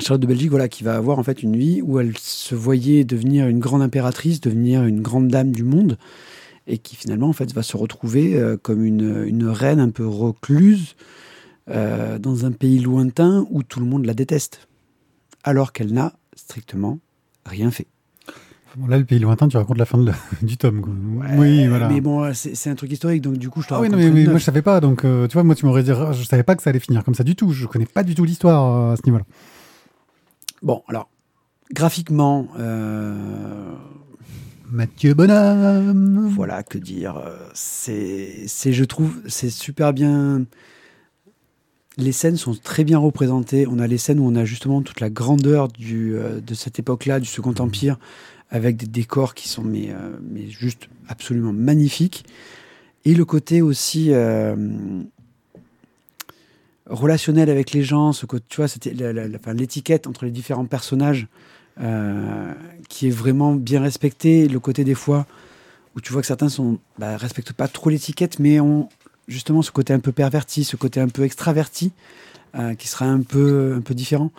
Charlotte 0.00 0.22
de 0.22 0.26
Belgique, 0.26 0.50
voilà, 0.50 0.68
qui 0.68 0.84
va 0.84 0.96
avoir 0.96 1.18
en 1.18 1.22
fait 1.22 1.42
une 1.42 1.56
vie 1.56 1.82
où 1.82 1.98
elle 1.98 2.16
se 2.18 2.54
voyait 2.54 3.04
devenir 3.04 3.46
une 3.46 3.60
grande 3.60 3.82
impératrice, 3.82 4.40
devenir 4.40 4.84
une 4.84 5.02
grande 5.02 5.28
dame 5.28 5.52
du 5.52 5.64
monde, 5.64 5.98
et 6.66 6.78
qui 6.78 6.96
finalement 6.96 7.28
en 7.28 7.32
fait 7.32 7.52
va 7.52 7.62
se 7.62 7.76
retrouver 7.76 8.36
euh, 8.36 8.56
comme 8.56 8.84
une, 8.84 9.48
reine 9.48 9.80
un 9.80 9.90
peu 9.90 10.06
recluse 10.06 10.96
dans 11.68 12.44
un 12.44 12.50
pays 12.50 12.80
lointain 12.80 13.46
où 13.48 13.62
tout 13.62 13.78
le 13.78 13.86
monde 13.86 14.04
la 14.04 14.14
déteste, 14.14 14.68
alors 15.44 15.72
qu'elle 15.72 15.92
n'a 15.92 16.12
strictement 16.34 16.98
rien 17.46 17.70
fait. 17.70 17.86
Bon, 18.76 18.86
là, 18.86 18.96
le 18.98 19.04
pays 19.04 19.18
lointain, 19.18 19.48
tu 19.48 19.56
racontes 19.56 19.76
la 19.78 19.84
fin 19.84 19.98
de 19.98 20.06
la- 20.06 20.14
du 20.42 20.56
tome. 20.56 20.80
quoi. 20.80 20.92
oui, 21.36 21.66
voilà. 21.66 21.88
Mais 21.88 22.00
bon, 22.00 22.32
c'est 22.34 22.70
un 22.70 22.74
truc 22.74 22.90
historique, 22.92 23.20
donc 23.22 23.36
du 23.36 23.50
coup, 23.50 23.60
je 23.62 23.68
te 23.68 23.74
Ah 23.74 23.80
oui, 23.80 23.88
non, 23.88 23.96
mais, 23.98 24.10
moi 24.26 24.38
je 24.38 24.44
savais 24.44 24.62
pas, 24.62 24.80
donc 24.80 25.04
euh, 25.04 25.26
tu 25.28 25.34
vois, 25.34 25.42
moi 25.44 25.54
tu 25.54 25.66
m'aurais 25.66 25.82
dit, 25.82 25.90
je 26.12 26.24
savais 26.24 26.42
pas 26.42 26.54
que 26.56 26.62
ça 26.62 26.70
allait 26.70 26.78
finir 26.80 27.04
comme 27.04 27.14
ça 27.14 27.24
du 27.24 27.36
tout. 27.36 27.52
Je 27.52 27.66
connais 27.66 27.86
pas 27.86 28.02
du 28.02 28.14
tout 28.14 28.24
l'histoire 28.24 28.90
euh, 28.90 28.92
à 28.92 28.96
ce 28.96 29.02
niveau-là. 29.04 29.24
Bon, 30.62 30.82
alors, 30.88 31.08
graphiquement, 31.72 32.48
euh, 32.58 33.72
Mathieu 34.70 35.12
Bonhomme. 35.14 36.28
voilà, 36.34 36.62
que 36.62 36.78
dire. 36.78 37.20
C'est, 37.52 38.46
je 38.46 38.84
trouve, 38.84 39.20
c'est 39.26 39.50
super 39.50 39.92
bien. 39.92 40.44
Les 41.98 42.12
scènes 42.12 42.36
sont 42.36 42.54
très 42.54 42.84
bien 42.84 42.96
représentées. 42.96 43.66
On 43.68 43.78
a 43.78 43.86
les 43.86 43.98
scènes 43.98 44.18
où 44.18 44.26
on 44.26 44.34
a 44.34 44.46
justement 44.46 44.80
toute 44.80 45.00
la 45.00 45.10
grandeur 45.10 45.68
du, 45.68 46.14
de 46.14 46.54
cette 46.54 46.78
époque-là, 46.78 47.20
du 47.20 47.26
Second 47.26 47.54
Empire, 47.58 47.98
avec 48.52 48.76
des 48.76 48.86
décors 48.86 49.34
qui 49.34 49.48
sont 49.48 49.64
euh, 49.66 50.16
mais 50.22 50.48
juste 50.48 50.88
absolument 51.08 51.52
magnifiques. 51.52 52.24
Et 53.04 53.14
le 53.14 53.24
côté 53.24 53.62
aussi 53.62 54.12
euh, 54.12 54.54
relationnel 56.86 57.50
avec 57.50 57.72
les 57.72 57.82
gens, 57.82 58.12
ce 58.12 58.26
que 58.26 58.36
tu 58.36 58.58
vois, 58.58 58.66
l'étiquette 59.54 60.06
entre 60.06 60.26
les 60.26 60.30
différents 60.30 60.66
personnages 60.66 61.26
euh, 61.80 62.52
qui 62.90 63.08
est 63.08 63.10
vraiment 63.10 63.54
bien 63.54 63.80
respectée. 63.80 64.46
Le 64.46 64.60
côté 64.60 64.84
des 64.84 64.94
fois 64.94 65.26
où 65.96 66.00
tu 66.00 66.12
vois 66.12 66.20
que 66.20 66.28
certains 66.28 66.50
sont 66.50 66.78
bah, 66.98 67.16
respectent 67.16 67.54
pas 67.54 67.68
trop 67.68 67.88
l'étiquette, 67.88 68.38
mais 68.38 68.60
ont 68.60 68.88
justement 69.28 69.62
ce 69.62 69.70
côté 69.70 69.94
un 69.94 70.00
peu 70.00 70.12
perverti, 70.12 70.64
ce 70.64 70.76
côté 70.76 71.00
un 71.00 71.08
peu 71.08 71.22
extraverti, 71.22 71.92
qui 72.78 72.86
sera 72.86 73.06
un 73.06 73.22
peu 73.22 73.74
un 73.76 73.80
peu 73.80 73.94
différent. 73.94 74.30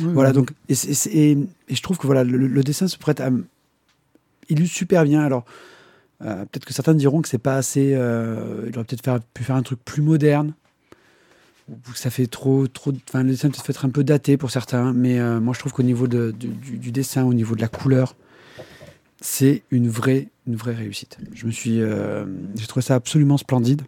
Oui, 0.00 0.12
Voilà, 0.12 0.32
donc, 0.32 0.50
et, 0.68 0.74
je 0.74 1.82
trouve 1.82 1.96
que 1.98 2.06
voilà, 2.06 2.24
le, 2.24 2.36
le 2.46 2.62
dessin 2.62 2.88
se 2.88 2.98
prête 2.98 3.20
à. 3.20 3.30
illustre 4.48 4.76
super 4.76 5.04
bien. 5.04 5.22
Alors, 5.22 5.44
euh, 6.22 6.44
peut-être 6.46 6.64
que 6.64 6.72
certains 6.74 6.94
diront 6.94 7.22
que 7.22 7.28
c'est 7.28 7.38
pas 7.38 7.56
assez. 7.56 7.92
euh, 7.94 8.66
il 8.68 8.74
aurait 8.76 8.84
peut-être 8.84 9.04
faire- 9.04 9.20
pu 9.34 9.44
faire 9.44 9.56
un 9.56 9.62
truc 9.62 9.78
plus 9.84 10.02
moderne. 10.02 10.54
Ou 11.68 11.74
que 11.92 11.98
ça 11.98 12.10
fait 12.10 12.26
trop. 12.26 12.66
trop 12.68 12.92
enfin, 13.08 13.22
le 13.24 13.30
dessin 13.30 13.48
peut 13.50 13.60
être 13.68 13.84
un 13.84 13.90
peu 13.90 14.04
daté 14.04 14.36
pour 14.36 14.50
certains. 14.50 14.92
Mais 14.92 15.18
euh, 15.18 15.40
moi, 15.40 15.52
je 15.54 15.58
trouve 15.60 15.72
qu'au 15.72 15.82
niveau 15.82 16.06
de, 16.06 16.30
du, 16.30 16.48
du- 16.48 16.78
du 16.78 16.92
dessin, 16.92 17.24
au 17.24 17.34
niveau 17.34 17.54
de 17.56 17.60
la 17.60 17.68
couleur, 17.68 18.14
c'est 19.20 19.62
une 19.70 19.88
vraie, 19.88 20.28
une 20.46 20.56
vraie 20.56 20.74
réussite. 20.74 21.18
Je 21.34 21.46
me 21.46 21.50
suis. 21.50 21.80
J'ai 22.56 22.66
trouvé 22.66 22.82
ça 22.84 22.94
absolument 22.96 23.36
splendide. 23.36 23.82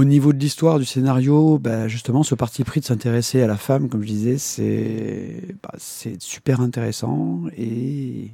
Au 0.00 0.04
niveau 0.04 0.32
de 0.32 0.38
l'histoire, 0.38 0.78
du 0.78 0.86
scénario, 0.86 1.58
bah, 1.58 1.86
justement, 1.86 2.22
ce 2.22 2.34
parti 2.34 2.64
pris 2.64 2.80
de 2.80 2.86
s'intéresser 2.86 3.42
à 3.42 3.46
la 3.46 3.58
femme, 3.58 3.90
comme 3.90 4.00
je 4.00 4.06
disais, 4.06 4.38
c'est 4.38 5.54
bah, 5.62 5.74
super 5.78 6.62
intéressant 6.62 7.42
et 7.54 8.30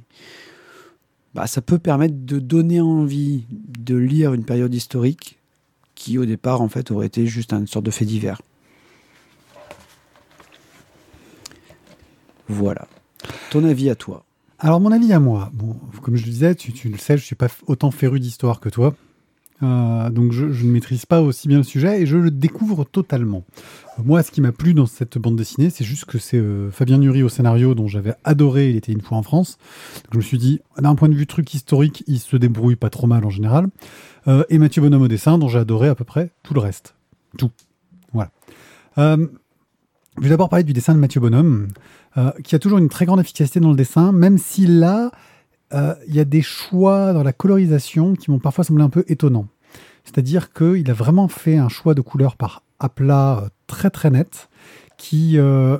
bah, 1.35 1.45
ça 1.45 1.61
peut 1.61 1.77
permettre 1.77 2.15
de 2.17 2.39
donner 2.39 2.79
envie 2.79 3.43
de 3.49 3.97
lire 3.97 4.33
une 4.33 4.45
période 4.45 4.73
historique 4.73 5.39
qui, 5.93 6.17
au 6.17 6.23
départ, 6.23 6.61
en 6.61 6.69
fait, 6.69 6.89
aurait 6.89 7.07
été 7.07 7.27
juste 7.27 7.51
une 7.51 7.67
sorte 7.67 7.85
de 7.85 7.91
fait 7.91 8.05
divers. 8.05 8.41
Voilà. 12.47 12.87
Ton 13.51 13.65
avis 13.65 13.89
à 13.89 13.95
toi? 13.95 14.23
Alors, 14.57 14.79
mon 14.79 14.93
avis 14.93 15.11
à 15.11 15.19
moi, 15.19 15.51
comme 16.01 16.15
je 16.15 16.23
le 16.23 16.31
disais, 16.31 16.55
tu, 16.55 16.71
tu 16.71 16.87
le 16.87 16.97
sais, 16.97 17.17
je 17.17 17.25
suis 17.25 17.35
pas 17.35 17.49
autant 17.65 17.91
féru 17.91 18.21
d'histoire 18.21 18.61
que 18.61 18.69
toi. 18.69 18.95
Euh, 19.63 20.09
donc, 20.09 20.31
je, 20.31 20.45
ne 20.45 20.71
maîtrise 20.71 21.05
pas 21.05 21.21
aussi 21.21 21.47
bien 21.47 21.57
le 21.57 21.63
sujet 21.63 22.01
et 22.01 22.05
je 22.05 22.17
le 22.17 22.31
découvre 22.31 22.83
totalement. 22.83 23.43
Euh, 23.97 24.03
Moi, 24.05 24.21
ce 24.21 24.31
qui 24.31 24.41
m'a 24.41 24.51
plu 24.51 24.73
dans 24.73 24.85
cette 24.85 25.17
bande 25.17 25.35
dessinée, 25.35 25.69
c'est 25.69 25.83
juste 25.83 26.05
que 26.05 26.19
c'est 26.19 26.37
euh, 26.37 26.69
Fabien 26.71 26.97
Nury 26.97 27.23
au 27.23 27.29
scénario, 27.29 27.73
dont 27.73 27.87
j'avais 27.87 28.13
adoré 28.23 28.69
Il 28.69 28.75
était 28.75 28.91
une 28.91 29.01
fois 29.01 29.17
en 29.17 29.23
France. 29.23 29.57
Je 30.11 30.17
me 30.17 30.21
suis 30.21 30.37
dit, 30.37 30.59
d'un 30.77 30.95
point 30.95 31.09
de 31.09 31.15
vue 31.15 31.27
truc 31.27 31.53
historique, 31.53 32.03
il 32.07 32.19
se 32.19 32.37
débrouille 32.37 32.75
pas 32.75 32.89
trop 32.89 33.07
mal 33.07 33.25
en 33.25 33.29
général. 33.29 33.67
Et 34.49 34.57
Mathieu 34.57 34.81
Bonhomme 34.81 35.03
au 35.03 35.07
dessin, 35.07 35.37
dont 35.37 35.47
j'ai 35.47 35.57
adoré 35.57 35.87
à 35.87 35.95
peu 35.95 36.03
près 36.03 36.31
tout 36.43 36.53
le 36.53 36.59
reste. 36.59 36.95
Tout. 37.37 37.49
Voilà. 38.11 38.29
Je 38.97 40.21
vais 40.21 40.27
d'abord 40.27 40.49
parler 40.49 40.65
du 40.65 40.73
dessin 40.73 40.93
de 40.93 40.99
Mathieu 40.99 41.21
Bonhomme, 41.21 41.69
qui 42.43 42.53
a 42.53 42.59
toujours 42.59 42.77
une 42.77 42.89
très 42.89 43.05
grande 43.05 43.21
efficacité 43.21 43.61
dans 43.61 43.69
le 43.69 43.77
dessin, 43.77 44.11
même 44.11 44.37
si 44.37 44.67
là, 44.67 45.11
il 45.73 46.15
y 46.15 46.19
a 46.19 46.25
des 46.25 46.41
choix 46.41 47.13
dans 47.13 47.23
la 47.23 47.33
colorisation 47.33 48.15
qui 48.15 48.31
m'ont 48.31 48.39
parfois 48.39 48.63
semblé 48.63 48.83
un 48.83 48.89
peu 48.89 49.03
étonnants. 49.07 49.47
C'est-à-dire 50.05 50.53
qu'il 50.53 50.89
a 50.89 50.93
vraiment 50.93 51.27
fait 51.27 51.57
un 51.57 51.67
choix 51.67 51.93
de 51.93 52.01
couleur 52.01 52.37
par 52.37 52.63
aplat 52.79 53.39
euh, 53.43 53.49
très 53.67 53.89
très 53.89 54.09
net, 54.09 54.49
qui, 54.97 55.37
euh, 55.37 55.77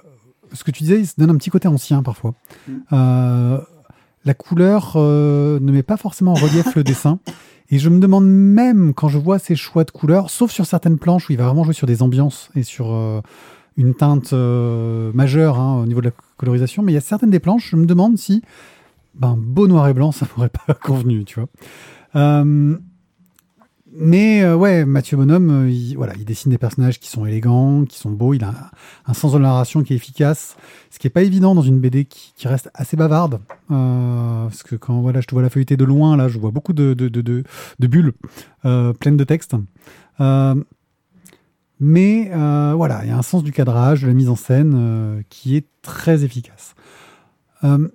ce 0.51 0.63
que 0.65 0.71
tu 0.71 0.83
disais, 0.83 0.99
il 0.99 1.07
se 1.07 1.13
donne 1.17 1.29
un 1.29 1.37
petit 1.37 1.49
côté 1.49 1.67
ancien 1.67 2.03
parfois. 2.03 2.33
Mm. 2.67 2.73
Euh, 2.91 3.59
la 4.25 4.33
couleur 4.33 4.93
euh, 4.95 5.59
ne 5.61 5.71
met 5.71 5.83
pas 5.83 5.95
forcément 5.95 6.31
en 6.31 6.35
relief 6.35 6.75
le 6.75 6.83
dessin. 6.83 7.19
Et 7.69 7.79
je 7.79 7.89
me 7.89 7.99
demande 7.99 8.27
même 8.27 8.93
quand 8.93 9.07
je 9.07 9.17
vois 9.17 9.39
ces 9.39 9.55
choix 9.55 9.83
de 9.83 9.91
couleurs, 9.91 10.29
sauf 10.29 10.51
sur 10.51 10.65
certaines 10.65 10.97
planches 10.97 11.29
où 11.29 11.33
il 11.33 11.37
va 11.37 11.45
vraiment 11.45 11.63
jouer 11.63 11.73
sur 11.73 11.87
des 11.87 12.01
ambiances 12.01 12.49
et 12.55 12.63
sur 12.63 12.93
euh, 12.93 13.21
une 13.77 13.93
teinte 13.93 14.33
euh, 14.33 15.11
majeure 15.13 15.59
hein, 15.59 15.81
au 15.81 15.85
niveau 15.85 16.01
de 16.01 16.07
la 16.07 16.13
colorisation, 16.37 16.83
mais 16.83 16.91
il 16.91 16.95
y 16.95 16.97
a 16.97 17.01
certaines 17.01 17.29
des 17.29 17.39
planches, 17.39 17.69
je 17.71 17.75
me 17.75 17.85
demande 17.85 18.17
si 18.17 18.41
ben, 19.17 19.35
beau 19.37 19.67
noir 19.67 19.87
et 19.87 19.93
blanc, 19.93 20.11
ça 20.11 20.27
m'aurait 20.35 20.49
pas 20.49 20.73
convenu, 20.83 21.25
tu 21.25 21.39
vois. 21.39 21.49
Euh, 22.15 22.77
mais 23.99 24.43
euh, 24.43 24.55
ouais, 24.55 24.85
Mathieu 24.85 25.17
Bonhomme, 25.17 25.67
il, 25.69 25.95
voilà, 25.95 26.13
il 26.17 26.25
dessine 26.25 26.51
des 26.51 26.57
personnages 26.57 26.99
qui 26.99 27.09
sont 27.09 27.25
élégants, 27.25 27.85
qui 27.85 27.97
sont 27.97 28.11
beaux. 28.11 28.33
Il 28.33 28.43
a 28.43 28.53
un, 29.07 29.13
sens 29.13 29.33
de 29.33 29.39
narration 29.39 29.81
qui 29.81 29.93
est 29.93 29.95
efficace, 29.95 30.55
ce 30.91 30.99
qui 30.99 31.07
est 31.07 31.11
pas 31.11 31.23
évident 31.23 31.55
dans 31.55 31.61
une 31.61 31.79
BD 31.79 32.05
qui, 32.05 32.47
reste 32.47 32.69
assez 32.73 32.95
bavarde. 32.95 33.39
parce 33.69 34.63
que 34.63 34.75
quand 34.75 35.01
voilà, 35.01 35.21
je 35.21 35.27
te 35.27 35.33
vois 35.33 35.41
la 35.41 35.49
feuilleter 35.49 35.77
de 35.77 35.85
loin, 35.85 36.15
là, 36.15 36.27
je 36.27 36.37
vois 36.37 36.51
beaucoup 36.51 36.73
de, 36.73 36.93
bulles 37.79 38.13
pleines 38.61 39.17
de 39.17 39.23
textes. 39.23 39.55
Mais 41.79 42.31
euh, 42.33 42.73
voilà, 42.75 43.01
il 43.03 43.09
y 43.09 43.11
a 43.11 43.17
un 43.17 43.23
sens 43.23 43.43
du 43.43 43.51
cadrage, 43.51 44.01
de 44.01 44.07
la 44.07 44.13
mise 44.13 44.29
en 44.29 44.35
scène 44.35 44.73
euh, 44.75 45.21
qui 45.29 45.55
est 45.55 45.67
très 45.81 46.23
efficace. 46.23 46.75
Euh, 47.63 47.87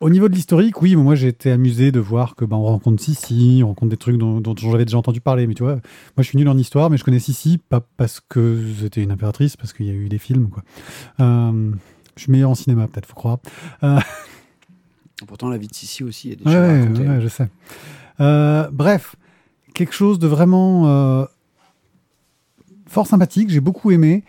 au 0.00 0.08
niveau 0.08 0.28
de 0.28 0.34
l'historique, 0.34 0.80
oui, 0.80 0.96
moi 0.96 1.14
j'ai 1.14 1.28
été 1.28 1.50
amusé 1.50 1.92
de 1.92 2.00
voir 2.00 2.34
que 2.34 2.46
ben, 2.46 2.56
on 2.56 2.64
rencontre 2.64 3.02
Sissi, 3.02 3.60
on 3.62 3.68
rencontre 3.68 3.90
des 3.90 3.96
trucs 3.98 4.16
dont, 4.16 4.40
dont 4.40 4.54
j'avais 4.56 4.86
déjà 4.86 4.98
entendu 4.98 5.20
parler. 5.20 5.46
Mais 5.46 5.54
tu 5.54 5.62
vois, 5.62 5.74
moi 5.74 5.82
je 6.18 6.22
suis 6.22 6.38
nul 6.38 6.48
en 6.48 6.56
histoire, 6.56 6.88
mais 6.90 6.96
je 6.96 7.04
connais 7.04 7.18
Sissi 7.18 7.58
pas 7.58 7.80
parce 7.96 8.20
que 8.20 8.58
c'était 8.80 9.02
une 9.02 9.12
impératrice, 9.12 9.56
parce 9.56 9.72
qu'il 9.74 9.86
y 9.86 9.90
a 9.90 9.92
eu 9.92 10.08
des 10.08 10.18
films. 10.18 10.48
Quoi. 10.48 10.64
je 11.18 12.22
suis 12.22 12.32
meilleur 12.32 12.50
en 12.50 12.54
cinéma, 12.54 12.88
peut-être, 12.88 13.06
faut 13.06 13.14
croire. 13.14 13.38
Pourtant, 15.26 15.50
la 15.50 15.58
vie 15.58 15.68
de 15.68 15.74
Sissi 15.74 16.02
aussi 16.02 16.32
est 16.32 16.38
choses 16.38 16.46
ouais, 16.46 16.88
ouais, 16.88 17.06
hein. 17.06 17.20
je 17.20 17.28
sais. 17.28 17.48
bref, 18.72 19.16
quelque 19.74 19.92
chose 19.92 20.18
de 20.18 20.26
vraiment 20.26 21.26
fort 22.86 23.06
sympathique, 23.06 23.50
j'ai 23.50 23.60
beaucoup 23.60 23.90
aimé. 23.90 24.24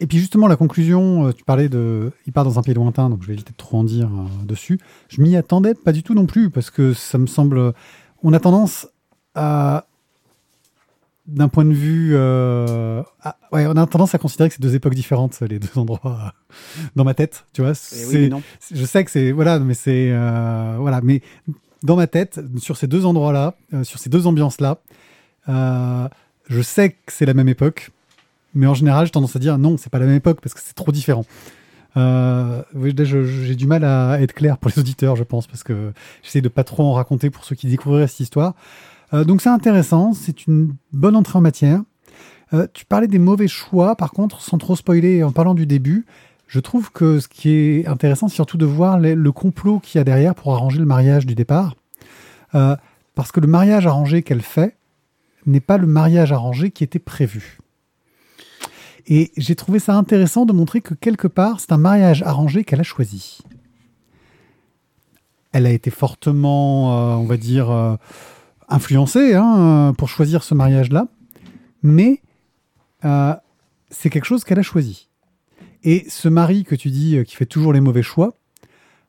Euh, 0.00 0.04
et 0.04 0.06
puis 0.06 0.18
justement, 0.18 0.48
la 0.48 0.56
conclusion, 0.56 1.26
euh, 1.26 1.32
tu 1.32 1.44
parlais 1.44 1.68
de... 1.68 2.12
Il 2.26 2.32
part 2.32 2.44
dans 2.44 2.58
un 2.58 2.62
pays 2.62 2.74
lointain, 2.74 3.10
donc 3.10 3.22
je 3.22 3.26
vais 3.28 3.34
éviter 3.34 3.52
de 3.52 3.56
trop 3.56 3.78
en 3.78 3.84
dire 3.84 4.08
euh, 4.08 4.44
dessus. 4.44 4.80
Je 5.08 5.20
m'y 5.22 5.36
attendais 5.36 5.74
pas 5.74 5.92
du 5.92 6.02
tout 6.02 6.14
non 6.14 6.26
plus, 6.26 6.50
parce 6.50 6.70
que 6.70 6.92
ça 6.94 7.18
me 7.18 7.26
semble... 7.26 7.72
On 8.22 8.32
a 8.32 8.40
tendance 8.40 8.88
à... 9.34 9.86
D'un 11.26 11.48
point 11.48 11.64
de 11.64 11.72
vue... 11.72 12.14
ouais, 12.16 13.66
on 13.66 13.76
a 13.76 13.86
tendance 13.86 14.14
à 14.14 14.18
considérer 14.18 14.48
que 14.48 14.56
c'est 14.56 14.62
deux 14.62 14.74
époques 14.74 14.94
différentes, 14.94 15.38
les 15.42 15.60
deux 15.60 15.78
endroits 15.78 16.32
dans 16.96 17.04
ma 17.04 17.14
tête, 17.14 17.44
tu 17.52 17.62
vois. 17.62 17.72
Eh 17.92 18.30
je 18.72 18.84
sais 18.84 19.04
que 19.04 19.10
c'est... 19.12 19.30
Voilà, 19.30 19.60
mais 19.60 19.74
c'est... 19.74 20.10
voilà, 20.78 21.00
mais 21.02 21.22
dans 21.84 21.94
ma 21.94 22.08
tête, 22.08 22.40
sur 22.58 22.76
ces 22.76 22.88
deux 22.88 23.06
endroits-là, 23.06 23.54
sur 23.84 24.00
ces 24.00 24.10
deux 24.10 24.26
ambiances-là, 24.26 24.80
je 25.46 26.62
sais 26.62 26.90
que 26.90 27.12
c'est 27.12 27.26
la 27.26 27.34
même 27.34 27.48
époque, 27.48 27.90
mais 28.54 28.66
en 28.66 28.74
général, 28.74 29.06
j'ai 29.06 29.12
tendance 29.12 29.36
à 29.36 29.38
dire 29.38 29.58
non, 29.58 29.76
c'est 29.76 29.90
pas 29.90 29.98
la 29.98 30.06
même 30.06 30.16
époque 30.16 30.40
parce 30.40 30.54
que 30.54 30.60
c'est 30.62 30.74
trop 30.74 30.92
différent. 30.92 31.24
Euh, 31.96 32.62
j'ai 32.74 33.56
du 33.56 33.66
mal 33.66 33.84
à 33.84 34.20
être 34.20 34.32
clair 34.32 34.58
pour 34.58 34.70
les 34.74 34.78
auditeurs, 34.78 35.16
je 35.16 35.24
pense, 35.24 35.46
parce 35.46 35.62
que 35.62 35.92
j'essaie 36.22 36.40
de 36.40 36.48
pas 36.48 36.64
trop 36.64 36.84
en 36.84 36.92
raconter 36.92 37.30
pour 37.30 37.44
ceux 37.44 37.56
qui 37.56 37.66
découvriraient 37.66 38.06
cette 38.06 38.20
histoire. 38.20 38.54
Euh, 39.12 39.24
donc 39.24 39.40
c'est 39.40 39.48
intéressant, 39.48 40.12
c'est 40.12 40.46
une 40.46 40.74
bonne 40.92 41.16
entrée 41.16 41.38
en 41.38 41.40
matière. 41.40 41.80
Euh, 42.52 42.66
tu 42.72 42.84
parlais 42.84 43.08
des 43.08 43.18
mauvais 43.18 43.48
choix, 43.48 43.96
par 43.96 44.12
contre, 44.12 44.40
sans 44.40 44.58
trop 44.58 44.76
spoiler, 44.76 45.22
en 45.22 45.32
parlant 45.32 45.54
du 45.54 45.66
début, 45.66 46.06
je 46.46 46.58
trouve 46.58 46.90
que 46.90 47.20
ce 47.20 47.28
qui 47.28 47.50
est 47.50 47.86
intéressant, 47.86 48.26
c'est 48.26 48.34
surtout 48.34 48.58
de 48.58 48.66
voir 48.66 48.98
le 48.98 49.30
complot 49.30 49.78
qu'il 49.78 49.98
y 49.98 50.00
a 50.00 50.04
derrière 50.04 50.34
pour 50.34 50.52
arranger 50.52 50.80
le 50.80 50.84
mariage 50.84 51.24
du 51.24 51.36
départ. 51.36 51.76
parce 52.50 53.30
que 53.32 53.38
le 53.38 53.46
mariage 53.46 53.86
arrangé 53.86 54.22
qu'elle 54.22 54.42
fait, 54.42 54.76
n'est 55.46 55.60
pas 55.60 55.78
le 55.78 55.86
mariage 55.86 56.32
arrangé 56.32 56.72
qui 56.72 56.82
était 56.82 56.98
prévu. 56.98 57.58
Et 59.06 59.32
j'ai 59.36 59.54
trouvé 59.54 59.78
ça 59.78 59.94
intéressant 59.94 60.46
de 60.46 60.52
montrer 60.52 60.80
que 60.80 60.94
quelque 60.94 61.28
part, 61.28 61.60
c'est 61.60 61.72
un 61.72 61.78
mariage 61.78 62.22
arrangé 62.22 62.64
qu'elle 62.64 62.80
a 62.80 62.84
choisi. 62.84 63.38
Elle 65.52 65.66
a 65.66 65.70
été 65.70 65.90
fortement, 65.90 66.92
euh, 66.92 67.16
on 67.16 67.24
va 67.24 67.36
dire, 67.36 67.70
euh, 67.70 67.96
influencée 68.68 69.34
hein, 69.34 69.94
pour 69.98 70.08
choisir 70.08 70.44
ce 70.44 70.54
mariage-là, 70.54 71.08
mais 71.82 72.22
euh, 73.04 73.34
c'est 73.90 74.10
quelque 74.10 74.26
chose 74.26 74.44
qu'elle 74.44 74.58
a 74.58 74.62
choisi. 74.62 75.08
Et 75.82 76.06
ce 76.08 76.28
mari 76.28 76.64
que 76.64 76.74
tu 76.74 76.90
dis 76.90 77.24
qui 77.24 77.36
fait 77.36 77.46
toujours 77.46 77.72
les 77.72 77.80
mauvais 77.80 78.02
choix, 78.02 78.34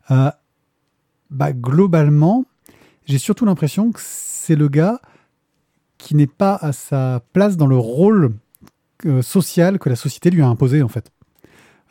bah, 0.09 1.53
globalement, 1.53 2.45
j'ai 3.05 3.17
surtout 3.17 3.45
l'impression 3.45 3.91
que 3.91 3.99
c'est 4.01 4.55
le 4.55 4.67
gars 4.67 4.99
qui 5.97 6.15
n'est 6.15 6.27
pas 6.27 6.55
à 6.55 6.73
sa 6.73 7.21
place 7.33 7.55
dans 7.57 7.67
le 7.67 7.77
rôle 7.77 8.33
euh, 9.05 9.21
social 9.21 9.79
que 9.79 9.89
la 9.89 9.95
société 9.95 10.29
lui 10.29 10.41
a 10.41 10.47
imposé 10.47 10.81
en 10.81 10.87
fait. 10.87 11.11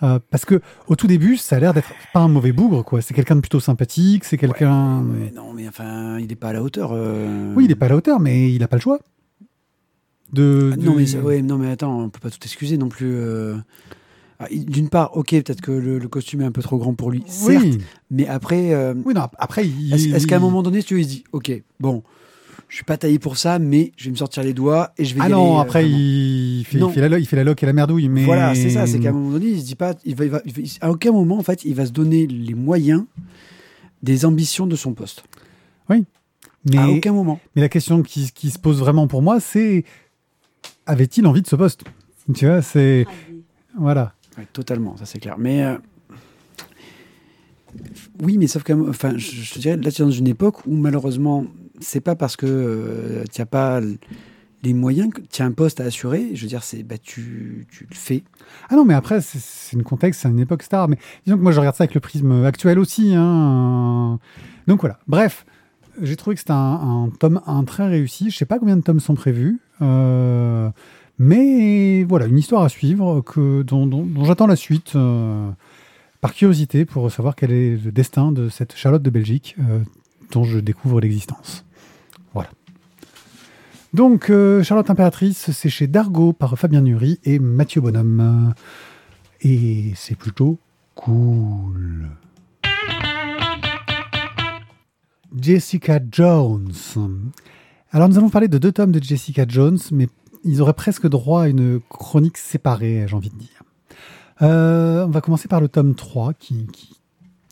Euh, 0.03 0.19
parce 0.31 0.47
que 0.47 0.61
au 0.87 0.97
tout 0.97 1.07
début, 1.07 1.37
ça 1.37 1.57
a 1.57 1.61
l'air 1.61 1.75
d'être 1.75 1.91
pas 2.15 2.21
un 2.21 2.29
mauvais 2.29 2.53
bougre, 2.53 2.85
quoi. 2.85 3.03
C'est 3.03 3.13
quelqu'un 3.13 3.37
de 3.37 3.41
plutôt 3.41 3.61
sympathique, 3.61 4.25
c'est 4.25 4.39
quelqu'un. 4.39 5.03
non, 5.35 5.53
mais 5.55 5.69
enfin, 5.69 6.19
il 6.19 6.29
n'est 6.29 6.37
pas 6.37 6.49
à 6.49 6.53
la 6.55 6.63
hauteur. 6.63 6.93
Euh. 6.93 7.53
Oui, 7.55 7.65
il 7.65 7.69
n'est 7.69 7.75
pas 7.75 7.87
à 7.87 7.91
la 7.91 7.97
hauteur, 7.97 8.19
mais 8.19 8.51
il 8.51 8.61
n'a 8.61 8.69
pas 8.69 8.77
le 8.77 8.83
choix. 8.83 8.99
De, 10.33 10.71
ah, 10.73 10.77
non, 10.77 10.95
mais 10.95 11.17
ouais, 11.17 11.43
non, 11.43 11.59
mais 11.59 11.71
attends, 11.71 12.05
on 12.05 12.09
peut 12.09 12.21
pas 12.21 12.31
tout 12.31 12.39
excuser 12.45 12.79
non 12.79 12.89
plus. 12.89 13.19
Ah, 14.39 14.47
d'une 14.51 14.89
part, 14.89 15.17
ok, 15.19 15.31
peut-être 15.31 15.61
que 15.61 15.73
le, 15.73 16.09
costume 16.09 16.41
est 16.41 16.47
un 16.47 16.53
peu 16.53 16.63
trop 16.63 16.79
grand 16.79 16.95
pour 16.95 17.11
lui, 17.11 17.23
certes, 17.27 17.79
mais 18.11 18.27
après. 18.27 18.95
Oui, 19.05 19.13
non, 19.13 19.29
après. 19.39 19.67
Est-ce 19.67 20.27
qu'à 20.27 20.37
un 20.37 20.41
moment 20.41 20.63
donné, 20.63 20.83
tu 20.83 20.95
lui 20.95 21.05
dis, 21.05 21.25
ok, 21.33 21.53
bon, 21.79 22.03
je 22.71 22.77
suis 22.77 22.85
pas 22.85 22.97
taillé 22.97 23.19
pour 23.19 23.37
ça, 23.37 23.59
mais 23.59 23.91
je 23.97 24.05
vais 24.05 24.13
me 24.13 24.17
sortir 24.17 24.45
les 24.45 24.55
doigts 24.55 24.93
et 24.97 25.05
je 25.05 25.17
vais. 25.17 25.21
Ah 25.25 25.29
non, 25.29 25.59
euh, 25.59 25.61
après 25.61 25.91
il 25.91 26.65
fait, 26.65 26.79
il 26.79 26.91
fait, 26.93 27.09
la, 27.09 27.19
il 27.19 27.27
fait 27.27 27.35
la 27.37 27.43
loque 27.43 27.61
et 27.63 27.67
la 27.67 27.73
merdouille, 27.73 28.09
mais 28.09 28.25
voilà, 28.25 28.55
c'est 28.55 28.71
ça, 28.71 28.87
c'est 28.87 29.01
qu'à 29.01 29.09
un 29.09 29.13
moment 29.13 29.33
donné, 29.33 29.47
il 29.47 29.61
se 29.61 29.67
dit 29.67 29.75
pas, 29.75 29.95
il 30.05 30.15
va, 30.15 30.25
il 30.25 30.31
va, 30.31 30.41
à 30.81 30.91
aucun 30.91 31.11
moment 31.11 31.37
en 31.37 31.43
fait, 31.43 31.65
il 31.65 31.75
va 31.75 31.85
se 31.85 31.91
donner 31.91 32.29
les 32.29 32.55
moyens 32.55 33.05
des 34.05 34.25
ambitions 34.25 34.69
de 34.69 34.77
son 34.77 34.95
poste. 34.95 35.25
Oui, 35.89 36.05
mais 36.71 36.79
à 36.79 36.89
aucun 36.89 37.13
moment. 37.13 37.41
Mais 37.57 37.63
la 37.63 37.69
question 37.69 38.03
qui, 38.03 38.31
qui 38.33 38.51
se 38.51 38.59
pose 38.59 38.79
vraiment 38.79 39.09
pour 39.09 39.21
moi, 39.21 39.41
c'est 39.41 39.85
avait-il 40.87 41.27
envie 41.27 41.43
de 41.43 41.49
ce 41.49 41.57
poste? 41.57 41.83
Tu 42.35 42.47
vois, 42.47 42.63
c'est 42.63 43.05
voilà. 43.77 44.15
totalement, 44.53 44.97
ça 44.97 45.07
c'est 45.07 45.19
clair. 45.19 45.39
Mais 45.39 45.65
euh, 45.65 45.77
oui, 48.23 48.39
mais 48.39 48.47
sauf 48.47 48.63
que, 48.63 48.73
enfin, 48.89 49.15
je, 49.17 49.53
te 49.53 49.59
dirais, 49.59 49.77
là, 49.77 49.91
tu 49.91 50.03
es 50.03 50.05
dans 50.05 50.11
une 50.13 50.29
époque 50.29 50.67
où 50.67 50.77
malheureusement, 50.77 51.47
c'est 51.81 52.01
pas 52.01 52.15
parce 52.15 52.37
que 52.37 52.47
euh, 52.47 53.25
tu 53.33 53.41
n'as 53.41 53.47
pas 53.47 53.81
les 54.63 54.75
moyens, 54.75 55.11
tu 55.31 55.43
as 55.43 55.45
un 55.45 55.53
poste 55.53 55.81
à 55.81 55.85
assurer, 55.85 56.31
je 56.35 56.43
veux 56.43 56.49
dire, 56.49 56.63
c'est 56.63 56.83
bah, 56.83 56.99
tu, 56.99 57.67
tu, 57.71 57.87
le 57.89 57.97
fais. 57.97 58.23
Ah 58.69 58.77
non, 58.77 58.85
mais 58.85 58.95
après, 58.95 59.21
c'est 59.21 59.75
une 59.75 59.83
contexte, 59.83 60.21
c'est 60.21 60.29
une 60.29 60.41
époque 60.41 60.63
star. 60.63 60.89
Mais 60.89 60.99
disons 61.25 61.39
que 61.39 61.43
moi, 61.43 61.53
je 61.53 61.61
regarde 61.61 61.77
ça 61.77 61.85
avec 61.85 61.95
le 61.95 62.01
prisme 62.01 62.45
actuel 62.45 62.79
aussi. 62.79 63.15
Hein. 63.15 64.19
Donc 64.67 64.81
voilà. 64.81 64.99
Bref, 65.09 65.47
j'ai 66.03 66.17
trouvé 66.17 66.35
que 66.35 66.41
c'était 66.41 66.53
un, 66.53 67.11
tome 67.19 67.41
un 67.47 67.65
très 67.65 67.89
réussi. 67.89 68.31
Je 68.31 68.37
sais 68.37 68.45
pas 68.45 68.59
combien 68.59 68.77
de 68.77 68.83
tomes 68.83 69.01
sont 69.01 69.15
prévus. 69.15 69.61
Euh, 69.81 70.69
mais 71.19 72.05
voilà, 72.05 72.27
une 72.27 72.39
histoire 72.39 72.63
à 72.63 72.69
suivre 72.69 73.23
que, 73.23 73.63
dont, 73.63 74.07
j'attends 74.25 74.47
la 74.47 74.57
suite. 74.57 74.93
Euh, 74.97 75.49
par 76.21 76.35
curiosité 76.35 76.85
pour 76.85 77.11
savoir 77.11 77.35
quel 77.35 77.51
est 77.51 77.83
le 77.83 77.93
destin 77.93 78.31
de 78.31 78.51
cette 78.51 78.77
Charlotte 78.77 79.01
de 79.01 79.09
Belgique 79.09 79.57
dont 80.33 80.45
je 80.45 80.59
découvre 80.59 81.01
l'existence. 81.01 81.65
Voilà. 82.35 82.51
Donc, 83.93 84.31
euh, 84.31 84.63
Charlotte 84.63 84.89
Impératrice, 84.89 85.51
c'est 85.51 85.69
chez 85.69 85.87
Dargo 85.87 86.33
par 86.33 86.57
Fabien 86.57 86.81
Nury 86.81 87.19
et 87.25 87.39
Mathieu 87.39 87.81
Bonhomme. 87.81 88.55
Et 89.41 89.93
c'est 89.97 90.15
plutôt 90.15 90.59
cool. 90.95 92.09
Jessica 95.37 95.99
Jones. 96.11 96.73
Alors, 97.91 98.09
nous 98.09 98.19
allons 98.19 98.31
parler 98.31 98.49
de 98.49 98.59
deux 98.59 98.73
tomes 98.73 98.93
de 98.93 99.03
Jessica 99.03 99.45
Jones, 99.49 99.79
mais 99.91 100.09
ils 100.45 100.63
auraient 100.63 100.73
presque 100.73 101.09
droit 101.09 101.43
à 101.43 101.49
une 101.49 101.81
chronique 101.89 102.39
séparée, 102.39 103.05
j'ai 103.09 103.17
envie 103.17 103.31
de 103.31 103.37
dire. 103.37 103.63
Euh, 104.43 105.05
on 105.05 105.11
va 105.11 105.21
commencer 105.21 105.49
par 105.49 105.61
le 105.61 105.69
tome 105.69 105.95
3, 105.95 106.35
qui, 106.35 106.69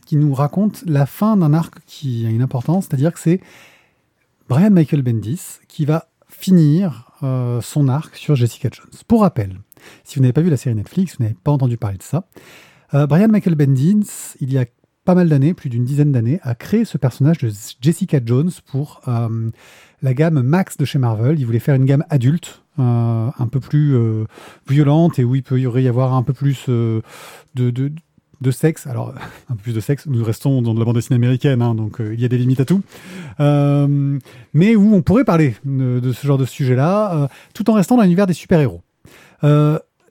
qui 0.07 0.17
nous 0.17 0.33
raconte 0.33 0.85
la 0.87 1.05
fin 1.05 1.37
d'un 1.37 1.53
arc 1.53 1.81
qui 1.87 2.25
a 2.27 2.31
une 2.31 2.43
importance, 2.43 2.87
c'est-à-dire 2.87 3.13
que 3.13 3.21
c'est 3.21 3.41
Brian 4.49 4.71
Michael 4.71 5.03
Bendis 5.03 5.59
qui 5.69 5.85
va 5.85 6.09
finir 6.29 7.13
euh, 7.23 7.61
son 7.61 7.89
arc 7.89 8.17
sur 8.17 8.35
Jessica 8.35 8.71
Jones. 8.73 8.89
Pour 9.07 9.21
rappel, 9.21 9.59
si 10.05 10.17
vous 10.17 10.23
n'avez 10.23 10.33
pas 10.33 10.41
vu 10.41 10.49
la 10.49 10.57
série 10.57 10.75
Netflix, 10.75 11.17
vous 11.19 11.25
n'avez 11.25 11.37
pas 11.43 11.53
entendu 11.53 11.77
parler 11.77 11.99
de 11.99 12.03
ça, 12.03 12.25
euh, 12.95 13.07
Brian 13.07 13.29
Michael 13.29 13.57
Bendis, 13.57 14.37
il 14.41 14.51
y 14.51 14.59
a 14.59 14.65
pas 15.05 15.15
mal 15.15 15.29
d'années, 15.29 15.53
plus 15.53 15.69
d'une 15.69 15.85
dizaine 15.85 16.13
d'années, 16.13 16.41
a 16.43 16.55
créé 16.55 16.87
ce 16.87 16.97
personnage 16.97 17.39
de 17.39 17.51
Jessica 17.81 18.21
Jones 18.25 18.51
pour 18.67 19.03
euh, 19.07 19.51
la 20.01 20.15
gamme 20.15 20.41
Max 20.41 20.79
de 20.79 20.85
chez 20.87 20.99
Marvel. 20.99 21.39
Il 21.39 21.45
voulait 21.45 21.59
faire 21.59 21.75
une 21.75 21.87
gamme 21.87 22.05
adulte, 22.09 22.63
un 22.79 23.49
peu 23.51 23.59
plus 23.59 23.97
violente 24.69 25.19
et 25.19 25.25
où 25.25 25.35
il 25.35 25.43
peut 25.43 25.61
y 25.61 25.89
avoir 25.89 26.15
un 26.15 26.23
peu 26.23 26.33
plus 26.33 26.67
de, 26.69 27.03
de 28.41 28.51
sexe. 28.51 28.87
Alors, 28.87 29.15
un 29.51 29.57
peu 29.57 29.63
plus 29.63 29.75
de 29.75 29.81
sexe, 29.81 30.07
nous 30.07 30.25
restons 30.25 30.63
dans 30.63 30.75
de 30.75 30.79
la 30.79 30.85
bande 30.85 30.97
dessinée 30.97 31.17
américaine, 31.17 31.63
hein, 31.63 31.75
donc 31.75 32.01
euh, 32.01 32.15
il 32.15 32.21
y 32.21 32.25
a 32.25 32.29
des 32.29 32.39
limites 32.39 32.61
à 32.61 32.65
tout. 32.65 32.83
Euh, 33.41 34.19
mais 34.55 34.77
où 34.77 34.95
on 34.95 35.03
pourrait 35.03 35.25
parler 35.25 35.55
de, 35.65 36.13
ce 36.13 36.27
genre 36.27 36.39
de 36.39 36.45
sujet-là, 36.45 37.15
euh, 37.15 37.29
tout 37.55 37.69
en 37.71 37.75
restant 37.75 37.97
dans 37.97 38.03
l'univers 38.03 38.27
des 38.27 38.35
super-héros. 38.35 38.83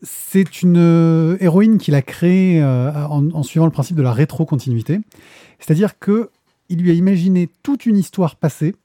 c'est 0.01 0.61
une 0.61 1.37
héroïne 1.39 1.77
qu'il 1.77 1.95
a 1.95 2.01
créée 2.01 2.63
en, 2.63 3.29
en 3.31 3.43
suivant 3.43 3.65
le 3.65 3.71
principe 3.71 3.97
de 3.97 4.03
la 4.03 4.13
rétro-continuité. 4.13 4.99
C'est-à-dire 5.59 5.97
que 5.99 6.29
il 6.69 6.79
lui 6.81 6.91
a 6.91 6.93
imaginé 6.93 7.49
toute 7.63 7.85
une 7.85 7.97
histoire 7.97 8.35
passée 8.35 8.75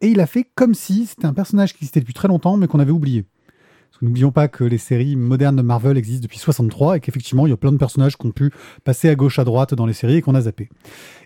et 0.00 0.08
il 0.08 0.20
a 0.20 0.26
fait 0.26 0.46
comme 0.54 0.74
si 0.74 1.06
c'était 1.06 1.26
un 1.26 1.32
personnage 1.32 1.72
qui 1.72 1.78
existait 1.78 2.00
depuis 2.00 2.14
très 2.14 2.28
longtemps 2.28 2.56
mais 2.56 2.66
qu'on 2.66 2.80
avait 2.80 2.92
oublié. 2.92 3.24
N'oublions 4.00 4.30
pas 4.30 4.46
que 4.46 4.62
les 4.62 4.78
séries 4.78 5.16
modernes 5.16 5.56
de 5.56 5.62
Marvel 5.62 5.98
existent 5.98 6.22
depuis 6.22 6.38
63 6.38 6.96
et 6.98 7.00
qu'effectivement 7.00 7.46
il 7.46 7.50
y 7.50 7.52
a 7.52 7.56
plein 7.56 7.72
de 7.72 7.78
personnages 7.78 8.16
qui 8.16 8.26
ont 8.26 8.30
pu 8.30 8.52
passer 8.84 9.08
à 9.08 9.14
gauche 9.16 9.38
à 9.40 9.44
droite 9.44 9.74
dans 9.74 9.86
les 9.86 9.92
séries 9.92 10.16
et 10.16 10.22
qu'on 10.22 10.36
a 10.36 10.42
zappé. 10.42 10.68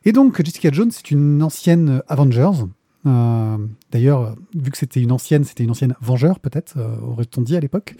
Et 0.06 0.12
donc 0.12 0.42
Jessica 0.42 0.70
Jones 0.72 0.90
c'est 0.90 1.10
une 1.10 1.42
ancienne 1.42 2.02
Avengers. 2.08 2.64
Euh, 3.04 3.58
D'ailleurs, 3.90 4.36
vu 4.54 4.70
que 4.70 4.78
c'était 4.78 5.02
une 5.02 5.12
ancienne, 5.12 5.44
c'était 5.44 5.64
une 5.64 5.70
ancienne 5.72 5.94
Vengeur 6.00 6.38
peut-être, 6.40 6.74
euh, 6.78 6.96
aurait-on 7.02 7.42
dit 7.42 7.56
à 7.56 7.60
l'époque, 7.60 7.94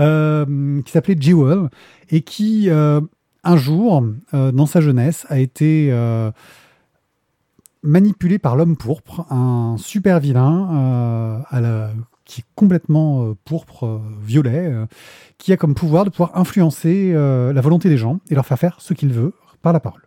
euh, 0.00 0.82
qui 0.82 0.90
s'appelait 0.92 1.16
Jewel 1.18 1.70
et 2.10 2.20
qui 2.22 2.68
un 2.68 3.56
jour, 3.56 4.04
dans 4.34 4.66
sa 4.66 4.82
jeunesse, 4.82 5.24
a 5.30 5.38
été 5.38 5.88
euh, 5.92 6.30
manipulé 7.82 8.38
par 8.38 8.54
l'homme 8.56 8.76
pourpre, 8.76 9.24
un 9.32 9.76
super 9.78 10.20
vilain 10.20 11.42
à 11.48 11.60
la- 11.60 11.92
qui 12.30 12.42
est 12.42 12.44
complètement 12.54 13.24
euh, 13.24 13.34
pourpre, 13.44 13.84
euh, 13.86 14.00
violet, 14.22 14.68
euh, 14.68 14.86
qui 15.36 15.52
a 15.52 15.56
comme 15.56 15.74
pouvoir 15.74 16.04
de 16.04 16.10
pouvoir 16.10 16.38
influencer 16.38 17.12
la 17.12 17.60
volonté 17.60 17.88
des 17.88 17.96
gens 17.96 18.20
et 18.30 18.36
leur 18.36 18.46
faire 18.46 18.58
faire 18.58 18.80
ce 18.80 18.94
qu'il 18.94 19.12
veut 19.12 19.32
par 19.62 19.72
la 19.72 19.80
parole. 19.80 20.06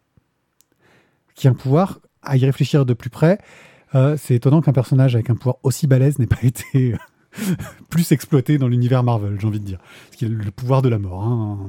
Qui 1.36 1.48
a 1.48 1.52
un 1.52 1.54
pouvoir, 1.54 2.00
à 2.22 2.38
y 2.38 2.46
réfléchir 2.46 2.86
de 2.86 2.94
plus 2.94 3.10
près, 3.10 3.40
c'est 4.18 4.36
étonnant 4.36 4.62
qu'un 4.62 4.74
personnage 4.74 5.16
avec 5.16 5.30
un 5.32 5.36
pouvoir 5.36 5.58
aussi 5.64 5.88
balèze 5.88 6.20
n'ait 6.20 6.28
pas 6.28 6.38
été 6.44 6.96
plus 7.90 8.12
exploité 8.12 8.60
dans 8.60 8.68
l'univers 8.68 9.04
Marvel, 9.04 9.38
j'ai 9.40 9.48
envie 9.48 9.60
de 9.60 9.66
dire. 9.66 9.80
Parce 10.06 10.18
qu'il 10.18 10.28
a 10.34 10.44
le 10.46 10.52
pouvoir 10.52 10.82
de 10.84 10.90
la 10.90 11.00
mort. 11.00 11.24
hein. 11.24 11.68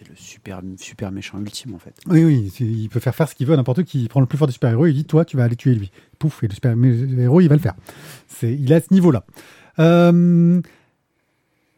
C'est 0.00 0.08
le 0.08 0.16
super, 0.16 0.62
super 0.78 1.12
méchant 1.12 1.38
ultime, 1.38 1.74
en 1.74 1.78
fait. 1.78 1.94
Oui, 2.06 2.24
oui, 2.24 2.50
il 2.60 2.88
peut 2.88 3.00
faire 3.00 3.14
faire 3.14 3.28
ce 3.28 3.34
qu'il 3.34 3.46
veut 3.46 3.52
à 3.52 3.58
n'importe 3.58 3.82
qui. 3.82 4.00
Il 4.00 4.08
prend 4.08 4.20
le 4.20 4.26
plus 4.26 4.38
fort 4.38 4.46
des 4.46 4.54
super-héros, 4.54 4.86
il 4.86 4.94
dit 4.94 5.04
Toi, 5.04 5.26
tu 5.26 5.36
vas 5.36 5.44
aller 5.44 5.56
tuer 5.56 5.74
lui. 5.74 5.90
Pouf, 6.18 6.42
et 6.42 6.48
le 6.48 6.54
super-héros, 6.54 7.42
il 7.42 7.48
va 7.48 7.54
le 7.54 7.60
faire. 7.60 7.74
C'est, 8.26 8.54
il 8.54 8.72
est 8.72 8.76
à 8.76 8.80
ce 8.80 8.94
niveau-là. 8.94 9.24
Euh, 9.78 10.62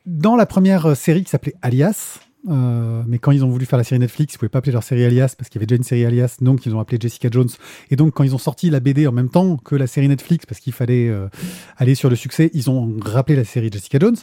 dans 0.06 0.36
la 0.36 0.46
première 0.46 0.96
série 0.96 1.24
qui 1.24 1.30
s'appelait 1.30 1.56
Alias, 1.62 2.20
euh, 2.48 3.02
mais 3.06 3.18
quand 3.18 3.30
ils 3.30 3.44
ont 3.44 3.48
voulu 3.48 3.66
faire 3.66 3.76
la 3.76 3.84
série 3.84 4.00
Netflix, 4.00 4.34
ils 4.34 4.38
pouvaient 4.38 4.48
pas 4.48 4.58
appeler 4.58 4.72
leur 4.72 4.82
série 4.82 5.04
Alias 5.04 5.34
parce 5.36 5.48
qu'il 5.48 5.58
y 5.58 5.60
avait 5.60 5.66
déjà 5.66 5.76
une 5.76 5.84
série 5.84 6.04
Alias, 6.04 6.36
donc 6.40 6.66
ils 6.66 6.74
ont 6.74 6.80
appelé 6.80 6.98
Jessica 7.00 7.28
Jones. 7.30 7.48
Et 7.90 7.96
donc, 7.96 8.14
quand 8.14 8.24
ils 8.24 8.34
ont 8.34 8.38
sorti 8.38 8.70
la 8.70 8.80
BD 8.80 9.06
en 9.06 9.12
même 9.12 9.28
temps 9.28 9.56
que 9.56 9.76
la 9.76 9.86
série 9.86 10.08
Netflix, 10.08 10.46
parce 10.46 10.60
qu'il 10.60 10.72
fallait 10.72 11.08
euh, 11.08 11.28
aller 11.76 11.94
sur 11.94 12.10
le 12.10 12.16
succès, 12.16 12.50
ils 12.54 12.70
ont 12.70 12.96
rappelé 13.00 13.36
la 13.36 13.44
série 13.44 13.70
Jessica 13.72 13.98
Jones. 14.00 14.16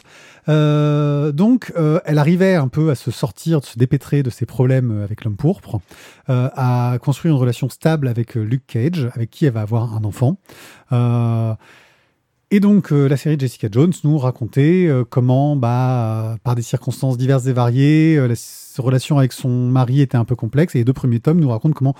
Euh, 0.48 1.32
donc, 1.32 1.72
euh, 1.76 2.00
elle 2.04 2.18
arrivait 2.18 2.54
un 2.54 2.68
peu 2.68 2.90
à 2.90 2.94
se 2.94 3.10
sortir, 3.10 3.60
de 3.60 3.66
se 3.66 3.78
dépêtrer 3.78 4.22
de 4.22 4.30
ses 4.30 4.46
problèmes 4.46 5.02
avec 5.02 5.24
l'homme 5.24 5.36
pourpre, 5.36 5.80
à 6.28 6.96
construire 7.02 7.34
une 7.34 7.40
relation 7.40 7.68
stable 7.68 8.06
avec 8.06 8.34
Luke 8.36 8.66
Cage, 8.66 9.08
avec 9.14 9.30
qui 9.30 9.46
elle 9.46 9.52
va 9.52 9.62
avoir 9.62 9.94
un 9.94 10.04
enfant. 10.04 10.38
Et 12.52 12.58
donc, 12.58 12.92
euh, 12.92 13.08
la 13.08 13.16
série 13.16 13.38
Jessica 13.38 13.68
Jones 13.70 13.92
nous 14.02 14.18
racontait 14.18 14.86
euh, 14.88 15.04
comment, 15.04 15.54
bah, 15.54 16.36
par 16.42 16.56
des 16.56 16.62
circonstances 16.62 17.16
diverses 17.16 17.46
et 17.46 17.52
variées, 17.52 18.16
euh, 18.16 18.26
la 18.26 18.34
relation 18.82 19.18
avec 19.18 19.32
son 19.32 19.48
mari 19.48 20.00
était 20.00 20.16
un 20.16 20.24
peu 20.24 20.34
complexe. 20.34 20.74
Et 20.74 20.78
les 20.78 20.84
deux 20.84 20.92
premiers 20.92 21.20
tomes 21.20 21.38
nous 21.38 21.48
racontent 21.48 21.74
comment 21.74 21.94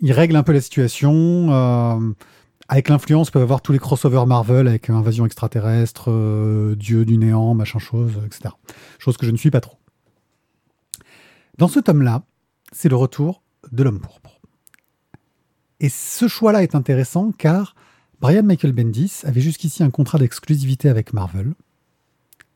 il 0.00 0.12
règle 0.12 0.36
un 0.36 0.44
peu 0.44 0.52
la 0.52 0.60
situation. 0.60 1.50
avec 2.68 2.88
l'influence, 2.88 3.30
peuvent 3.30 3.42
avoir 3.42 3.62
tous 3.62 3.72
les 3.72 3.78
crossovers 3.78 4.26
Marvel 4.26 4.68
avec 4.68 4.90
invasion 4.90 5.24
extraterrestre, 5.24 6.10
dieu 6.76 7.04
du 7.04 7.16
néant, 7.16 7.54
machin 7.54 7.78
chose, 7.78 8.12
etc. 8.26 8.54
Chose 8.98 9.16
que 9.16 9.24
je 9.24 9.30
ne 9.30 9.36
suis 9.36 9.50
pas 9.50 9.60
trop. 9.60 9.78
Dans 11.58 11.68
ce 11.68 11.80
tome-là, 11.80 12.24
c'est 12.72 12.88
le 12.88 12.96
retour 12.96 13.42
de 13.72 13.84
l'homme 13.84 14.00
pourpre. 14.00 14.40
Et 15.80 15.88
ce 15.88 16.28
choix-là 16.28 16.62
est 16.62 16.74
intéressant 16.74 17.32
car 17.38 17.75
Brian 18.20 18.44
Michael 18.44 18.72
Bendis 18.72 19.20
avait 19.24 19.42
jusqu'ici 19.42 19.82
un 19.82 19.90
contrat 19.90 20.18
d'exclusivité 20.18 20.88
avec 20.88 21.12
Marvel 21.12 21.52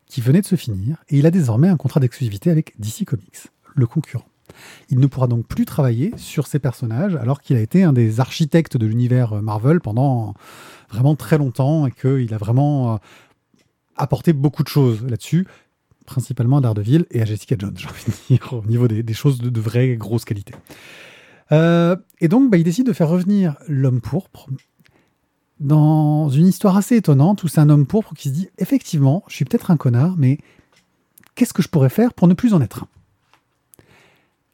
qui 0.07 0.21
venait 0.21 0.41
de 0.41 0.47
se 0.47 0.57
finir 0.57 0.97
et 1.11 1.19
il 1.19 1.27
a 1.27 1.31
désormais 1.31 1.69
un 1.69 1.77
contrat 1.77 2.01
d'exclusivité 2.01 2.51
avec 2.51 2.75
DC 2.79 3.05
Comics, 3.05 3.49
le 3.75 3.87
concurrent. 3.87 4.27
Il 4.89 4.99
ne 4.99 5.07
pourra 5.07 5.27
donc 5.27 5.47
plus 5.47 5.67
travailler 5.67 6.13
sur 6.17 6.47
ces 6.47 6.59
personnages 6.59 7.15
alors 7.15 7.41
qu'il 7.43 7.57
a 7.57 7.61
été 7.61 7.85
un 7.85 7.93
des 7.93 8.21
architectes 8.21 8.77
de 8.77 8.87
l'univers 8.87 9.35
Marvel 9.43 9.81
pendant 9.81 10.35
vraiment 10.91 11.15
très 11.15 11.39
longtemps 11.39 11.87
et 11.87 11.93
qu'il 11.93 12.33
a 12.35 12.39
vraiment 12.39 12.95
euh, 12.95 12.97
apporté 13.97 14.33
beaucoup 14.33 14.63
de 14.63 14.69
choses 14.69 15.05
là-dessus, 15.05 15.47
principalement 16.07 16.57
à 16.57 16.61
Daredevil 16.63 17.07
et 17.11 17.21
à 17.21 17.27
Jessica 17.27 17.55
Jones, 17.59 17.75
j'ai 17.77 17.87
envie 17.87 18.05
de 18.07 18.37
dire, 18.37 18.53
au 18.55 18.67
niveau 18.67 18.89
des, 18.89 19.03
des 19.03 19.15
choses 19.15 19.39
de, 19.39 19.51
de 19.51 19.61
vraie 19.61 19.97
grosse 19.97 20.25
qualité. 20.25 20.55
Euh, 21.53 21.97
et 22.21 22.29
donc, 22.29 22.51
bah, 22.51 22.57
il 22.57 22.65
décide 22.65 22.87
de 22.87 22.93
faire 22.93 23.09
revenir 23.09 23.57
l'homme 23.69 24.01
pourpre 24.01 24.49
dans 25.61 26.31
une 26.31 26.47
histoire 26.47 26.77
assez 26.77 26.97
étonnante 26.97 27.45
où 27.45 27.49
c'est 27.49 27.61
un 27.61 27.69
homme 27.69 27.87
pourpre 27.87 28.15
qui 28.15 28.31
se 28.31 28.35
dit 28.35 28.49
effectivement, 28.59 29.23
je 29.29 29.35
suis 29.35 29.45
peut-être 29.45 29.71
un 29.71 29.77
connard, 29.77 30.15
mais 30.17 30.39
qu'est-ce 31.35 31.53
que 31.53 31.63
je 31.63 31.69
pourrais 31.69 31.91
faire 31.91 32.15
pour 32.15 32.27
ne 32.29 32.35
plus 32.35 32.55
en 32.55 32.61
être 32.61 32.85
un? 32.85 32.89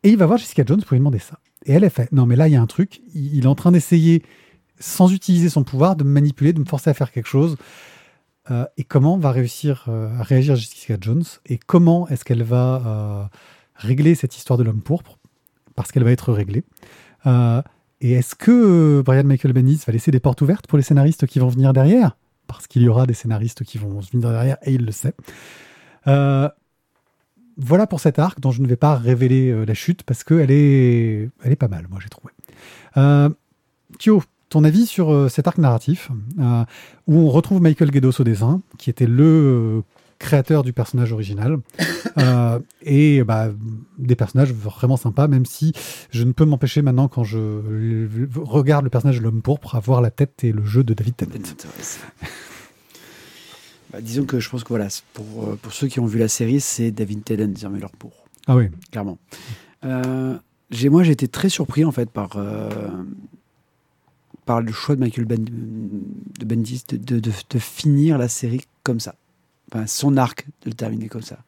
Et 0.02 0.10
il 0.10 0.18
va 0.18 0.26
voir 0.26 0.38
Jessica 0.38 0.64
Jones 0.66 0.82
pour 0.82 0.92
lui 0.92 0.98
demander 0.98 1.18
ça. 1.18 1.38
Et 1.64 1.72
elle, 1.72 1.84
elle 1.84 1.90
fait 1.90 2.10
non, 2.12 2.26
mais 2.26 2.36
là, 2.36 2.48
il 2.48 2.52
y 2.52 2.56
a 2.56 2.62
un 2.62 2.66
truc, 2.66 3.00
il 3.14 3.44
est 3.44 3.48
en 3.48 3.54
train 3.54 3.72
d'essayer, 3.72 4.22
sans 4.78 5.12
utiliser 5.12 5.48
son 5.48 5.64
pouvoir, 5.64 5.96
de 5.96 6.04
me 6.04 6.10
manipuler, 6.10 6.52
de 6.52 6.60
me 6.60 6.64
forcer 6.64 6.90
à 6.90 6.94
faire 6.94 7.10
quelque 7.10 7.28
chose. 7.28 7.56
Euh, 8.50 8.66
et 8.76 8.84
comment 8.84 9.16
va 9.16 9.32
réussir 9.32 9.86
euh, 9.88 10.16
à 10.18 10.22
réagir 10.22 10.54
Jessica 10.54 10.96
Jones? 11.00 11.24
Et 11.46 11.58
comment 11.58 12.08
est-ce 12.08 12.24
qu'elle 12.24 12.44
va 12.44 12.82
euh, 12.86 13.24
régler 13.74 14.14
cette 14.14 14.36
histoire 14.36 14.58
de 14.58 14.62
l'homme 14.62 14.82
pourpre? 14.82 15.18
Parce 15.74 15.92
qu'elle 15.92 16.04
va 16.04 16.12
être 16.12 16.32
réglée. 16.32 16.64
Et 18.00 18.12
est-ce 18.12 18.34
que 18.34 18.50
euh, 18.98 19.02
Brian 19.02 19.24
Michael 19.24 19.52
Bendis 19.52 19.82
va 19.86 19.92
laisser 19.92 20.10
des 20.10 20.20
portes 20.20 20.42
ouvertes 20.42 20.66
pour 20.66 20.76
les 20.76 20.84
scénaristes 20.84 21.26
qui 21.26 21.38
vont 21.38 21.48
venir 21.48 21.72
derrière? 21.72 22.16
Parce 22.46 22.66
qu'il 22.66 22.82
y 22.82 22.88
aura 22.88 23.06
des 23.06 23.14
scénaristes 23.14 23.64
qui 23.64 23.78
vont 23.78 24.00
venir 24.00 24.30
derrière 24.30 24.58
et 24.62 24.74
il 24.74 24.84
le 24.84 24.92
sait. 24.92 25.14
Euh, 26.06 26.48
voilà 27.56 27.86
pour 27.86 28.00
cet 28.00 28.18
arc 28.18 28.38
dont 28.40 28.50
je 28.50 28.60
ne 28.60 28.66
vais 28.66 28.76
pas 28.76 28.96
révéler 28.96 29.50
euh, 29.50 29.64
la 29.64 29.74
chute 29.74 30.02
parce 30.02 30.24
qu'elle 30.24 30.50
est, 30.50 31.30
elle 31.42 31.52
est 31.52 31.56
pas 31.56 31.68
mal, 31.68 31.86
moi 31.90 31.98
j'ai 32.02 32.10
trouvé. 32.10 32.32
Euh, 32.98 33.30
Thio, 33.98 34.22
ton 34.50 34.62
avis 34.62 34.86
sur 34.86 35.30
cet 35.30 35.48
arc 35.48 35.58
narratif? 35.58 36.10
Où 37.06 37.18
on 37.18 37.30
retrouve 37.30 37.62
Michael 37.62 37.90
Guedos 37.90 38.20
au 38.20 38.24
dessin, 38.24 38.60
qui 38.78 38.90
était 38.90 39.06
le 39.06 39.82
créateur 40.18 40.62
du 40.62 40.72
personnage 40.72 41.12
original, 41.12 41.58
euh, 42.18 42.58
et 42.82 43.22
bah, 43.24 43.50
des 43.98 44.16
personnages 44.16 44.52
vraiment 44.52 44.96
sympas, 44.96 45.28
même 45.28 45.44
si 45.46 45.72
je 46.10 46.24
ne 46.24 46.32
peux 46.32 46.44
m'empêcher 46.44 46.82
maintenant, 46.82 47.08
quand 47.08 47.24
je 47.24 48.08
regarde 48.36 48.84
le 48.84 48.90
personnage 48.90 49.18
de 49.18 49.22
l'homme 49.24 49.42
pourpre, 49.42 49.74
à 49.74 49.80
voir 49.80 50.00
la 50.00 50.10
tête 50.10 50.42
et 50.44 50.52
le 50.52 50.64
jeu 50.64 50.82
de 50.84 50.94
David 50.94 51.16
Tennant. 51.16 51.32
Bah, 53.92 54.00
disons 54.00 54.24
que 54.24 54.40
je 54.40 54.48
pense 54.50 54.64
que 54.64 54.68
voilà, 54.68 54.88
pour, 55.14 55.48
euh, 55.48 55.56
pour 55.60 55.72
ceux 55.72 55.86
qui 55.86 56.00
ont 56.00 56.06
vu 56.06 56.18
la 56.18 56.28
série, 56.28 56.60
c'est 56.60 56.90
David 56.90 57.22
Tennant 57.24 57.48
désormais 57.48 57.78
leur 57.78 57.92
pour, 57.92 58.12
Ah 58.46 58.56
oui, 58.56 58.68
clairement. 58.90 59.18
Euh, 59.84 60.36
moi, 60.90 61.02
j'ai 61.04 61.12
été 61.12 61.28
très 61.28 61.48
surpris 61.48 61.84
en 61.84 61.92
fait 61.92 62.10
par, 62.10 62.30
euh, 62.36 62.68
par 64.44 64.60
le 64.60 64.72
choix 64.72 64.96
de 64.96 65.00
Michael 65.00 65.24
ben, 65.26 65.44
de 65.44 66.44
Bendis 66.44 66.82
de, 66.88 66.96
de, 66.96 67.20
de- 67.20 67.30
de 67.50 67.58
finir 67.58 68.18
la 68.18 68.28
série 68.28 68.62
comme 68.82 68.98
ça. 68.98 69.14
Son 69.86 70.16
arc 70.16 70.46
de 70.62 70.70
le 70.70 70.74
terminer 70.74 71.08
comme 71.08 71.22
ça. 71.22 71.38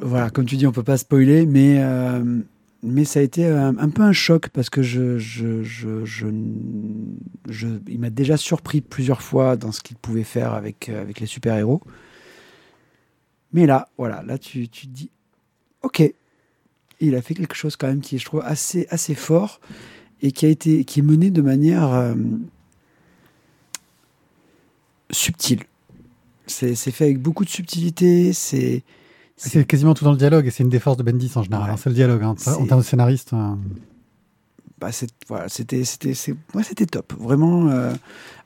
Voilà, 0.00 0.30
comme 0.30 0.46
tu 0.46 0.56
dis, 0.56 0.66
on 0.66 0.72
peut 0.72 0.84
pas 0.84 0.96
spoiler, 0.96 1.44
mais, 1.44 1.78
euh, 1.80 2.40
mais 2.82 3.04
ça 3.04 3.20
a 3.20 3.22
été 3.22 3.46
un, 3.46 3.76
un 3.78 3.88
peu 3.88 4.02
un 4.02 4.12
choc 4.12 4.48
parce 4.48 4.70
que 4.70 4.80
je, 4.82 5.18
je, 5.18 5.62
je, 5.64 5.96
je, 6.04 7.66
il 7.88 7.98
m'a 7.98 8.10
déjà 8.10 8.36
surpris 8.36 8.80
plusieurs 8.80 9.22
fois 9.22 9.56
dans 9.56 9.72
ce 9.72 9.80
qu'il 9.80 9.96
pouvait 9.96 10.24
faire 10.24 10.54
avec, 10.54 10.88
euh, 10.88 11.02
avec 11.02 11.18
les 11.20 11.26
super-héros. 11.26 11.82
Mais 13.52 13.66
là, 13.66 13.88
voilà, 13.98 14.22
là 14.22 14.38
tu, 14.38 14.68
tu 14.68 14.86
te 14.86 14.92
dis, 14.92 15.10
ok, 15.82 16.14
il 17.00 17.14
a 17.14 17.22
fait 17.22 17.34
quelque 17.34 17.56
chose 17.56 17.76
quand 17.76 17.88
même 17.88 18.00
qui 18.00 18.16
est, 18.16 18.18
je 18.18 18.24
trouve, 18.24 18.42
assez, 18.44 18.86
assez 18.90 19.14
fort 19.14 19.60
et 20.22 20.32
qui 20.32 20.46
a 20.46 20.48
été, 20.48 20.84
qui 20.84 21.00
est 21.00 21.02
mené 21.02 21.30
de 21.30 21.42
manière 21.42 21.92
euh, 21.92 22.14
subtile. 25.10 25.64
C'est 26.48 26.74
fait 26.74 27.04
avec 27.04 27.20
beaucoup 27.20 27.44
de 27.44 27.50
subtilité, 27.50 28.32
c'est 28.32 28.82
c'est 29.36 29.64
quasiment 29.64 29.94
tout 29.94 30.04
dans 30.04 30.10
le 30.10 30.16
dialogue, 30.18 30.46
et 30.46 30.50
c'est 30.50 30.64
une 30.64 30.68
des 30.68 30.80
forces 30.80 30.96
de 30.96 31.04
Bendis 31.04 31.30
en 31.36 31.44
général, 31.44 31.68
Ouais. 31.68 31.74
hein, 31.74 31.76
c'est 31.78 31.88
le 31.90 31.94
dialogue. 31.94 32.22
hein. 32.24 32.34
En 32.46 32.66
termes 32.66 32.80
de 32.80 32.84
scénariste, 32.86 33.32
euh, 33.34 33.54
bah, 34.80 34.90
voilà, 35.28 35.48
c'était 35.48 35.78
ouais, 35.78 36.62
c'était 36.62 36.86
top 36.86 37.12
vraiment 37.18 37.68
euh, 37.68 37.92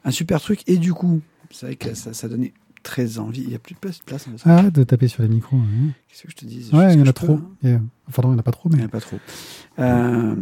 un 0.04 0.10
super 0.10 0.40
truc 0.40 0.62
et 0.66 0.76
du 0.78 0.92
coup 0.92 1.20
c'est 1.50 1.66
vrai 1.66 1.76
que 1.76 1.94
ça, 1.94 2.12
ça 2.14 2.28
donnait 2.28 2.52
très 2.82 3.18
envie 3.18 3.42
il 3.42 3.50
y 3.52 3.54
a 3.54 3.58
plus 3.58 3.74
de 3.74 3.78
place, 3.78 4.00
hein, 4.44 4.50
arrête 4.50 4.74
de 4.74 4.82
taper 4.84 5.08
sur 5.08 5.22
les 5.22 5.28
micros. 5.28 5.56
hein. 5.56 5.92
qu'est-ce 6.08 6.22
que 6.24 6.30
je 6.30 6.36
te 6.36 6.44
dis? 6.44 6.68
Ouais, 6.72 6.94
il 6.94 6.98
y 7.00 7.02
en 7.02 7.06
a 7.06 7.12
trop. 7.12 7.34
hein. 7.64 7.80
Enfin, 8.08 8.22
non, 8.22 8.30
il 8.30 8.32
n'y 8.32 8.36
en 8.36 8.38
a 8.38 8.42
pas 8.42 8.50
trop, 8.50 8.68
il 8.70 8.72
n'y 8.72 8.76
mais 8.78 8.82
en 8.84 8.86
a 8.86 8.90
pas 8.90 9.00
trop 9.00 9.18
Euh, 9.78 10.34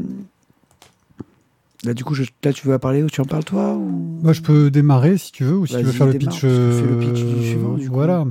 Là, 1.85 1.95
du 1.95 2.05
coup, 2.05 2.14
je, 2.14 2.24
là, 2.45 2.53
tu 2.53 2.66
veux 2.66 2.78
parler 2.78 3.03
ou 3.03 3.09
tu 3.09 3.20
en 3.22 3.24
parles 3.24 3.45
toi 3.45 3.74
ou... 3.74 4.18
Bah, 4.22 4.35
je 4.35 4.43
peux 4.43 4.70
démarrer 4.70 5.16
si 5.16 5.33
tu 5.33 5.45
veux, 5.45 5.57
ou 5.57 5.66
si 5.66 5.76
tu 5.76 5.83
veux 5.83 5.93
faire 5.93 6.07
le 6.09 6.12
pitch. 6.14 6.41
fais 6.41 6.47
le 6.47 6.53
euh, 6.53 7.01
pitch 7.01 7.24
du 7.24 7.47
suivant, 7.49 7.74
du 7.74 7.89
voilà. 7.89 8.24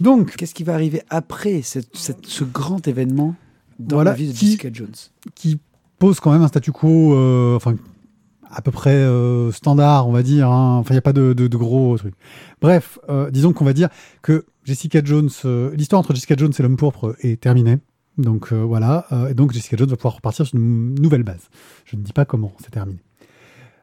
Donc, 0.00 0.36
Qu'est-ce 0.36 0.54
qui 0.54 0.62
va 0.62 0.74
arriver 0.74 1.02
après 1.10 1.62
cette- 1.62 1.96
cette- 1.96 2.26
ce 2.26 2.44
grand 2.44 2.86
événement 2.86 3.34
dans 3.80 3.96
Voilà, 3.96 4.10
la 4.12 4.16
vie 4.16 4.28
de 4.28 4.32
qui- 4.32 4.46
Jessica 4.46 4.68
Jones? 4.72 4.94
qui 5.34 5.58
pose 5.98 6.20
quand 6.20 6.30
même 6.32 6.42
un 6.42 6.48
statu 6.48 6.70
quo, 6.70 7.14
euh, 7.14 7.56
enfin, 7.56 7.74
à 8.48 8.62
peu 8.62 8.70
près 8.70 8.94
euh, 8.94 9.50
standard, 9.50 10.06
on 10.08 10.12
va 10.12 10.22
dire. 10.22 10.48
hein. 10.48 10.76
Enfin, 10.78 10.90
il 10.90 10.94
n'y 10.94 10.98
a 10.98 11.02
pas 11.02 11.12
de, 11.12 11.32
de- 11.32 11.48
de 11.48 11.56
gros 11.56 11.98
trucs. 11.98 12.14
Bref, 12.62 13.00
euh, 13.08 13.28
disons 13.32 13.52
qu'on 13.52 13.64
va 13.64 13.72
dire 13.72 13.88
que 14.22 14.44
Jessica 14.64 15.00
Jones, 15.02 15.30
euh, 15.44 15.74
l'histoire 15.74 15.98
entre 15.98 16.14
Jessica 16.14 16.36
Jones 16.38 16.52
et 16.56 16.62
l'homme 16.62 16.76
pourpre 16.76 17.16
est 17.20 17.40
terminée. 17.40 17.78
Donc 18.18 18.52
euh, 18.52 18.62
voilà, 18.62 19.06
euh, 19.12 19.28
et 19.28 19.34
donc 19.34 19.52
Jessica 19.52 19.76
Jones 19.76 19.88
va 19.88 19.96
pouvoir 19.96 20.16
repartir 20.16 20.46
sur 20.46 20.56
une 20.56 20.94
nouvelle 20.94 21.24
base. 21.24 21.48
Je 21.84 21.96
ne 21.96 22.02
dis 22.02 22.12
pas 22.12 22.24
comment, 22.24 22.52
c'est 22.62 22.70
terminé. 22.70 22.98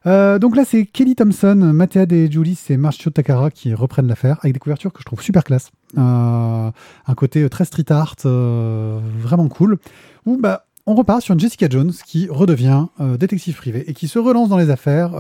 Euh, 0.08 0.40
donc 0.40 0.56
là, 0.56 0.64
c'est 0.66 0.86
Kelly 0.86 1.16
Thompson, 1.16 1.56
Mathéa 1.56 2.06
De 2.06 2.26
Julis 2.32 2.60
et 2.70 2.78
Marcio 2.78 3.12
Takara 3.12 3.52
qui 3.52 3.74
reprennent 3.74 4.08
l'affaire 4.08 4.38
avec 4.42 4.54
des 4.54 4.60
couvertures 4.60 4.92
que 4.92 5.00
je 5.00 5.06
trouve 5.06 5.22
super 5.22 5.44
classe. 5.44 5.72
Un 5.96 6.72
côté 7.16 7.48
très 7.50 7.66
street 7.66 7.92
art, 7.92 8.16
vraiment 8.24 9.48
cool. 9.48 9.78
Où 10.26 10.38
bah, 10.38 10.66
on 10.88 10.96
repart 10.96 11.22
sur 11.22 11.34
une 11.34 11.40
Jessica 11.40 11.68
Jones 11.70 11.94
qui 12.08 12.28
redevient 12.30 12.88
détective 13.20 13.56
privé 13.56 13.84
et 13.88 13.94
qui 13.94 14.08
se 14.08 14.18
relance 14.18 14.50
dans 14.50 14.58
les 14.58 14.72
affaires, 14.72 15.12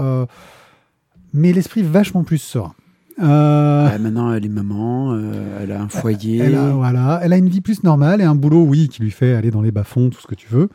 mais 1.33 1.53
l'esprit 1.53 1.83
vachement 1.83 2.23
plus 2.23 2.39
serein. 2.39 2.73
Euh, 3.21 3.89
Ouais, 3.89 3.99
Maintenant, 3.99 4.33
elle 4.33 4.45
est 4.45 4.49
maman, 4.49 5.13
euh, 5.13 5.59
elle 5.61 5.71
a 5.71 5.81
un 5.81 5.87
foyer. 5.89 6.39
elle 6.39 6.55
a, 6.55 6.71
voilà, 6.71 7.19
elle 7.23 7.33
a 7.33 7.37
une 7.37 7.49
vie 7.49 7.61
plus 7.61 7.83
normale 7.83 8.21
et 8.21 8.23
un 8.23 8.35
boulot, 8.35 8.63
oui, 8.63 8.87
qui 8.89 9.01
lui 9.01 9.11
fait 9.11 9.33
aller 9.35 9.51
dans 9.51 9.61
les 9.61 9.71
bas-fonds, 9.71 10.09
tout 10.09 10.19
ce 10.21 10.27
que 10.27 10.35
tu 10.35 10.47
veux. 10.49 10.69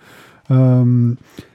Euh, 0.51 1.15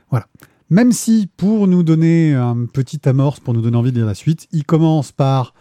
voilà. 0.09 0.25
Même 0.69 0.91
si, 0.91 1.29
pour 1.37 1.67
nous 1.67 1.83
donner 1.83 2.33
un 2.33 2.65
petit 2.65 3.07
amorce, 3.07 3.39
pour 3.39 3.53
nous 3.53 3.61
donner 3.61 3.77
envie 3.77 3.91
de 3.91 3.97
lire 3.97 4.05
la 4.05 4.15
suite, 4.15 4.47
il 4.51 4.63
commence 4.65 5.11
par 5.11 5.53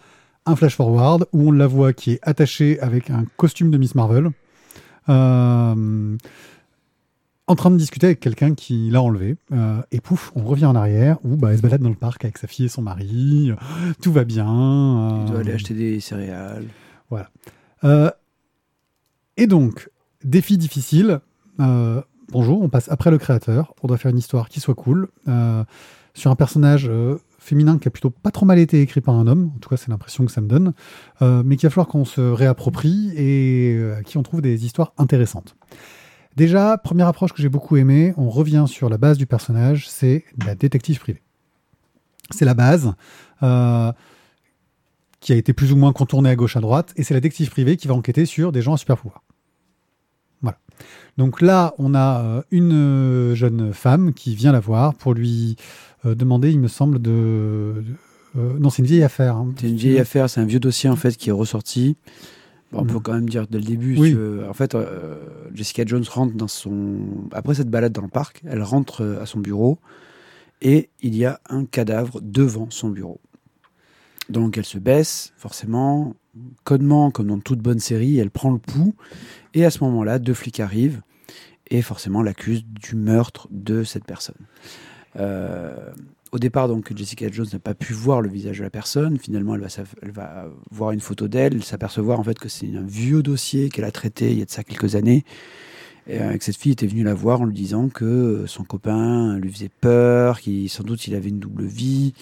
un 0.45 0.55
flash-forward 0.55 1.25
où 1.33 1.49
on 1.49 1.51
la 1.51 1.67
voit 1.67 1.93
qui 1.93 2.11
est 2.13 2.19
attachée 2.23 2.79
avec 2.79 3.09
un 3.09 3.25
costume 3.37 3.71
de 3.71 3.77
Miss 3.77 3.93
Marvel, 3.95 4.31
euh, 5.09 6.15
en 7.51 7.55
train 7.55 7.69
de 7.71 7.77
discuter 7.77 8.07
avec 8.07 8.19
quelqu'un 8.19 8.55
qui 8.55 8.89
l'a 8.89 9.01
enlevé. 9.01 9.35
Euh, 9.51 9.81
et 9.91 9.99
pouf, 10.01 10.31
on 10.35 10.43
revient 10.43 10.65
en 10.65 10.75
arrière 10.75 11.17
où 11.23 11.35
bah, 11.35 11.51
elle 11.51 11.57
se 11.57 11.61
balade 11.61 11.81
dans 11.81 11.89
le 11.89 11.95
parc 11.95 12.23
avec 12.25 12.37
sa 12.37 12.47
fille 12.47 12.65
et 12.65 12.69
son 12.69 12.81
mari. 12.81 13.51
Tout 14.01 14.11
va 14.11 14.23
bien. 14.23 14.45
Il 14.45 15.25
doit 15.29 15.37
euh, 15.37 15.39
aller 15.41 15.51
acheter 15.53 15.73
des 15.73 15.99
céréales. 15.99 16.65
euh, 17.83 18.09
et 19.37 19.47
donc, 19.47 19.89
défi 20.23 20.57
difficile. 20.57 21.19
euh, 21.59 22.01
bonjour, 22.31 22.61
on 22.61 22.69
passe 22.69 22.89
après 22.89 23.11
le 23.11 23.17
créateur. 23.17 23.73
On 23.83 23.87
doit 23.87 23.97
faire 23.97 24.11
une 24.11 24.17
histoire 24.17 24.49
qui 24.49 24.59
soit 24.59 24.75
cool. 24.75 25.07
euh, 25.27 25.63
sur 26.13 26.29
un 26.29 26.35
personnage 26.35 26.87
euh, 26.89 27.15
féminin 27.39 27.77
qui 27.79 27.87
a 27.87 27.91
plutôt 27.91 28.09
pas 28.09 28.31
trop 28.31 28.45
mal 28.45 28.59
été 28.59 28.81
écrit 28.81 28.99
par 29.01 29.15
un 29.15 29.27
homme. 29.27 29.51
En 29.55 29.59
tout 29.59 29.69
cas, 29.69 29.77
c'est 29.77 29.87
l'impression 29.89 30.25
que 30.25 30.31
ça 30.31 30.41
me 30.41 30.47
donne. 30.47 30.73
euh, 31.21 31.41
mais 31.45 31.55
qu'il 31.55 31.67
va 31.67 31.71
falloir 31.71 31.87
qu'on 31.87 32.05
se 32.05 32.21
réapproprie 32.21 33.11
et 33.15 33.75
euh, 33.77 33.97
à 33.97 34.03
qui 34.03 34.17
on 34.17 34.23
trouve 34.23 34.41
des 34.41 34.65
histoires 34.65 34.93
intéressantes. 34.97 35.55
Déjà, 36.37 36.77
première 36.77 37.07
approche 37.07 37.33
que 37.33 37.41
j'ai 37.41 37.49
beaucoup 37.49 37.77
aimée, 37.77 38.13
on 38.17 38.29
revient 38.29 38.65
sur 38.67 38.89
la 38.89 38.97
base 38.97 39.17
du 39.17 39.25
personnage, 39.25 39.89
c'est 39.89 40.23
la 40.45 40.55
détective 40.55 40.99
privée. 40.99 41.21
C'est 42.31 42.45
la 42.45 42.53
base. 42.53 42.93
euh, 43.43 43.91
qui 45.19 45.33
a 45.33 45.35
été 45.35 45.53
plus 45.53 45.71
ou 45.71 45.75
moins 45.75 45.93
contournée 45.93 46.29
à 46.31 46.35
gauche 46.35 46.57
à 46.57 46.61
droite, 46.61 46.93
et 46.95 47.03
c'est 47.03 47.13
la 47.13 47.19
détective 47.19 47.51
privée 47.51 47.77
qui 47.77 47.87
va 47.87 47.93
enquêter 47.93 48.25
sur 48.25 48.51
des 48.51 48.61
gens 48.63 48.73
à 48.73 48.77
super 48.77 48.97
pouvoir. 48.97 49.23
Voilà. 50.41 50.57
Donc 51.17 51.41
là, 51.41 51.75
on 51.77 51.93
a 51.93 52.21
euh, 52.23 52.41
une 52.49 53.35
jeune 53.35 53.71
femme 53.71 54.13
qui 54.13 54.33
vient 54.33 54.51
la 54.51 54.59
voir 54.59 54.95
pour 54.95 55.13
lui 55.13 55.57
euh, 56.05 56.15
demander, 56.15 56.51
il 56.51 56.59
me 56.59 56.67
semble, 56.67 56.99
de. 56.99 57.83
non, 58.35 58.71
c'est 58.71 58.81
une 58.81 58.87
vieille 58.87 59.03
affaire. 59.03 59.35
hein. 59.35 59.53
C'est 59.57 59.69
une 59.69 59.75
vieille 59.75 59.99
affaire, 59.99 60.27
c'est 60.27 60.41
un 60.41 60.45
vieux 60.45 60.59
dossier 60.59 60.89
en 60.89 60.95
fait 60.95 61.15
qui 61.15 61.29
est 61.29 61.33
ressorti. 61.33 61.97
Bon, 62.71 62.79
on 62.79 62.83
Mm. 62.83 62.87
peut 62.87 62.99
quand 62.99 63.13
même 63.13 63.29
dire 63.29 63.47
dès 63.47 63.57
le 63.59 63.63
début. 63.65 63.97
Oui. 63.97 64.13
veux. 64.13 64.47
En 64.49 64.53
fait, 64.53 64.75
euh, 64.75 65.15
Jessica 65.53 65.83
Jones 65.85 66.03
rentre 66.09 66.33
dans 66.35 66.47
son. 66.47 66.99
Après 67.33 67.53
cette 67.55 67.69
balade 67.69 67.91
dans 67.91 68.01
le 68.01 68.07
parc, 68.07 68.41
elle 68.47 68.63
rentre 68.63 69.01
euh, 69.03 69.21
à 69.21 69.25
son 69.25 69.39
bureau 69.39 69.79
et 70.61 70.89
il 71.01 71.15
y 71.15 71.25
a 71.25 71.39
un 71.49 71.65
cadavre 71.65 72.19
devant 72.21 72.67
son 72.69 72.89
bureau. 72.89 73.19
Donc 74.29 74.57
elle 74.57 74.65
se 74.65 74.77
baisse, 74.77 75.33
forcément, 75.35 76.13
codement, 76.63 77.11
comme 77.11 77.27
dans 77.27 77.39
toute 77.39 77.59
bonne 77.59 77.79
série, 77.79 78.17
elle 78.19 78.31
prend 78.31 78.51
le 78.51 78.59
pouls. 78.59 78.95
Et 79.53 79.65
à 79.65 79.71
ce 79.71 79.83
moment-là, 79.83 80.19
deux 80.19 80.33
flics 80.33 80.59
arrivent 80.61 81.01
et 81.69 81.81
forcément 81.81 82.21
l'accusent 82.21 82.63
du 82.65 82.95
meurtre 82.95 83.47
de 83.51 83.83
cette 83.83 84.05
personne. 84.05 84.35
Euh, 85.17 85.75
au 86.31 86.39
départ, 86.39 86.67
donc, 86.67 86.95
Jessica 86.95 87.29
Jones 87.29 87.47
n'a 87.51 87.59
pas 87.59 87.73
pu 87.73 87.93
voir 87.93 88.21
le 88.21 88.29
visage 88.29 88.59
de 88.59 88.63
la 88.63 88.69
personne. 88.69 89.17
Finalement, 89.17 89.55
elle 89.55 89.61
va, 89.61 89.67
elle 90.01 90.11
va 90.11 90.45
voir 90.71 90.91
une 90.91 91.01
photo 91.01 91.27
d'elle, 91.27 91.61
s'apercevoir 91.63 92.19
en 92.19 92.23
fait 92.23 92.39
que 92.39 92.47
c'est 92.47 92.73
un 92.75 92.85
vieux 92.85 93.21
dossier 93.21 93.69
qu'elle 93.69 93.85
a 93.85 93.91
traité 93.91 94.31
il 94.31 94.39
y 94.39 94.41
a 94.41 94.45
de 94.45 94.49
ça 94.49 94.63
quelques 94.63 94.95
années. 94.95 95.25
Et 96.07 96.19
euh, 96.19 96.37
que 96.37 96.43
cette 96.43 96.57
fille 96.57 96.71
était 96.71 96.87
venue 96.87 97.03
la 97.03 97.13
voir 97.13 97.41
en 97.41 97.45
lui 97.45 97.53
disant 97.53 97.89
que 97.89 98.05
euh, 98.05 98.47
son 98.47 98.63
copain 98.63 99.37
lui 99.37 99.51
faisait 99.51 99.69
peur, 99.69 100.39
qu'il 100.39 100.69
sans 100.69 100.83
doute 100.83 101.05
il 101.07 101.15
avait 101.15 101.29
une 101.29 101.39
double 101.39 101.65
vie, 101.65 102.13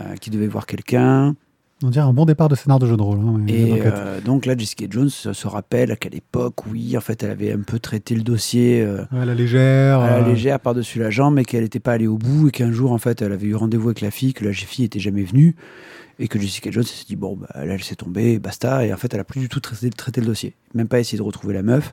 euh, 0.00 0.16
qu'il 0.16 0.32
devait 0.32 0.46
voir 0.46 0.66
quelqu'un. 0.66 1.34
On 1.84 1.90
dirait 1.90 2.06
un 2.06 2.14
bon 2.14 2.24
départ 2.24 2.48
de 2.48 2.54
scénar 2.54 2.78
de 2.78 2.86
jeu 2.86 2.96
de 2.96 3.02
rôle. 3.02 3.18
hein, 3.18 3.44
Et 3.46 3.82
euh, 3.84 4.22
donc 4.22 4.46
là, 4.46 4.56
Jessica 4.56 4.86
Jones 4.88 5.10
se, 5.10 5.46
rappelle 5.46 5.98
qu'à 5.98 6.08
l'époque, 6.08 6.64
oui, 6.66 6.96
en 6.96 7.02
fait, 7.02 7.22
elle 7.22 7.30
avait 7.30 7.52
un 7.52 7.60
peu 7.60 7.78
traité 7.78 8.14
le 8.14 8.22
dossier 8.22 8.80
euh, 8.80 9.04
Ouais, 9.12 9.26
la 9.26 9.34
légère. 9.34 10.00
à 10.00 10.08
la 10.08 10.24
euh, 10.24 10.30
légère 10.30 10.60
par-dessus 10.60 10.98
la 10.98 11.10
jambe, 11.10 11.34
mais 11.34 11.44
qu'elle 11.44 11.62
n'était 11.62 11.80
pas 11.80 11.92
allée 11.92 12.06
au 12.06 12.16
bout 12.16 12.48
et 12.48 12.50
qu'un 12.52 12.72
jour, 12.72 12.92
en 12.92 12.96
fait, 12.96 13.20
elle 13.20 13.32
avait 13.32 13.48
eu 13.48 13.54
rendez-vous 13.54 13.88
avec 13.88 14.00
la 14.00 14.10
fille, 14.10 14.32
que 14.32 14.46
la 14.46 14.54
fille 14.54 14.86
était 14.86 14.98
jamais 14.98 15.24
venue 15.24 15.56
et 16.18 16.26
que 16.26 16.38
Jessica 16.38 16.70
Jones 16.70 16.84
s'est 16.84 17.04
dit 17.06 17.16
bon, 17.16 17.36
bah, 17.36 17.48
là, 17.54 17.74
elle 17.74 17.84
s'est 17.84 17.96
tombée, 17.96 18.38
basta. 18.38 18.86
Et 18.86 18.92
en 18.94 18.96
fait, 18.96 19.12
elle 19.12 19.20
a 19.20 19.24
plus 19.24 19.40
du 19.40 19.50
tout 19.50 19.60
traité, 19.60 19.90
traité 19.90 20.22
le 20.22 20.26
dossier, 20.26 20.54
même 20.72 20.88
pas 20.88 21.00
essayé 21.00 21.18
de 21.18 21.22
retrouver 21.22 21.52
la 21.52 21.62
meuf. 21.62 21.92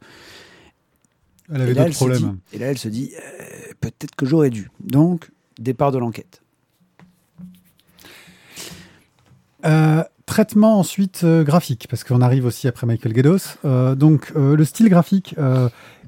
Elle 1.54 1.64
avait 1.64 1.72
et, 1.72 1.76
d'autres 1.76 1.86
elle 1.88 1.92
dit, 1.92 1.96
problèmes. 1.98 2.38
et 2.54 2.60
là, 2.60 2.68
elle 2.68 2.78
se 2.78 2.88
dit 2.88 3.12
euh, 3.18 3.74
peut-être 3.82 4.16
que 4.16 4.26
j'aurais 4.26 4.52
dû. 4.52 4.70
Donc, 4.80 5.32
départ 5.60 5.92
de 5.92 5.98
l'enquête. 5.98 6.41
Euh, 9.66 10.04
traitement 10.32 10.80
ensuite 10.80 11.26
euh, 11.26 11.44
graphique, 11.44 11.88
parce 11.90 12.06
qu'on 12.06 12.22
arrive 12.22 12.46
aussi 12.46 12.70
après 12.70 12.88
Michael 12.88 13.14
Gedos. 13.14 13.58
Euh, 13.66 13.96
donc 13.96 14.32
euh, 14.38 14.56
le 14.56 14.64
style 14.64 14.88
graphique 14.88 15.36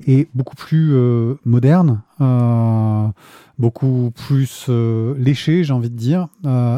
est 0.07 0.29
beaucoup 0.33 0.55
plus 0.55 0.95
moderne, 1.43 2.01
beaucoup 3.59 4.11
plus 4.15 4.69
léché, 4.69 5.65
j'ai 5.65 5.73
envie 5.73 5.89
de 5.89 5.97
dire, 5.97 6.29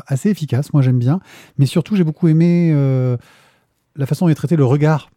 assez 0.08 0.30
efficace. 0.30 0.74
Moi 0.74 0.82
j'aime 0.82 0.98
bien, 0.98 1.20
mais 1.60 1.68
surtout 1.68 1.96
j'ai 1.96 2.04
beaucoup 2.04 2.28
aimé 2.28 2.74
la 3.96 4.06
façon 4.06 4.26
dont 4.26 4.32
est 4.32 4.36
traité 4.36 4.56
le 4.56 4.66
regard 4.66 5.12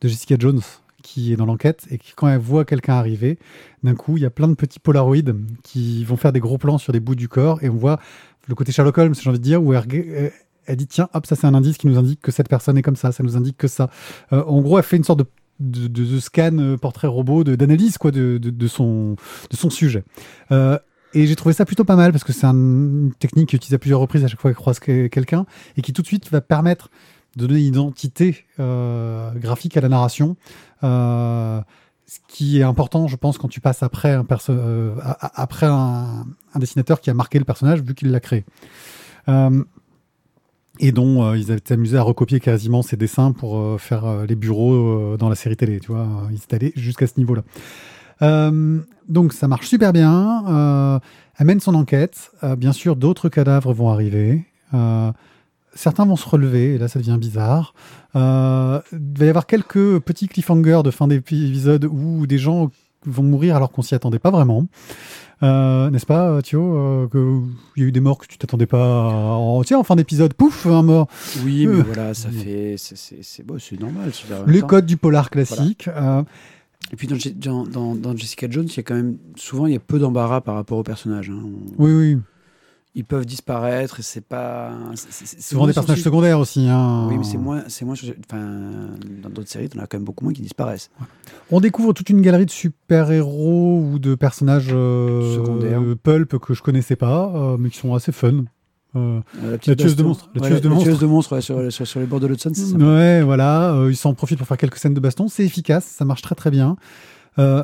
de 0.00 0.08
Jessica 0.08 0.36
Jones 0.38 0.62
qui 1.02 1.32
est 1.32 1.36
dans 1.36 1.46
l'enquête 1.46 1.86
et 1.90 1.98
qui 1.98 2.12
quand 2.14 2.28
elle 2.28 2.40
voit 2.40 2.64
quelqu'un 2.64 2.94
arriver, 2.94 3.38
d'un 3.82 3.94
coup 3.94 4.16
il 4.16 4.22
y 4.22 4.26
a 4.26 4.30
plein 4.30 4.48
de 4.48 4.54
petits 4.54 4.78
polaroids 4.80 5.16
qui 5.62 6.04
vont 6.04 6.16
faire 6.16 6.32
des 6.32 6.40
gros 6.40 6.58
plans 6.58 6.78
sur 6.78 6.92
des 6.92 7.00
bouts 7.00 7.14
du 7.14 7.28
corps 7.28 7.62
et 7.62 7.68
on 7.68 7.76
voit 7.76 8.00
le 8.48 8.54
côté 8.54 8.72
Sherlock 8.72 8.98
Holmes, 8.98 9.14
j'ai 9.14 9.28
envie 9.28 9.38
de 9.38 9.44
dire, 9.44 9.62
où 9.62 9.72
elle, 9.72 10.32
elle- 10.66 10.76
dit 10.76 10.86
tiens, 10.86 11.08
hop, 11.14 11.26
ça 11.26 11.36
c'est 11.36 11.46
un 11.46 11.54
indice 11.54 11.76
qui 11.78 11.86
nous 11.86 11.98
indique 11.98 12.20
que 12.20 12.30
cette 12.32 12.48
personne 12.48 12.76
est 12.78 12.82
comme 12.82 12.96
ça, 12.96 13.12
ça 13.12 13.22
nous 13.22 13.36
indique 13.36 13.56
que 13.56 13.68
ça. 13.68 13.90
Euh, 14.32 14.42
en 14.44 14.60
gros, 14.60 14.78
elle 14.78 14.84
fait 14.84 14.96
une 14.96 15.04
sorte 15.04 15.20
de, 15.60 15.86
de, 15.88 16.18
scan 16.20 16.56
euh, 16.58 16.76
portrait 16.76 17.08
robot, 17.08 17.44
d'analyse 17.44 17.98
quoi, 17.98 18.10
de, 18.10 18.40
son, 18.66 19.16
de 19.50 19.56
son 19.56 19.70
sujet. 19.70 20.04
Euh, 20.52 20.78
et 21.12 21.26
j'ai 21.26 21.34
trouvé 21.36 21.52
ça 21.52 21.64
plutôt 21.64 21.84
pas 21.84 21.96
mal 21.96 22.12
parce 22.12 22.24
que 22.24 22.32
c'est 22.32 22.46
un- 22.46 22.52
une 22.54 23.12
technique 23.18 23.52
utilisée 23.52 23.74
à 23.76 23.78
plusieurs 23.78 24.00
reprises 24.00 24.24
à 24.24 24.28
chaque 24.28 24.40
fois 24.40 24.50
qu'elle 24.50 24.56
croise 24.56 24.78
que- 24.78 25.08
quelqu'un 25.08 25.44
et 25.76 25.82
qui 25.82 25.92
tout 25.92 26.02
de 26.02 26.06
suite 26.06 26.30
va 26.30 26.40
permettre 26.40 26.88
de 27.36 27.46
donner 27.46 27.60
une 27.60 27.66
identité 27.66 28.44
graphique 28.58 29.76
à 29.76 29.80
la 29.80 29.88
narration. 29.88 30.36
Ce 30.82 32.18
qui 32.26 32.58
est 32.58 32.64
important, 32.64 33.06
je 33.06 33.14
pense, 33.16 33.38
quand 33.38 33.46
tu 33.48 33.60
passes 33.60 33.84
après 33.84 34.12
un, 34.12 34.24
perso- 34.24 34.52
après 35.20 35.66
un, 35.66 36.26
dessinateur 36.56 37.00
qui 37.00 37.08
a 37.10 37.14
marqué 37.14 37.38
le 37.38 37.44
personnage 37.44 37.82
vu 37.82 37.94
qu'il 37.94 38.10
l'a 38.10 38.18
créé. 38.20 38.44
Et 40.80 40.92
dont 40.92 41.22
euh, 41.22 41.38
ils 41.38 41.52
avaient 41.52 41.72
amusé 41.72 41.96
à 41.96 42.02
recopier 42.02 42.40
quasiment 42.40 42.82
ses 42.82 42.96
dessins 42.96 43.32
pour 43.32 43.58
euh, 43.58 43.78
faire 43.78 44.04
euh, 44.06 44.26
les 44.26 44.34
bureaux 44.34 44.74
euh, 44.74 45.16
dans 45.16 45.28
la 45.28 45.34
série 45.34 45.56
télé, 45.56 45.78
tu 45.78 45.92
vois. 45.92 46.08
Ils 46.30 46.36
étaient 46.36 46.56
allés 46.56 46.72
jusqu'à 46.74 47.06
ce 47.06 47.14
niveau-là. 47.18 47.42
Donc 49.08 49.32
ça 49.32 49.48
marche 49.48 49.66
super 49.66 49.92
bien. 49.92 50.44
Euh, 50.48 50.98
elle 51.38 51.46
mène 51.46 51.60
son 51.60 51.74
enquête. 51.74 52.30
Bien 52.58 52.72
sûr, 52.72 52.96
d'autres 52.96 53.28
cadavres 53.28 53.72
vont 53.72 53.90
arriver. 53.90 54.44
Certains 55.74 56.04
vont 56.04 56.16
se 56.16 56.28
relever, 56.28 56.74
et 56.74 56.78
là 56.78 56.88
ça 56.88 56.98
devient 56.98 57.18
bizarre. 57.18 57.74
Il 58.14 58.20
va 58.20 58.82
y 58.92 59.28
avoir 59.28 59.46
quelques 59.46 60.00
petits 60.00 60.28
cliffhangers 60.28 60.82
de 60.84 60.90
fin 60.90 61.08
d'épisode 61.08 61.86
où 61.86 62.26
des 62.26 62.38
gens 62.38 62.70
vont 63.06 63.22
mourir 63.22 63.56
alors 63.56 63.70
qu'on 63.72 63.82
s'y 63.82 63.94
attendait 63.94 64.18
pas 64.18 64.30
vraiment. 64.30 64.66
Euh, 65.42 65.88
N'est-ce 65.90 66.04
pas, 66.04 66.42
Thio 66.42 66.76
euh, 67.14 67.40
Il 67.76 67.82
y 67.82 67.86
a 67.86 67.88
eu 67.88 67.92
des 67.92 68.00
morts 68.00 68.18
que 68.18 68.26
tu 68.26 68.36
t'attendais 68.36 68.66
pas 68.66 69.04
en, 69.08 69.62
tiens, 69.64 69.78
en 69.78 69.84
fin 69.84 69.96
d'épisode, 69.96 70.34
pouf, 70.34 70.66
un 70.66 70.82
mort. 70.82 71.08
Oui, 71.44 71.66
mais 71.66 71.76
Euh. 71.78 71.82
voilà, 71.82 72.12
ça 72.14 72.28
fait. 72.28 72.74
c'est- 72.76 72.96
C'est 72.96 73.22
c'est 73.22 73.42
bon, 73.46 73.56
c'est 73.58 73.80
normal. 73.80 74.10
Les 74.46 74.60
codes 74.60 74.84
du 74.86 74.96
polar 74.98 75.30
classique. 75.30 75.88
euh, 75.88 76.22
Et 76.92 76.96
puis 76.96 77.06
dans, 77.06 77.16
dans, 77.36 77.64
dans- 77.64 77.94
dans 77.94 78.16
Jessica 78.16 78.48
Jones, 78.50 78.66
il 78.66 78.76
y 78.76 78.80
a 78.80 78.82
quand 78.82 78.94
même 78.94 79.16
souvent 79.36 79.66
il 79.66 79.72
y 79.74 79.76
a 79.76 79.80
peu 79.80 79.98
d'embarras 79.98 80.40
par 80.40 80.54
rapport 80.56 80.78
au 80.78 80.82
personnage. 80.82 81.30
hein. 81.30 81.40
On- 81.42 81.82
oui, 81.84 81.92
oui. 81.92 82.18
Ils 82.94 83.04
peuvent 83.04 83.24
disparaître 83.26 84.02
c'est 84.02 84.20
pas. 84.20 84.72
c'est- 84.94 85.40
Souvent 85.40 85.66
des 85.66 85.72
personnages 85.72 86.02
secondaires 86.02 86.40
aussi. 86.40 86.66
hein. 86.68 87.06
Oui, 87.08 87.18
mais 87.18 87.24
c'est 87.24 87.38
moins, 87.38 87.62
c'est 87.68 87.84
moins. 87.84 87.94
Enfin, 88.28 88.90
dans 89.22 89.30
d'autres 89.30 89.48
séries, 89.48 89.68
t'en 89.68 89.78
as 89.80 89.86
quand 89.86 89.98
même 89.98 90.04
beaucoup 90.04 90.24
moins 90.24 90.32
qui 90.32 90.42
disparaissent. 90.42 90.90
On 91.50 91.60
découvre 91.60 91.92
toute 91.92 92.10
une 92.10 92.20
galerie 92.20 92.46
de 92.46 92.50
super-héros 92.50 93.80
ou 93.92 93.98
de 93.98 94.14
personnages 94.14 94.68
euh, 94.72 95.36
Secondaires. 95.36 95.82
pulp 96.02 96.38
que 96.38 96.54
je 96.54 96.62
connaissais 96.62 96.96
pas, 96.96 97.30
euh, 97.34 97.56
mais 97.58 97.70
qui 97.70 97.78
sont 97.78 97.94
assez 97.94 98.12
fun. 98.12 98.44
Euh, 98.96 99.20
La 99.42 99.56
tueuse 99.76 99.94
de 99.94 100.02
monstres, 100.02 100.28
la 100.34 100.42
ouais, 100.42 100.48
tueuse 100.48 100.60
de 100.62 100.68
monstres. 100.68 101.06
monstres, 101.06 101.32
ouais, 101.36 101.40
sur, 101.40 101.70
sur, 101.72 101.86
sur 101.86 102.00
les 102.00 102.06
bords 102.06 102.18
de 102.18 102.26
l'Hudson, 102.26 102.50
ouais, 102.80 103.22
voilà, 103.22 103.72
euh, 103.72 103.88
ils 103.92 103.96
s'en 103.96 104.14
profitent 104.14 104.38
pour 104.38 104.48
faire 104.48 104.56
quelques 104.56 104.78
scènes 104.78 104.94
de 104.94 104.98
baston. 105.00 105.28
C'est 105.28 105.44
efficace, 105.44 105.84
ça 105.84 106.04
marche 106.04 106.22
très 106.22 106.34
très 106.34 106.50
bien. 106.50 106.74
Euh, 107.38 107.62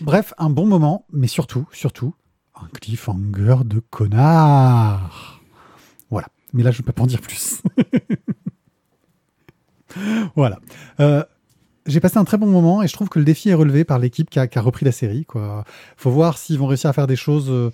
bref, 0.00 0.34
un 0.38 0.50
bon 0.50 0.66
moment, 0.66 1.06
mais 1.12 1.28
surtout, 1.28 1.68
surtout, 1.70 2.12
un 2.60 2.68
cliffhanger 2.68 3.56
de 3.64 3.80
connard. 3.90 5.40
Voilà. 6.10 6.28
Mais 6.52 6.62
là, 6.62 6.70
je 6.70 6.80
ne 6.80 6.86
peux 6.86 6.92
pas 6.92 7.02
en 7.02 7.06
dire 7.06 7.20
plus. 7.20 7.62
voilà. 10.36 10.58
Euh, 11.00 11.24
j'ai 11.86 12.00
passé 12.00 12.18
un 12.18 12.24
très 12.24 12.38
bon 12.38 12.46
moment 12.46 12.82
et 12.82 12.88
je 12.88 12.92
trouve 12.92 13.08
que 13.08 13.18
le 13.18 13.24
défi 13.24 13.50
est 13.50 13.54
relevé 13.54 13.84
par 13.84 13.98
l'équipe 13.98 14.28
qui 14.30 14.38
a, 14.38 14.48
repris 14.56 14.84
la 14.84 14.92
série. 14.92 15.24
Quoi. 15.24 15.64
Faut 15.96 16.10
voir 16.10 16.38
s'ils 16.38 16.58
vont 16.58 16.66
réussir 16.66 16.90
à 16.90 16.92
faire 16.92 17.06
des 17.06 17.16
choses 17.16 17.50
euh, 17.50 17.70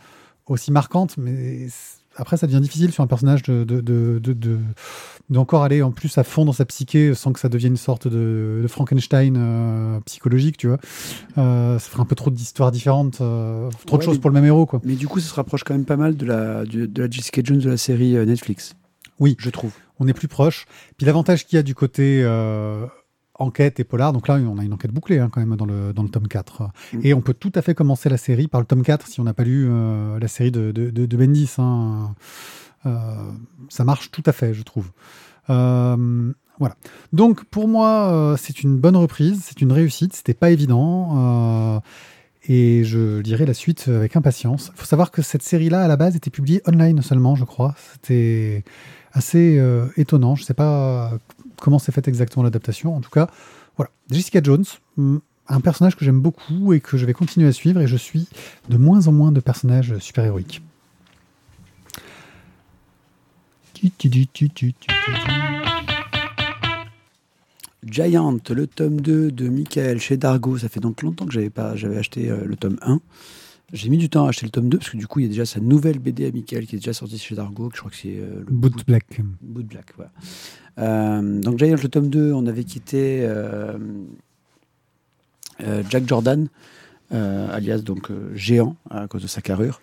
aussi 0.47 0.71
marquantes, 0.73 1.17
mais 1.17 1.69
après 2.17 2.37
ça 2.37 2.47
devient 2.47 2.61
difficile 2.61 2.93
sur 2.93 3.03
un 3.03 3.07
personnage 3.07 3.43
de, 3.43 3.65
de, 3.65 3.81
de, 3.81 4.19
de- 4.23 4.33
de- 4.33 4.59
d'encore 5.31 5.63
aller 5.63 5.83
en 5.83 5.91
plus 5.93 6.19
à 6.19 6.25
fond 6.25 6.45
dans 6.45 6.53
sa 6.53 6.65
psyché 6.65 7.15
sans 7.15 7.33
que 7.33 7.41
ça 7.41 7.49
devienne 7.49 7.73
une 7.73 7.77
sorte 7.79 8.07
de, 8.09 8.61
de 8.63 8.69
Frankenstein 8.69 9.35
euh, 9.39 10.01
psychologique, 10.01 10.57
tu 10.59 10.69
vois. 10.69 10.79
Euh, 11.39 11.79
ça 11.79 11.89
ferait 11.91 12.03
un 12.03 12.07
peu 12.07 12.15
trop 12.15 12.31
d'histoires 12.31 12.71
différentes, 12.73 13.21
euh, 13.21 13.71
trop 13.87 13.97
de 13.99 14.03
choses 14.03 14.17
mais- 14.17 14.21
pour 14.21 14.31
le 14.31 14.35
même 14.35 14.45
héros, 14.45 14.67
quoi. 14.67 14.81
Mais 14.85 14.95
du 14.95 15.09
coup, 15.09 15.21
ça 15.21 15.29
se 15.31 15.35
rapproche 15.35 15.65
quand 15.65 15.75
même 15.75 15.85
pas 15.87 15.97
mal 15.97 16.17
de 16.17 16.27
la, 16.27 16.65
du- 16.65 16.89
de 16.89 17.03
la 17.03 17.09
Jessica 17.11 17.41
Jones 17.45 17.59
de 17.59 17.71
la 17.71 17.77
série 17.77 18.17
euh, 18.17 18.25
Netflix. 18.27 18.75
Oui. 19.19 19.37
Je 19.39 19.51
trouve. 19.51 19.73
on 20.01 20.09
est 20.09 20.13
plus 20.15 20.29
proche. 20.29 20.67
Puis 20.97 21.07
l'avantage 21.07 21.47
qu'il 21.47 21.57
y 21.57 21.61
a 21.61 21.63
du 21.63 21.75
côté 21.75 22.23
euh, 22.25 22.85
enquête 23.39 23.81
et 23.81 23.85
polar, 23.85 24.13
donc 24.13 24.29
là 24.29 24.35
on 24.35 24.59
a 24.59 24.65
une 24.65 24.73
enquête 24.75 24.93
bouclée 24.93 25.19
hein, 25.19 25.29
quand 25.33 25.41
même 25.41 25.57
dans 25.57 25.65
le, 25.67 25.93
dans 25.93 26.03
le 26.03 26.09
tome 26.09 26.29
4. 26.29 26.63
Mm. 26.93 26.99
Et 27.03 27.15
on 27.15 27.21
peut 27.23 27.35
tout 27.35 27.53
à 27.55 27.63
fait 27.63 27.75
commencer 27.75 28.09
la 28.09 28.17
série 28.19 28.47
par 28.47 28.61
le 28.61 28.67
tome 28.67 28.83
4 28.83 29.07
si 29.09 29.21
on 29.21 29.25
n'a 29.25 29.35
pas 29.35 29.45
lu 29.45 29.67
euh, 29.69 30.19
la 30.19 30.29
série 30.29 30.51
de, 30.51 30.71
de, 30.71 30.91
de- 30.91 31.07
de 31.07 31.17
Bendis. 31.17 31.51
hein. 31.59 32.15
Euh, 32.85 32.91
ça 33.69 33.85
marche 33.85 34.11
tout 34.11 34.23
à 34.27 34.33
fait, 34.33 34.53
je 34.55 34.63
trouve. 34.63 34.91
Euh, 35.51 36.33
voilà. 36.59 36.77
Donc 37.13 37.45
pour 37.45 37.69
moi, 37.69 38.35
c'est 38.39 38.63
une 38.63 38.77
bonne 38.79 38.97
reprise, 38.97 39.41
c'est 39.45 39.61
une 39.63 39.73
réussite, 39.73 40.13
c'était 40.15 40.35
pas 40.35 40.51
évident. 40.51 41.81
et 42.49 42.83
je 42.85 43.19
lirai 43.21 43.47
la 43.47 43.55
suite 43.55 43.87
avec 43.89 44.15
impatience. 44.17 44.71
Il 44.75 44.79
faut 44.81 44.87
savoir 44.87 45.11
que 45.11 45.23
cette 45.23 45.43
série-là, 45.43 45.83
à 45.83 45.89
la 45.89 45.97
base, 45.97 46.17
était 46.17 46.31
publiée 46.31 46.61
online 46.69 47.01
seulement, 47.03 47.35
je 47.37 47.45
crois. 47.45 47.75
C'était 47.95 48.65
assez 49.13 49.61
étonnant. 49.97 50.35
Je 50.37 50.43
ne 50.43 50.47
sais 50.47 50.55
pas 50.55 51.13
comment 51.63 51.79
s'est 51.79 51.93
faite 51.93 52.09
exactement 52.09 52.43
l'adaptation. 52.43 52.95
En 52.95 53.01
tout 53.01 53.11
cas, 53.11 53.31
voilà. 53.77 53.91
Jessica 54.11 54.41
Jones, 54.43 54.65
hum, 54.99 55.21
un 55.49 55.61
personnage 55.61 55.97
que 55.97 56.05
j'aime 56.05 56.21
beaucoup 56.21 56.73
et 56.73 56.81
que 56.81 56.97
je 56.97 57.07
vais 57.07 57.13
continuer 57.13 57.49
à 57.49 57.53
suivre. 57.53 57.81
Et 57.81 57.87
je 57.87 57.97
suis 57.97 58.29
de 58.69 58.77
moins 58.77 59.07
en 59.07 59.13
moins 59.13 59.33
de 59.33 59.41
personnages 59.41 59.97
super-héroïques. 59.99 60.61
Giant, 67.85 68.39
le 68.51 68.67
tome 68.67 69.01
2 69.01 69.31
de 69.31 69.49
Michael 69.49 70.01
chez 70.01 70.17
Dargo. 70.17 70.59
Ça 70.59 70.69
fait 70.69 70.81
donc 70.81 71.03
longtemps 71.03 71.27
que 71.27 71.33
j'avais 71.33 71.51
pas, 71.51 71.77
j'avais 71.77 71.99
acheté 71.99 72.31
euh, 72.31 72.45
le 72.45 72.57
tome 72.57 72.79
1. 72.83 73.01
J'ai 73.73 73.89
mis 73.89 73.99
du 73.99 74.09
temps 74.09 74.27
à 74.27 74.29
acheter 74.29 74.47
le 74.47 74.51
tome 74.51 74.69
2 74.69 74.79
parce 74.79 74.91
que 74.91 74.97
du 74.97 75.07
coup, 75.07 75.21
il 75.21 75.25
y 75.25 75.27
a 75.27 75.29
déjà 75.29 75.47
sa 75.47 75.61
nouvelle 75.61 75.99
BD 75.99 76.27
à 76.27 76.31
Michael 76.31 76.67
qui 76.67 76.77
est 76.77 76.79
déjà 76.79 76.93
sortie 76.93 77.19
chez 77.19 77.35
Dargo. 77.35 77.69
que 77.69 77.77
Je 77.77 77.81
crois 77.81 77.91
que 77.91 77.97
c'est 77.97 78.17
euh, 78.17 78.45
le 78.47 78.53
Boot 78.53 78.87
Black. 78.87 79.21
Boot 79.41 79.67
Black, 79.67 79.93
voilà. 79.97 80.11
Euh, 80.79 81.41
donc 81.41 81.59
Giant, 81.59 81.77
le 81.83 81.89
tome 81.89 82.09
2, 82.09 82.33
on 82.33 82.47
avait 82.47 82.65
quitté 82.65 83.21
euh, 83.23 83.79
euh, 85.63 85.83
Jack 85.89 86.07
Jordan, 86.07 86.49
alias 87.11 87.79
donc 87.79 88.11
géant 88.35 88.77
à 88.89 89.07
cause 89.07 89.23
de 89.23 89.27
sa 89.27 89.43
carrure, 89.43 89.81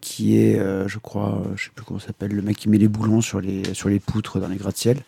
qui 0.00 0.36
est, 0.36 0.58
je 0.86 0.98
crois, 0.98 1.42
je 1.56 1.64
sais 1.64 1.70
plus 1.74 1.84
comment 1.84 1.98
s'appelle, 1.98 2.32
le 2.32 2.42
mec 2.42 2.56
qui 2.56 2.68
met 2.68 2.78
les 2.78 2.86
boulons 2.86 3.20
sur 3.20 3.40
les, 3.40 3.74
sur 3.74 3.88
les 3.88 3.98
poutres 3.98 4.38
dans 4.38 4.48
les 4.48 4.56
gratte-ciel. 4.56 4.98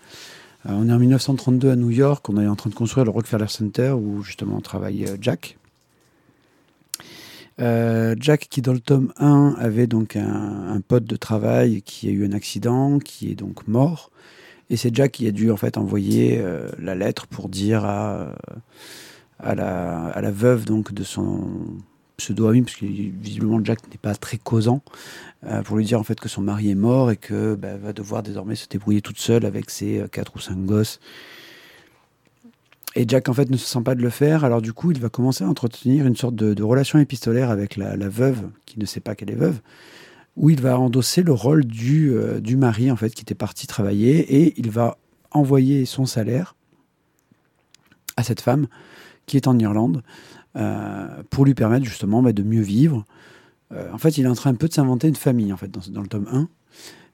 Euh, 0.66 0.72
on 0.72 0.88
est 0.88 0.92
en 0.92 0.99
1932 0.99 1.70
à 1.70 1.76
New 1.76 1.90
York, 1.90 2.28
on 2.28 2.40
est 2.40 2.46
en 2.46 2.57
train 2.57 2.70
de 2.70 2.74
construire 2.74 3.05
le 3.05 3.11
Rockefeller 3.11 3.49
Center 3.49 3.90
où 3.90 4.22
justement 4.22 4.61
travaille 4.61 5.05
euh, 5.05 5.16
Jack. 5.20 5.57
Euh, 7.61 8.14
Jack 8.18 8.46
qui 8.48 8.62
dans 8.62 8.72
le 8.72 8.80
tome 8.80 9.12
1 9.18 9.56
avait 9.59 9.86
donc 9.86 10.16
un, 10.16 10.80
pote 10.86 11.04
de 11.04 11.16
travail 11.16 11.82
qui 11.82 12.09
a 12.09 12.12
eu 12.12 12.24
un 12.24 12.32
accident, 12.32 12.98
qui 12.98 13.30
est 13.30 13.34
donc 13.34 13.66
mort. 13.66 14.11
Et 14.70 14.76
c'est 14.76 14.94
Jack 14.94 15.12
qui 15.12 15.26
a 15.26 15.32
dû 15.32 15.50
en 15.50 15.56
fait 15.56 15.76
envoyer 15.76 16.38
euh, 16.38 16.68
la 16.78 16.94
lettre 16.94 17.26
pour 17.26 17.48
dire 17.48 17.84
à, 17.84 18.12
euh, 18.20 18.32
à, 19.40 19.54
la, 19.54 20.30
veuve 20.30 20.66
donc 20.66 20.92
de 20.92 21.02
son 21.02 21.48
pseudo-ami, 22.16 22.62
parce 22.62 22.76
que 22.76 22.86
visiblement 22.86 23.61
Jack 23.64 23.88
n'est 23.90 23.98
pas 23.98 24.14
très 24.14 24.38
causant, 24.38 24.82
pour 25.64 25.76
lui 25.76 25.84
dire 25.84 26.00
en 26.00 26.02
fait 26.02 26.18
que 26.18 26.28
son 26.28 26.42
mari 26.42 26.70
est 26.70 26.74
mort 26.74 27.12
et 27.12 27.16
que 27.16 27.54
bah, 27.54 27.76
va 27.76 27.92
devoir 27.92 28.24
désormais 28.24 28.56
se 28.56 28.66
débrouiller 28.68 29.00
toute 29.00 29.18
seule 29.18 29.46
avec 29.46 29.70
ses 29.70 30.04
quatre 30.11 30.34
ou 30.34 30.40
cinq 30.40 30.59
gosses. 30.64 30.98
Et 32.99 33.05
Jack 33.07 33.28
en 33.28 33.32
fait 33.32 33.49
ne 33.49 33.57
se 33.57 33.64
sent 33.64 33.82
pas 33.84 33.94
de 33.94 34.03
le 34.03 34.11
faire, 34.11 34.44
alors 34.44 34.61
du 34.61 34.72
coup 34.72 34.90
il 34.90 35.01
va 35.01 35.09
commencer 35.09 35.44
à 35.44 35.49
entretenir 35.49 36.05
une 36.05 36.16
sorte 36.16 36.34
de, 36.34 36.62
relation 36.64 36.99
épistolaire 36.99 37.49
avec 37.49 37.76
la, 37.76 37.96
la 37.96 38.09
veuve 38.09 38.49
qui 38.66 38.80
ne 38.80 38.86
sait 38.86 38.99
pas 38.99 39.14
qu'elle 39.14 39.30
est 39.30 39.36
veuve 39.36 39.61
où 40.38 40.51
il 40.51 40.61
va 40.61 40.78
endosser 40.78 41.22
le 41.22 41.32
rôle 41.32 41.64
du, 41.64 42.12
euh, 42.12 42.40
du 42.40 42.57
mari 42.57 42.90
en 42.90 42.96
fait 42.96 43.11
qui 43.11 43.22
était 43.22 43.34
parti 43.34 43.66
travailler 43.66 44.42
et 44.42 44.55
il 44.57 44.70
va 44.70 44.96
envoyer 45.32 45.84
son 45.84 46.07
salaire 46.07 46.55
à 48.16 48.22
cette 48.22 48.40
femme 48.40 48.66
qui 49.26 49.36
est 49.36 49.46
en 49.46 49.59
Irlande 49.59 50.03
euh, 50.57 51.22
pour 51.30 51.44
lui 51.44 51.55
permettre 51.55 51.84
justement 51.84 52.22
bah, 52.22 52.32
de 52.32 52.42
mieux 52.42 52.62
vivre. 52.62 53.05
Euh, 53.72 53.92
en 53.92 53.99
fait, 53.99 54.16
il 54.16 54.24
est 54.24 54.28
en 54.28 54.34
train 54.34 54.51
un 54.51 54.55
peu 54.55 54.68
de 54.68 54.72
s'inventer 54.72 55.09
une 55.09 55.16
famille 55.16 55.53
en 55.53 55.57
fait 55.57 55.70
dans, 55.70 55.82
dans 55.90 56.03
le 56.03 56.09
tome 56.09 56.26
1. 56.32 56.49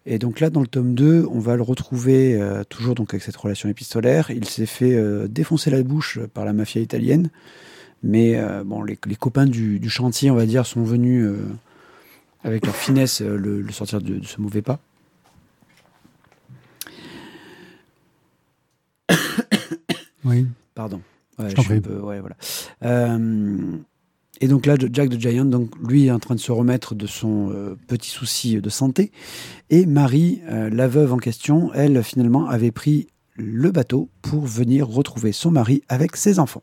Et 0.07 0.19
donc 0.19 0.41
là, 0.41 0.51
dans 0.51 0.61
le 0.61 0.67
tome 0.67 0.95
2, 0.95 1.27
on 1.31 1.39
va 1.39 1.57
le 1.57 1.63
retrouver 1.63 2.35
euh, 2.41 2.63
toujours 2.65 2.95
donc 2.95 3.15
avec 3.15 3.23
cette 3.23 3.37
relation 3.37 3.69
épistolaire. 3.71 4.31
Il 4.31 4.45
s'est 4.47 4.67
fait 4.67 4.95
euh, 4.95 5.27
défoncer 5.29 5.71
la 5.71 5.83
bouche 5.83 6.19
par 6.35 6.45
la 6.45 6.53
mafia 6.53 6.83
italienne, 6.83 7.31
mais 8.03 8.37
euh, 8.37 8.65
bon, 8.65 8.83
les, 8.83 8.99
les 9.07 9.17
copains 9.17 9.47
du, 9.47 9.79
du 9.81 9.89
chantier, 9.89 10.31
on 10.31 10.35
va 10.35 10.45
dire, 10.45 10.67
sont 10.67 10.83
venus 10.85 11.27
avec 12.45 12.67
leur 12.67 12.77
finesse 12.77 13.23
le, 13.23 13.63
le 13.63 13.73
sortir 13.73 14.03
de, 14.03 14.19
de 14.19 14.27
ce 14.27 14.41
mauvais 14.43 14.61
pas. 14.61 14.79
Oui. 20.25 20.47
Pardon. 20.75 21.01
Ouais, 21.39 21.51
Je 21.57 21.61
suis 21.61 21.73
un 21.75 21.81
peu- 21.81 22.01
ouais, 22.01 22.21
voilà. 22.21 22.37
Et 24.41 24.49
donc 24.49 24.67
là, 24.67 24.75
Jack 24.93 25.09
de 25.09 25.19
Giant, 25.19 25.45
donc 25.45 25.71
lui 25.87 26.07
est 26.07 26.11
en 26.11 26.19
train 26.19 26.35
de 26.35 26.41
se 26.41 26.53
remettre 26.53 26.95
de 26.95 27.07
son 27.07 27.51
euh, 27.53 27.77
petit 27.87 28.11
souci 28.11 28.61
de 28.61 28.69
santé. 28.69 29.13
Et 29.71 29.87
Marie, 29.87 30.43
euh, 30.49 30.71
la 30.71 30.89
veuve 30.89 31.13
en 31.13 31.19
question, 31.19 31.73
elle 31.73 32.03
finalement 32.03 32.49
avait 32.49 32.73
pris 32.73 33.09
le 33.37 33.71
bateau 33.71 34.11
pour 34.23 34.45
venir 34.45 34.89
retrouver 34.89 35.33
son 35.33 35.51
mari 35.51 35.83
avec 35.89 36.17
ses 36.17 36.39
enfants. 36.39 36.63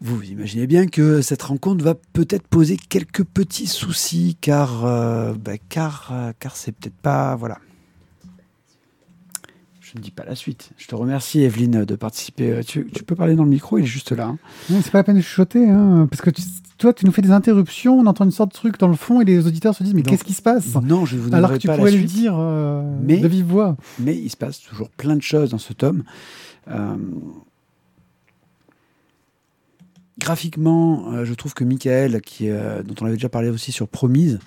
Vous 0.00 0.22
imaginez 0.24 0.66
bien 0.66 0.86
que 0.86 1.22
cette 1.22 1.42
rencontre 1.42 1.84
va 1.84 1.94
peut-être 1.94 2.46
poser 2.46 2.76
quelques 2.76 3.24
petits 3.24 3.66
soucis, 3.66 4.36
car, 4.40 4.84
euh, 4.84 5.32
bah, 5.34 5.58
car, 5.68 6.12
car 6.40 6.56
c'est 6.56 6.72
peut-être 6.72 6.96
pas, 6.96 7.36
voilà. 7.36 7.58
Je 9.94 9.98
ne 10.00 10.02
dis 10.02 10.10
pas 10.10 10.24
la 10.24 10.34
suite. 10.34 10.70
Je 10.76 10.88
te 10.88 10.94
remercie, 10.96 11.42
Evelyne, 11.42 11.84
de 11.84 11.94
participer. 11.94 12.50
Euh, 12.50 12.62
Tu, 12.66 12.86
tu 12.92 13.04
peux 13.04 13.14
parler 13.14 13.36
dans 13.36 13.44
le 13.44 13.50
micro, 13.50 13.78
il 13.78 13.84
est 13.84 13.86
juste 13.86 14.10
là. 14.10 14.26
hein. 14.26 14.38
Non, 14.68 14.80
c'est 14.82 14.90
pas 14.90 14.98
la 14.98 15.04
peine 15.04 15.16
de 15.16 15.20
chuchoter, 15.20 15.70
hein, 15.70 16.08
parce 16.10 16.20
que 16.20 16.30
tu- 16.30 16.42
toi, 16.78 16.92
tu 16.92 17.06
nous 17.06 17.12
fais 17.12 17.22
des 17.22 17.30
interruptions, 17.30 17.96
on 18.00 18.06
entend 18.06 18.24
une 18.24 18.32
sorte 18.32 18.50
de 18.50 18.54
truc 18.54 18.76
dans 18.78 18.88
le 18.88 18.96
fond 18.96 19.20
et 19.20 19.24
les 19.24 19.46
auditeurs 19.46 19.72
se 19.74 19.84
disent 19.84 19.94
Mais 19.94 20.02
qu'est-ce 20.02 20.24
qui 20.24 20.32
se 20.34 20.42
passe? 20.42 20.74
Non, 20.82 21.04
je 21.06 21.16
vous 21.16 21.32
Alors 21.32 21.52
que 21.52 21.58
tu 21.58 21.68
pas 21.68 21.76
pourrais 21.76 21.92
suite. 21.92 22.06
dire 22.06 22.34
euh, 22.36 22.82
Mais- 23.02 23.18
de 23.18 23.28
vive 23.28 23.46
voix. 23.46 23.76
Mais 24.00 24.16
il 24.16 24.28
se 24.28 24.36
passe 24.36 24.60
toujours 24.60 24.90
plein 24.90 25.14
de 25.14 25.22
choses 25.22 25.50
dans 25.50 25.58
ce 25.58 25.72
tome. 25.72 26.02
Euh, 26.68 26.96
graphiquement, 30.18 31.12
euh, 31.12 31.24
je 31.24 31.34
trouve 31.34 31.54
que 31.54 31.64
Michael, 31.64 32.20
qui, 32.20 32.48
dont 32.48 32.94
on 33.00 33.06
avait 33.06 33.14
déjà 33.14 33.28
parlé 33.28 33.48
aussi 33.50 33.72
sur 33.72 33.88
Promise, 33.88 34.38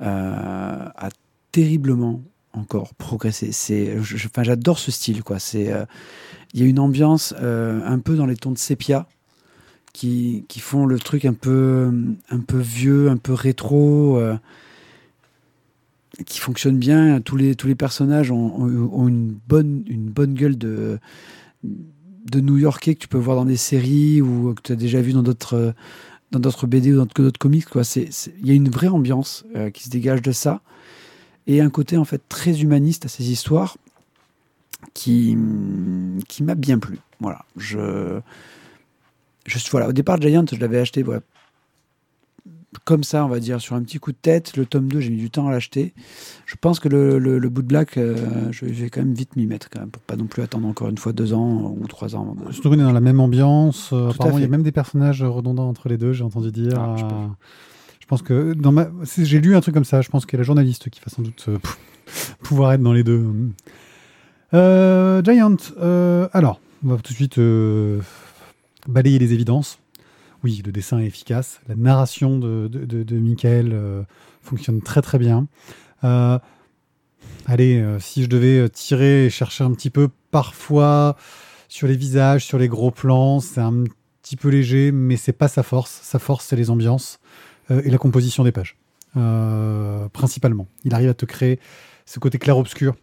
a 0.00 1.08
terriblement 1.52 2.22
encore 2.58 2.94
progressé. 2.94 3.52
C'est, 3.52 3.96
enfin, 3.98 4.42
j'adore 4.42 4.78
ce 4.78 4.90
style. 4.90 5.22
Quoi. 5.22 5.38
C'est, 5.38 5.72
euh, 5.72 5.84
il 6.54 6.60
y 6.60 6.62
a 6.64 6.66
une 6.66 6.78
ambiance 6.78 7.34
euh, 7.40 7.80
un 7.84 7.98
peu 7.98 8.16
dans 8.16 8.26
les 8.26 8.36
tons 8.36 8.52
de 8.52 8.58
sépia 8.58 9.06
qui, 9.92 10.44
qui 10.48 10.60
font 10.60 10.86
le 10.86 10.98
truc 10.98 11.24
un 11.24 11.32
peu, 11.34 11.92
un 12.30 12.40
peu 12.40 12.58
vieux, 12.58 13.08
un 13.08 13.16
peu 13.16 13.32
rétro. 13.32 14.18
euh, 14.18 14.36
qui 16.26 16.40
fonctionne 16.40 16.78
bien. 16.78 17.20
Tous 17.20 17.36
les, 17.36 17.54
tous 17.54 17.68
les 17.68 17.76
personnages 17.76 18.32
ont, 18.32 19.06
une, 19.06 19.38
bonne, 19.46 19.84
une 19.86 20.10
bonne 20.10 20.34
gueule 20.34 20.58
de, 20.58 20.98
de 21.62 22.40
New-Yorkais 22.40 22.96
que 22.96 23.00
tu 23.00 23.06
peux 23.06 23.18
voir 23.18 23.36
dans 23.36 23.44
des 23.44 23.56
séries 23.56 24.20
ou 24.20 24.52
que 24.54 24.62
tu 24.62 24.72
as 24.72 24.76
déjà 24.76 25.00
vu 25.00 25.12
dans 25.12 25.22
d'autres 25.22 25.74
dans 26.32 26.40
d'autres 26.40 26.66
BD 26.66 26.92
ou 26.92 26.96
dans 26.96 27.06
d'autres 27.06 27.38
comics. 27.38 27.66
Quoi. 27.66 27.82
Il 27.96 28.46
y 28.46 28.50
a 28.50 28.54
une 28.54 28.68
vraie 28.68 28.88
ambiance 28.88 29.44
qui 29.72 29.84
se 29.84 29.90
dégage 29.90 30.20
de 30.20 30.32
ça 30.32 30.60
et 31.48 31.60
un 31.60 31.70
côté 31.70 31.96
en 31.96 32.04
fait 32.04 32.22
très 32.28 32.60
humaniste 32.60 33.06
à 33.06 33.08
ces 33.08 33.32
histoires 33.32 33.76
qui, 34.94 35.36
qui 36.28 36.42
m'a 36.44 36.54
bien 36.54 36.78
plu. 36.78 36.98
Voilà, 37.20 37.44
je, 37.56 38.20
je 39.46 39.58
voilà, 39.70 39.88
au 39.88 39.92
départ 39.92 40.20
Giant, 40.20 40.44
je 40.52 40.60
l'avais 40.60 40.78
acheté 40.78 41.02
voilà, 41.02 41.22
comme 42.84 43.02
ça, 43.02 43.24
on 43.24 43.28
va 43.28 43.40
dire, 43.40 43.60
sur 43.60 43.74
un 43.74 43.82
petit 43.82 43.98
coup 43.98 44.12
de 44.12 44.18
tête. 44.20 44.56
Le 44.56 44.66
tome 44.66 44.88
2, 44.88 45.00
j'ai 45.00 45.10
mis 45.10 45.16
du 45.16 45.30
temps 45.30 45.48
à 45.48 45.50
l'acheter. 45.50 45.94
Je 46.46 46.54
pense 46.60 46.80
que 46.80 46.88
le, 46.88 47.18
le, 47.18 47.48
bout 47.48 47.62
de 47.62 47.66
black, 47.66 47.96
euh, 47.96 48.16
je, 48.50 48.66
vais 48.66 48.90
quand 48.90 49.00
même 49.00 49.14
vite 49.14 49.36
m'y 49.36 49.46
mettre, 49.46 49.70
quand 49.70 49.80
même, 49.80 49.90
pour 49.90 50.02
pas 50.02 50.16
non 50.16 50.26
plus 50.26 50.42
attendre 50.42 50.68
encore 50.68 50.88
une 50.88 50.98
fois 50.98 51.12
deux 51.12 51.32
ans 51.32 51.74
ou 51.76 51.86
trois 51.88 52.14
ans. 52.14 52.36
Surtout 52.50 52.68
qu'on 52.68 52.78
est 52.78 52.82
dans 52.82 52.92
la 52.92 53.00
même 53.00 53.20
ambiance. 53.20 53.92
Apparemment, 53.92 54.38
il 54.38 54.42
y 54.42 54.44
a 54.44 54.48
même 54.48 54.62
des 54.62 54.72
personnages 54.72 55.22
redondants 55.22 55.68
entre 55.68 55.88
les 55.88 55.96
deux, 55.96 56.12
j'ai 56.12 56.24
entendu 56.24 56.52
dire. 56.52 56.78
Ah, 56.78 57.30
pense. 58.08 58.22
que 58.22 58.54
j'ai 59.18 59.40
lu 59.40 59.54
un 59.54 59.60
truc 59.60 59.74
comme 59.74 59.84
ça. 59.84 60.00
Je 60.00 60.08
pense 60.08 60.26
qu'il 60.26 60.34
y 60.34 60.38
a 60.38 60.40
la 60.40 60.44
journaliste 60.44 60.90
qui 60.90 61.00
va 61.00 61.10
sans 61.10 61.22
doute 61.22 61.46
euh, 61.48 61.58
pouvoir 62.42 62.72
être 62.72 62.82
dans 62.82 62.92
les 62.92 63.04
deux. 63.04 63.24
Giant, 64.52 65.56
alors, 66.32 66.60
on 66.84 66.88
va 66.88 66.96
tout 66.96 67.12
de 67.12 67.16
suite 67.16 67.40
balayer 68.88 69.18
les 69.18 69.32
évidences 69.32 69.78
oui, 70.44 70.62
le 70.64 70.72
dessin 70.72 71.00
est 71.00 71.06
efficace. 71.06 71.60
La 71.68 71.74
narration 71.74 72.38
de, 72.38 72.68
de, 72.68 73.18
Michael 73.18 73.70
euh, 73.72 74.02
fonctionne 74.42 74.80
très 74.80 75.02
très 75.02 75.18
bien. 75.18 75.48
Euh, 76.04 76.38
allez, 77.46 77.80
euh, 77.80 77.98
si 77.98 78.22
je 78.22 78.28
devais 78.28 78.68
tirer 78.68 79.26
et 79.26 79.30
chercher 79.30 79.64
un 79.64 79.72
petit 79.72 79.90
peu, 79.90 80.08
parfois 80.30 81.16
sur 81.68 81.88
les 81.88 81.96
visages, 81.96 82.44
sur 82.44 82.58
les 82.58 82.68
gros 82.68 82.90
plans, 82.90 83.40
c'est 83.40 83.60
un 83.60 83.84
petit 84.22 84.36
peu 84.36 84.48
léger, 84.48 84.92
mais 84.92 85.16
c'est 85.16 85.32
pas 85.32 85.48
sa 85.48 85.62
force. 85.62 86.00
Sa 86.02 86.18
force, 86.18 86.46
c'est 86.46 86.56
les 86.56 86.70
ambiances 86.70 87.18
et 87.70 87.90
la 87.90 87.98
composition 87.98 88.44
des 88.44 88.52
pages, 88.52 88.76
principalement. 90.12 90.66
Il 90.84 90.94
arrive 90.94 91.10
à 91.10 91.14
te 91.14 91.26
créer 91.26 91.58
ce 92.06 92.18
côté 92.18 92.38
clair-obscur 92.38 92.94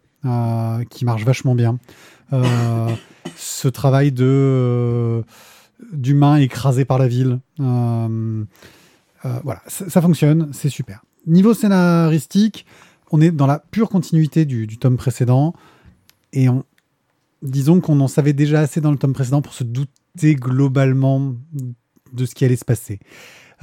qui 0.90 1.06
marche 1.06 1.24
vachement 1.24 1.56
bien. 1.56 1.78
ce 3.36 3.68
travail 3.68 4.12
de 4.12 5.24
d'humains 5.92 6.38
écrasés 6.38 6.86
par 6.86 6.98
la 6.98 7.08
ville. 7.08 7.40
Euh, 7.60 8.44
euh, 9.26 9.40
voilà, 9.44 9.62
ça, 9.68 10.02
fonctionne, 10.02 10.50
c'est 10.54 10.70
super. 10.70 11.04
Niveau 11.28 11.54
scénaristique, 11.54 12.66
on 13.12 13.22
est 13.22 13.32
dans 13.32 13.48
la 13.48 13.60
pure 13.60 13.90
continuité 13.90 14.46
du, 14.46 14.68
tome 14.78 14.98
précédent 14.98 15.54
et 16.34 16.50
on, 16.50 16.64
disons 17.42 17.82
qu'on 17.82 18.00
en 18.00 18.08
savait 18.08 18.34
déjà 18.34 18.62
assez 18.62 18.82
dans 18.82 18.92
le 18.92 18.98
tome 18.98 19.14
précédent 19.14 19.42
pour 19.42 19.54
se 19.54 19.64
douter 19.64 20.36
globalement 20.36 21.36
de 22.14 22.26
ce 22.26 22.36
qui 22.36 22.46
allait 22.46 22.56
se 22.56 22.66
passer. 22.66 23.00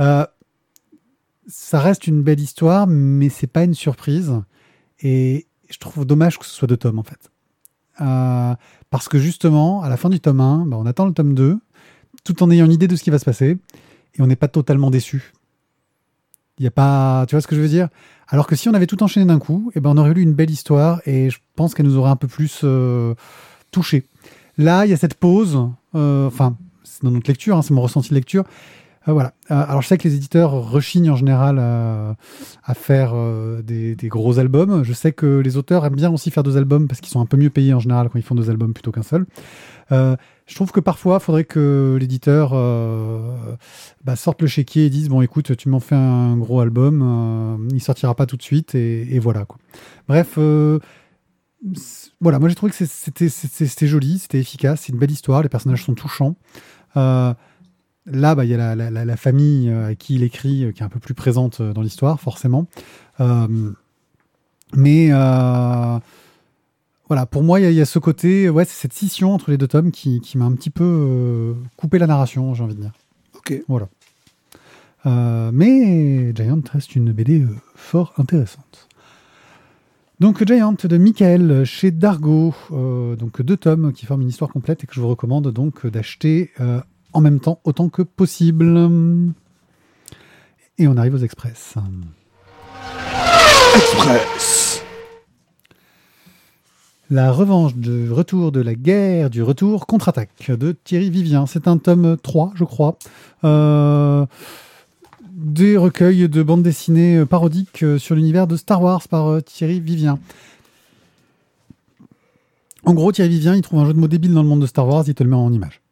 Euh, 0.00 0.26
ça 1.46 1.80
reste 1.80 2.06
une 2.06 2.22
belle 2.22 2.40
histoire, 2.40 2.86
mais 2.86 3.28
c'est 3.28 3.46
pas 3.46 3.64
une 3.64 3.74
surprise. 3.74 4.32
Et 5.00 5.46
je 5.68 5.78
trouve 5.78 6.04
dommage 6.04 6.38
que 6.38 6.44
ce 6.46 6.52
soit 6.52 6.68
deux 6.68 6.76
tomes 6.76 6.98
en 6.98 7.04
fait. 7.04 7.30
parce 7.98 9.08
que 9.08 9.18
justement, 9.18 9.82
à 9.82 9.88
la 9.88 9.96
fin 9.96 10.10
du 10.10 10.20
tome 10.20 10.40
1, 10.40 10.66
bah, 10.66 10.76
on 10.78 10.86
attend 10.86 11.06
le 11.06 11.12
tome 11.12 11.34
2 11.34 11.58
tout 12.24 12.42
en 12.42 12.50
ayant 12.50 12.66
une 12.66 12.72
idée 12.72 12.88
de 12.88 12.96
ce 12.96 13.02
qui 13.02 13.10
va 13.10 13.18
se 13.18 13.24
passer, 13.24 13.58
et 14.14 14.22
on 14.22 14.26
n'est 14.26 14.36
pas 14.36 14.48
totalement 14.48 14.90
déçu. 14.90 15.32
Il 16.58 16.64
y 16.64 16.68
a 16.68 16.70
pas, 16.70 17.24
tu 17.26 17.34
vois 17.34 17.40
ce 17.40 17.46
que 17.46 17.56
je 17.56 17.60
veux 17.60 17.68
dire? 17.68 17.88
Alors 18.28 18.46
que 18.46 18.54
si 18.54 18.68
on 18.68 18.74
avait 18.74 18.86
tout 18.86 19.02
enchaîné 19.02 19.26
d'un 19.26 19.38
coup, 19.38 19.72
eh 19.74 19.80
ben 19.80 19.90
on 19.90 19.96
aurait 19.96 20.12
eu 20.12 20.20
une 20.20 20.34
belle 20.34 20.50
histoire, 20.50 21.00
et 21.06 21.30
je 21.30 21.38
pense 21.56 21.74
qu'elle 21.74 21.86
nous 21.86 21.96
aurait 21.96 22.10
un 22.10 22.16
peu 22.16 22.28
plus 22.28 22.60
euh, 22.64 23.14
touché. 23.70 24.04
Là, 24.58 24.84
il 24.86 24.90
y 24.90 24.92
a 24.92 24.96
cette 24.96 25.14
pause. 25.14 25.58
Euh, 25.94 26.26
enfin, 26.26 26.56
c'est 26.84 27.02
dans 27.02 27.10
notre 27.10 27.28
lecture, 27.28 27.56
hein, 27.56 27.62
c'est 27.62 27.74
mon 27.74 27.80
ressenti 27.80 28.10
de 28.10 28.14
lecture. 28.14 28.44
Euh, 29.08 29.12
voilà. 29.12 29.32
alors 29.48 29.82
je 29.82 29.88
sais 29.88 29.98
que 29.98 30.06
les 30.06 30.14
éditeurs 30.14 30.52
rechignent 30.52 31.10
en 31.10 31.16
général 31.16 31.58
à 31.58 32.74
faire 32.74 33.14
des, 33.62 33.96
gros 34.04 34.38
albums. 34.38 34.84
Je 34.84 34.92
sais 34.92 35.12
que 35.12 35.38
les 35.38 35.56
auteurs 35.56 35.84
aiment 35.84 35.96
bien 35.96 36.12
aussi 36.12 36.30
faire 36.30 36.42
deux 36.42 36.56
albums 36.56 36.88
parce 36.88 37.00
qu'ils 37.00 37.10
sont 37.10 37.20
un 37.20 37.26
peu 37.26 37.36
mieux 37.36 37.50
payés 37.50 37.74
en 37.74 37.80
général 37.80 38.08
quand 38.08 38.18
ils 38.18 38.24
font 38.24 38.34
deux 38.34 38.50
albums 38.50 38.72
plutôt 38.72 38.92
qu'un 38.92 39.02
seul. 39.02 39.26
Je 40.52 40.54
trouve 40.56 40.72
que 40.72 40.80
parfois, 40.80 41.18
il 41.18 41.24
faudrait 41.24 41.44
que 41.44 41.96
l'éditeur 42.00 42.50
euh, 42.52 43.56
bah, 44.04 44.16
sorte 44.16 44.42
le 44.42 44.48
chéquier 44.48 44.86
et 44.86 44.90
dise 44.90 45.08
bon, 45.08 45.22
écoute, 45.22 45.56
tu 45.56 45.68
m'en 45.68 45.80
fais 45.80 45.94
un 45.94 46.36
gros 46.36 46.60
album, 46.60 47.00
euh, 47.02 47.68
il 47.72 47.80
sortira 47.80 48.14
pas 48.14 48.26
tout 48.26 48.36
de 48.36 48.42
suite 48.42 48.74
et, 48.74 49.18
voilà 49.18 49.44
quoi. 49.44 49.58
Bref, 50.08 50.34
euh, 50.38 50.78
voilà, 52.20 52.38
moi 52.38 52.48
j'ai 52.48 52.54
trouvé 52.54 52.70
que 52.70 52.84
c'était 52.84 53.86
joli, 53.86 54.18
c'était 54.18 54.40
efficace, 54.40 54.82
c'est 54.82 54.92
une 54.92 54.98
belle 54.98 55.12
histoire, 55.12 55.42
les 55.42 55.48
personnages 55.48 55.84
sont 55.84 55.94
touchants. 55.94 56.36
Là, 58.06 58.34
bah, 58.34 58.44
il 58.44 58.50
y 58.50 58.54
a 58.54 58.74
la, 58.74 59.16
famille 59.16 59.70
à 59.70 59.94
qui 59.94 60.14
il 60.16 60.22
écrit 60.22 60.72
qui 60.74 60.82
est 60.82 60.84
un 60.84 60.88
peu 60.88 61.00
plus 61.00 61.14
présente 61.14 61.62
dans 61.62 61.82
l'histoire, 61.82 62.20
forcément. 62.20 62.66
mais 64.74 65.10
voilà, 67.12 67.26
pour 67.26 67.42
moi, 67.42 67.60
il 67.60 67.70
y, 67.70 67.80
a 67.82 67.84
ce 67.84 67.98
côté, 67.98 68.48
ouais, 68.48 68.64
c'est 68.64 68.72
cette 68.72 68.94
scission 68.94 69.34
entre 69.34 69.50
les 69.50 69.58
deux 69.58 69.68
tomes 69.68 69.90
qui, 69.90 70.22
m'a 70.34 70.46
un 70.46 70.52
petit 70.52 70.70
peu 70.70 70.82
euh, 70.82 71.52
coupé 71.76 71.98
la 71.98 72.06
narration, 72.06 72.54
j'ai 72.54 72.64
envie 72.64 72.74
de 72.74 72.80
dire. 72.80 72.92
Ok. 73.34 73.62
Voilà. 73.68 73.88
Euh, 75.04 75.50
mais 75.52 76.34
Giant 76.34 76.62
reste 76.72 76.96
une 76.96 77.12
BD 77.12 77.42
euh, 77.42 77.48
fort 77.74 78.14
intéressante. 78.16 78.88
Donc 80.20 80.42
Giant 80.46 80.72
de 80.72 80.96
Michael 80.96 81.64
chez 81.64 81.90
Dargo, 81.90 82.54
donc 82.70 83.42
deux 83.42 83.58
tomes 83.58 83.92
qui 83.92 84.06
forment 84.06 84.22
une 84.22 84.30
histoire 84.30 84.50
complète 84.50 84.82
et 84.82 84.86
que 84.86 84.94
je 84.94 85.00
vous 85.02 85.08
recommande 85.08 85.52
donc 85.52 85.86
d'acheter 85.86 86.50
en 87.12 87.20
même 87.20 87.40
temps 87.40 87.60
autant 87.64 87.88
que 87.88 88.02
possible. 88.02 88.66
Et 90.78 90.88
on 90.88 90.96
arrive 90.96 91.14
aux 91.14 91.18
Express. 91.18 91.74
Express 93.74 94.62
la 97.12 97.30
revanche 97.30 97.74
du 97.74 98.10
retour 98.10 98.52
de 98.52 98.60
la 98.62 98.74
guerre, 98.74 99.28
du 99.28 99.42
retour 99.42 99.86
contre-attaque 99.86 100.50
de 100.50 100.72
Thierry 100.72 101.10
Vivien. 101.10 101.44
C'est 101.44 101.68
un 101.68 101.76
tome 101.76 102.16
3, 102.16 102.52
je 102.54 102.64
crois. 102.64 102.96
Euh, 103.44 104.24
des 105.30 105.76
recueils 105.76 106.26
de 106.30 106.42
bandes 106.42 106.62
dessinées 106.62 107.26
parodiques 107.26 107.84
sur 107.98 108.14
l'univers 108.14 108.46
de 108.46 108.56
Star 108.56 108.82
Wars 108.82 109.06
par 109.08 109.26
euh, 109.26 109.40
Thierry 109.42 109.78
Vivien. 109.78 110.18
En 112.86 112.94
gros, 112.94 113.12
Thierry 113.12 113.28
Vivien, 113.28 113.54
il 113.54 113.60
trouve 113.60 113.80
un 113.80 113.84
jeu 113.84 113.92
de 113.92 113.98
mots 113.98 114.08
débile 114.08 114.32
dans 114.32 114.42
le 114.42 114.48
monde 114.48 114.62
de 114.62 114.66
Star 114.66 114.88
Wars, 114.88 115.04
il 115.06 115.14
te 115.14 115.22
le 115.22 115.28
met 115.28 115.36
en 115.36 115.52
image. 115.52 115.82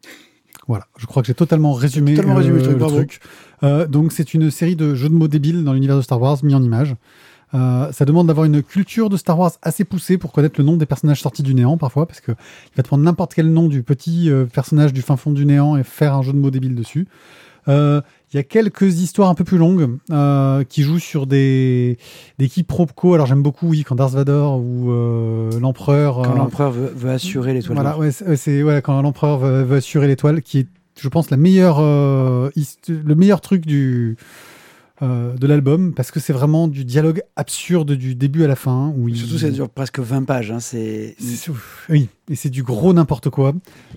Voilà, 0.67 0.85
je 0.97 1.05
crois 1.05 1.21
que 1.23 1.27
j'ai 1.27 1.33
totalement 1.33 1.73
résumé, 1.73 2.17
euh, 2.19 2.23
le 2.23 2.77
truc. 2.77 3.19
donc 3.89 4.11
c'est 4.11 4.33
une 4.33 4.51
série 4.51 4.75
de 4.75 4.95
jeux 4.95 5.09
de 5.09 5.13
mots 5.13 5.27
débiles 5.27 5.63
dans 5.63 5.73
l'univers 5.73 5.97
de 5.97 6.01
Star 6.01 6.21
Wars 6.21 6.37
mis 6.43 6.55
en 6.55 6.63
image. 6.63 6.95
Euh, 7.53 7.91
ça 7.91 8.05
demande 8.05 8.27
d'avoir 8.27 8.45
une 8.45 8.63
culture 8.63 9.09
de 9.09 9.17
Star 9.17 9.37
Wars 9.37 9.51
assez 9.61 9.83
poussée 9.83 10.17
pour 10.17 10.31
connaître 10.31 10.55
le 10.57 10.65
nom 10.65 10.77
des 10.77 10.85
personnages 10.85 11.21
sortis 11.21 11.43
du 11.43 11.53
néant 11.53 11.77
parfois, 11.77 12.07
parce 12.07 12.21
que 12.21 12.31
il 12.31 12.77
va 12.77 12.83
te 12.83 12.87
prendre 12.87 13.03
n'importe 13.03 13.33
quel 13.33 13.51
nom 13.51 13.67
du 13.67 13.83
petit 13.83 14.29
euh, 14.29 14.45
personnage 14.45 14.93
du 14.93 15.01
fin 15.01 15.17
fond 15.17 15.31
du 15.31 15.45
néant 15.45 15.75
et 15.75 15.83
faire 15.83 16.15
un 16.15 16.21
jeu 16.21 16.31
de 16.31 16.37
mots 16.37 16.51
débile 16.51 16.75
dessus. 16.75 17.07
Euh, 17.67 18.01
il 18.33 18.37
y 18.37 18.39
a 18.39 18.43
quelques 18.43 19.01
histoires 19.01 19.29
un 19.29 19.35
peu 19.35 19.43
plus 19.43 19.57
longues 19.57 19.97
qui 20.69 20.83
jouent 20.83 20.99
sur 20.99 21.27
des, 21.27 21.97
des 22.39 22.47
quiproquos. 22.47 23.13
Alors 23.13 23.25
j'aime 23.25 23.43
beaucoup, 23.43 23.67
oui, 23.67 23.83
quand 23.83 23.95
Darth 23.95 24.13
Vader 24.13 24.47
ou 24.57 24.89
l'empereur. 25.59 26.21
Quand 26.23 26.35
l'empereur 26.35 26.71
veut, 26.71 27.09
assurer 27.09 27.53
l'étoile. 27.53 27.75
Voilà, 27.75 27.97
ouais, 27.97 28.11
c'est 28.11 28.63
ouais, 28.63 28.81
quand 28.81 29.01
l'empereur 29.01 29.39
veut, 29.39 29.63
veut, 29.63 29.77
assurer 29.77 30.07
l'étoile, 30.07 30.41
qui 30.41 30.59
est, 30.59 30.67
je 30.97 31.09
pense, 31.09 31.29
la 31.29 31.35
meilleure, 31.35 31.81
le 31.81 33.15
meilleur 33.15 33.41
truc 33.41 33.65
du 33.65 34.15
euh, 35.01 35.35
de 35.35 35.47
l'album 35.47 35.93
parce 35.95 36.11
que 36.11 36.19
c'est 36.19 36.33
vraiment 36.33 36.67
du 36.67 36.85
dialogue 36.85 37.23
absurde 37.35 37.93
du 37.93 38.13
début 38.13 38.43
à 38.43 38.47
la 38.47 38.55
fin. 38.55 38.93
Où 38.95 39.09
Surtout, 39.09 39.39
ça 39.39 39.49
dure 39.49 39.69
presque 39.69 39.99
20 39.99 40.25
pages. 40.25 40.51
Hein, 40.51 40.59
c'est... 40.59 41.15
Oui, 41.89 42.07
et 42.29 42.35
c'est 42.35 42.51
du 42.51 42.61
gros 42.61 42.93
n'importe 42.93 43.31
quoi. 43.31 43.53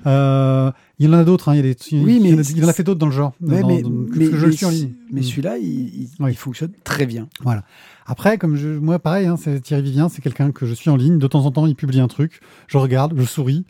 Euh, 0.06 0.70
il 0.98 1.06
y 1.06 1.08
en 1.08 1.12
a 1.12 1.24
d'autres. 1.24 1.50
Hein, 1.50 1.56
il, 1.56 2.04
oui, 2.04 2.20
mais 2.22 2.30
il, 2.30 2.64
en 2.64 2.68
a 2.68 2.72
fait 2.72 2.84
d'autres 2.84 3.00
dans 3.00 3.06
le 3.06 3.12
genre. 3.12 3.34
mais, 3.40 3.82
je 3.82 4.64
en 4.64 4.70
ligne. 4.70 4.94
Mais 5.12 5.20
mm. 5.20 5.24
celui-là, 5.24 5.58
il, 5.58 6.36
fonctionne 6.36 6.72
très 6.84 7.04
bien. 7.04 7.28
Voilà. 7.42 7.64
Après, 8.06 8.38
comme 8.38 8.56
je, 8.56 8.68
moi, 8.68 8.98
pareil, 8.98 9.26
hein, 9.26 9.36
Thierry 9.62 9.82
Vivien, 9.82 10.08
c'est 10.08 10.22
quelqu'un 10.22 10.52
que 10.52 10.64
je 10.64 10.72
suis 10.72 10.88
en 10.88 10.96
ligne. 10.96 11.18
De 11.18 11.26
temps 11.26 11.44
en 11.44 11.50
temps, 11.50 11.66
il 11.66 11.74
publie 11.74 12.00
un 12.00 12.08
truc. 12.08 12.40
Je 12.66 12.78
regarde, 12.78 13.12
je 13.16 13.24
souris. 13.24 13.66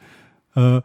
Euh, 0.56 0.80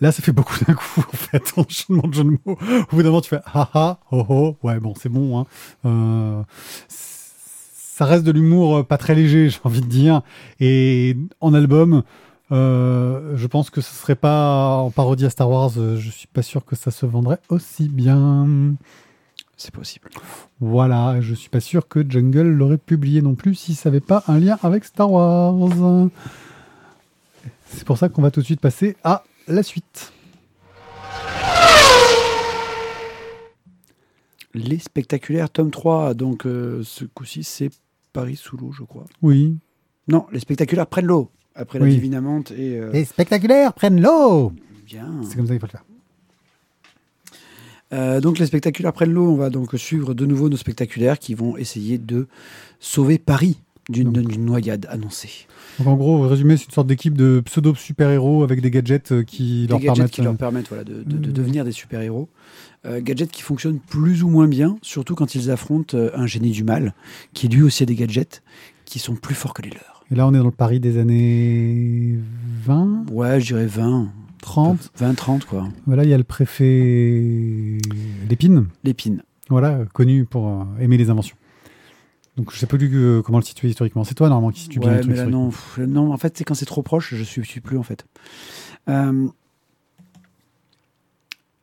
Là, 0.00 0.12
ça 0.12 0.22
fait 0.22 0.32
beaucoup 0.32 0.56
d'un 0.64 0.74
coup, 0.74 1.00
en 1.00 1.16
fait, 1.16 1.52
enchaînement 1.56 2.06
de 2.06 2.14
jeu 2.14 2.24
de 2.24 2.30
mots. 2.30 2.38
Au 2.46 2.96
bout 2.96 3.02
d'un 3.02 3.10
moment, 3.10 3.20
tu 3.20 3.30
fais 3.30 3.40
ha 3.46 3.68
ha, 3.74 4.00
ho 4.10 4.24
ho. 4.28 4.56
Ouais, 4.62 4.78
bon, 4.78 4.94
c'est 4.96 5.08
bon. 5.08 5.38
Hein. 5.38 5.46
Euh, 5.86 6.42
ça 6.88 8.04
reste 8.04 8.24
de 8.24 8.30
l'humour 8.30 8.76
euh, 8.76 8.82
pas 8.84 8.96
très 8.96 9.14
léger, 9.14 9.48
j'ai 9.48 9.58
envie 9.64 9.80
de 9.80 9.86
dire. 9.86 10.22
Et 10.60 11.16
en 11.40 11.52
album, 11.52 12.04
euh, 12.52 13.36
je 13.36 13.46
pense 13.46 13.70
que 13.70 13.80
ce 13.80 13.92
serait 13.92 14.14
pas 14.14 14.76
en 14.76 14.90
parodie 14.90 15.26
à 15.26 15.30
Star 15.30 15.50
Wars. 15.50 15.70
Je 15.70 16.10
suis 16.10 16.28
pas 16.28 16.42
sûr 16.42 16.64
que 16.64 16.76
ça 16.76 16.90
se 16.90 17.04
vendrait 17.06 17.40
aussi 17.48 17.88
bien. 17.88 18.46
C'est 19.56 19.74
possible. 19.74 20.08
Voilà, 20.60 21.20
je 21.20 21.34
suis 21.34 21.48
pas 21.48 21.58
sûr 21.58 21.88
que 21.88 22.08
Jungle 22.08 22.42
l'aurait 22.42 22.78
publié 22.78 23.20
non 23.22 23.34
plus 23.34 23.56
si 23.56 23.74
ça 23.74 23.90
n'avait 23.90 24.00
pas 24.00 24.22
un 24.28 24.38
lien 24.38 24.56
avec 24.62 24.84
Star 24.84 25.10
Wars. 25.10 26.08
C'est 27.66 27.84
pour 27.84 27.98
ça 27.98 28.08
qu'on 28.08 28.22
va 28.22 28.30
tout 28.30 28.40
de 28.40 28.44
suite 28.44 28.60
passer 28.60 28.96
à 29.02 29.24
la 29.48 29.62
suite. 29.62 30.12
Les 34.54 34.78
spectaculaires, 34.78 35.50
tome 35.50 35.70
3, 35.70 36.14
donc 36.14 36.46
euh, 36.46 36.82
ce 36.82 37.04
coup-ci, 37.04 37.44
c'est 37.44 37.70
Paris 38.12 38.36
sous 38.36 38.56
l'eau, 38.56 38.72
je 38.72 38.82
crois. 38.82 39.04
Oui. 39.22 39.56
Non, 40.08 40.26
les 40.32 40.40
spectaculaires 40.40 40.86
prennent 40.86 41.06
l'eau, 41.06 41.30
après 41.54 41.78
la 41.78 41.84
Oui. 41.84 41.92
Divine 41.94 42.14
Amante 42.14 42.50
et... 42.52 42.78
euh, 42.78 42.90
Les 42.92 43.04
spectaculaires 43.04 43.74
prennent 43.74 44.00
l'eau 44.00 44.52
Bien. 44.86 45.20
C'est 45.22 45.36
comme 45.36 45.46
ça 45.46 45.52
qu'il 45.52 45.60
faut 45.60 45.66
le 45.66 45.70
faire. 45.70 45.84
Euh, 47.92 48.20
donc 48.20 48.38
les 48.38 48.46
spectaculaires 48.46 48.92
prennent 48.92 49.12
l'eau, 49.12 49.30
on 49.30 49.36
va 49.36 49.48
donc 49.50 49.72
suivre 49.78 50.12
de 50.14 50.26
nouveau 50.26 50.48
nos 50.48 50.56
spectaculaires 50.56 51.18
qui 51.18 51.34
vont 51.34 51.56
essayer 51.56 51.98
de 51.98 52.26
sauver 52.80 53.18
Paris 53.18 53.58
d'une 53.88 54.12
noyade 54.44 54.86
annoncée. 54.90 55.46
Donc 55.78 55.88
en 55.88 55.96
gros, 55.96 56.20
résumé, 56.28 56.56
c'est 56.56 56.66
une 56.66 56.72
sorte 56.72 56.86
d'équipe 56.88 57.16
de 57.16 57.40
pseudo 57.44 57.74
super-héros 57.74 58.42
avec 58.42 58.60
des 58.60 58.70
gadgets 58.70 59.12
euh, 59.12 59.22
qui 59.22 59.62
Des 59.62 59.68
leur 59.68 59.78
gadgets 59.78 59.94
permettent. 59.96 60.10
qui 60.12 60.22
leur 60.22 60.32
euh, 60.32 60.36
permettent 60.36 60.68
voilà, 60.68 60.84
de, 60.84 61.02
de- 61.04 61.16
de 61.18 61.28
euh, 61.28 61.32
devenir 61.32 61.64
des 61.64 61.72
super-héros. 61.72 62.28
Euh, 62.86 63.00
gadgets 63.00 63.30
qui 63.30 63.42
fonctionnent 63.42 63.78
plus 63.78 64.22
ou 64.22 64.28
moins 64.28 64.46
bien, 64.48 64.76
surtout 64.82 65.14
quand 65.14 65.34
ils 65.34 65.50
affrontent 65.50 65.96
euh, 65.96 66.10
un 66.14 66.26
génie 66.26 66.50
du 66.50 66.64
mal, 66.64 66.94
qui 67.32 67.48
lui 67.48 67.62
aussi 67.62 67.82
a 67.82 67.86
des 67.86 67.94
gadgets 67.94 68.42
qui 68.84 68.98
sont 68.98 69.14
plus 69.14 69.34
forts 69.34 69.54
que 69.54 69.62
les 69.62 69.70
leurs. 69.70 70.04
Et 70.10 70.14
là, 70.14 70.26
on 70.26 70.34
est 70.34 70.38
dans 70.38 70.44
le 70.44 70.50
Paris 70.50 70.80
des 70.80 70.98
années 70.98 72.18
20, 72.64 73.06
Ouais, 73.10 73.40
je 73.40 73.46
dirais 73.54 73.66
20, 73.66 74.08
30. 74.42 74.90
20, 74.96 75.14
30 75.14 75.44
quoi. 75.44 75.68
Voilà, 75.86 76.04
il 76.04 76.10
y 76.10 76.14
a 76.14 76.18
le 76.18 76.24
préfet 76.24 77.78
Lépine, 78.28 78.66
L'épine. 78.84 79.22
voilà, 79.48 79.80
connu 79.92 80.24
pour 80.24 80.66
aimer 80.80 80.96
les 80.96 81.10
inventions. 81.10 81.36
Donc 82.38 82.52
je 82.52 82.58
sais 82.58 82.66
plus 82.66 82.78
euh, 82.94 83.20
comment 83.20 83.38
le 83.38 83.44
situer 83.44 83.68
historiquement. 83.68 84.04
C'est 84.04 84.14
toi 84.14 84.28
normalement 84.28 84.52
qui 84.52 84.60
situe 84.60 84.78
bien 84.78 84.90
les 84.94 85.00
trucs 85.00 85.10
mais 85.10 85.16
là 85.16 85.24
non, 85.32 85.50
pff, 85.50 85.78
non, 85.78 86.12
en 86.12 86.16
fait, 86.16 86.38
c'est 86.38 86.44
quand 86.44 86.54
c'est 86.54 86.66
trop 86.66 86.82
proche, 86.82 87.12
je 87.14 87.22
suis, 87.24 87.44
suis 87.44 87.60
plus 87.60 87.76
en 87.76 87.82
fait. 87.82 88.06
Euh, 88.88 89.26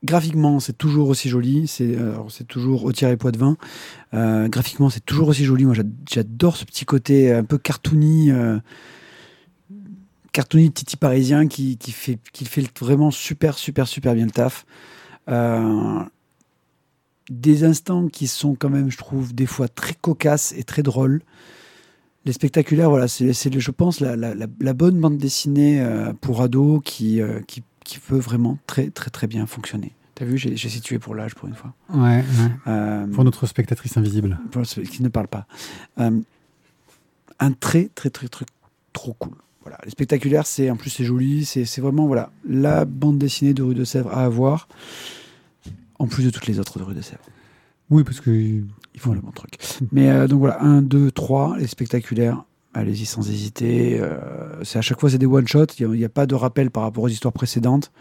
graphiquement, 0.03 0.59
c'est 0.59 0.77
toujours 0.77 1.07
aussi 1.07 1.29
joli. 1.29 1.65
C'est 1.67 1.95
euh, 1.95 2.17
c'est 2.29 2.45
toujours 2.45 2.83
au 2.83 2.91
tiré 2.91 3.15
poids 3.15 3.31
de 3.31 3.37
vin. 3.37 3.55
Euh, 4.13 4.49
graphiquement, 4.49 4.89
c'est 4.89 5.05
toujours 5.05 5.29
aussi 5.29 5.45
joli. 5.45 5.63
Moi, 5.63 5.75
j'ad- 5.75 5.93
j'adore 6.11 6.57
ce 6.57 6.65
petit 6.65 6.83
côté 6.83 7.31
un 7.33 7.45
peu 7.45 7.57
cartoony, 7.57 8.31
cartoony 10.33 10.71
titi 10.73 10.97
parisien 10.97 11.47
qui, 11.47 11.77
qui 11.77 11.93
fait 11.93 12.19
qui 12.33 12.43
fait 12.43 12.69
vraiment 12.79 13.11
super 13.11 13.57
super 13.57 13.87
super 13.87 14.13
bien 14.13 14.25
le 14.25 14.31
taf. 14.31 14.65
Des 17.29 17.63
instants 17.63 18.07
qui 18.07 18.27
sont 18.27 18.55
quand 18.55 18.69
même, 18.69 18.91
je 18.91 18.97
trouve, 18.97 19.33
des 19.33 19.45
fois 19.47 19.67
très 19.67 19.93
cocasses 19.93 20.53
et 20.57 20.63
très 20.63 20.83
drôles. 20.83 21.21
Les 22.25 22.33
spectaculaires, 22.33 22.89
voilà, 22.89 23.07
c'est, 23.07 23.33
je 23.33 23.71
pense, 23.71 23.99
la, 23.99 24.15
la- 24.15 24.33
la- 24.35 24.47
la 24.59 24.73
bonne 24.73 24.99
bande 24.99 25.17
dessinée 25.17 25.79
euh, 25.81 26.13
pour 26.13 26.41
ados 26.41 26.81
qui, 26.83 27.21
euh, 27.21 27.39
qui, 27.47 27.63
qui 27.83 27.99
peut 27.99 28.17
vraiment 28.17 28.57
très, 28.67 28.89
très, 28.89 29.09
très 29.11 29.27
bien 29.27 29.45
fonctionner. 29.45 29.91
T'as 30.15 30.25
vu, 30.25 30.37
j'ai, 30.37 30.55
situé 30.55 30.97
pour 30.97 31.13
l'âge 31.13 31.35
pour 31.35 31.47
une 31.49 31.55
fois. 31.55 31.73
Ouais, 31.93 31.99
ouais. 32.23 32.23
Euh, 32.67 33.05
Pour 33.07 33.23
notre 33.25 33.45
spectatrice 33.47 33.97
invisible. 33.97 34.39
pour 34.49 34.61
qui 34.63 35.03
ne 35.03 35.09
parlent 35.09 35.27
pas. 35.27 35.45
Un 35.97 37.51
très, 37.51 37.89
très, 37.93 38.09
très, 38.09 38.27
très, 38.29 38.45
trop 38.93 39.13
cool. 39.13 39.33
Voilà. 39.61 39.77
Les 39.83 39.91
spectaculaires, 39.91 40.45
c'est, 40.47 40.69
en 40.69 40.77
plus, 40.77 40.89
c'est 40.89 41.03
joli. 41.03 41.43
C'est, 41.43 41.65
c'est 41.65 41.81
vraiment, 41.81 42.07
voilà, 42.07 42.31
la 42.47 42.85
bande 42.85 43.17
dessinée 43.17 43.53
de 43.53 43.61
Rue 43.63 43.75
de 43.75 43.83
Sèvres 43.83 44.11
à 44.13 44.23
avoir. 44.23 44.67
En 45.99 46.07
plus 46.07 46.23
de 46.23 46.29
toutes 46.29 46.47
les 46.47 46.59
autres 46.59 46.79
de 46.79 46.83
Rue 46.83 46.93
de 46.93 47.01
Sèvres. 47.01 47.23
Oui, 47.89 48.03
parce 48.03 48.19
que 48.19 48.31
Ils 48.31 48.99
font 48.99 49.13
le 49.13 49.21
bon 49.21 49.31
truc. 49.31 49.57
Mais 49.91 50.09
euh, 50.09 50.27
donc 50.27 50.39
voilà, 50.39 50.61
1, 50.61 50.81
2, 50.81 51.11
3, 51.11 51.57
les 51.57 51.67
spectaculaires, 51.67 52.43
allez-y 52.73 53.05
sans 53.05 53.29
hésiter. 53.29 53.99
Euh, 53.99 54.63
c'est 54.63 54.79
à 54.79 54.81
chaque 54.81 54.99
fois, 54.99 55.09
c'est 55.09 55.17
des 55.17 55.25
one-shots. 55.25 55.67
Il 55.79 55.89
n'y 55.89 56.05
a, 56.05 56.09
pas 56.09 56.25
de 56.25 56.35
rappel 56.35 56.71
par 56.71 56.83
rapport 56.83 57.03
aux 57.03 57.09
histoires 57.09 57.33
précédentes. 57.33 57.91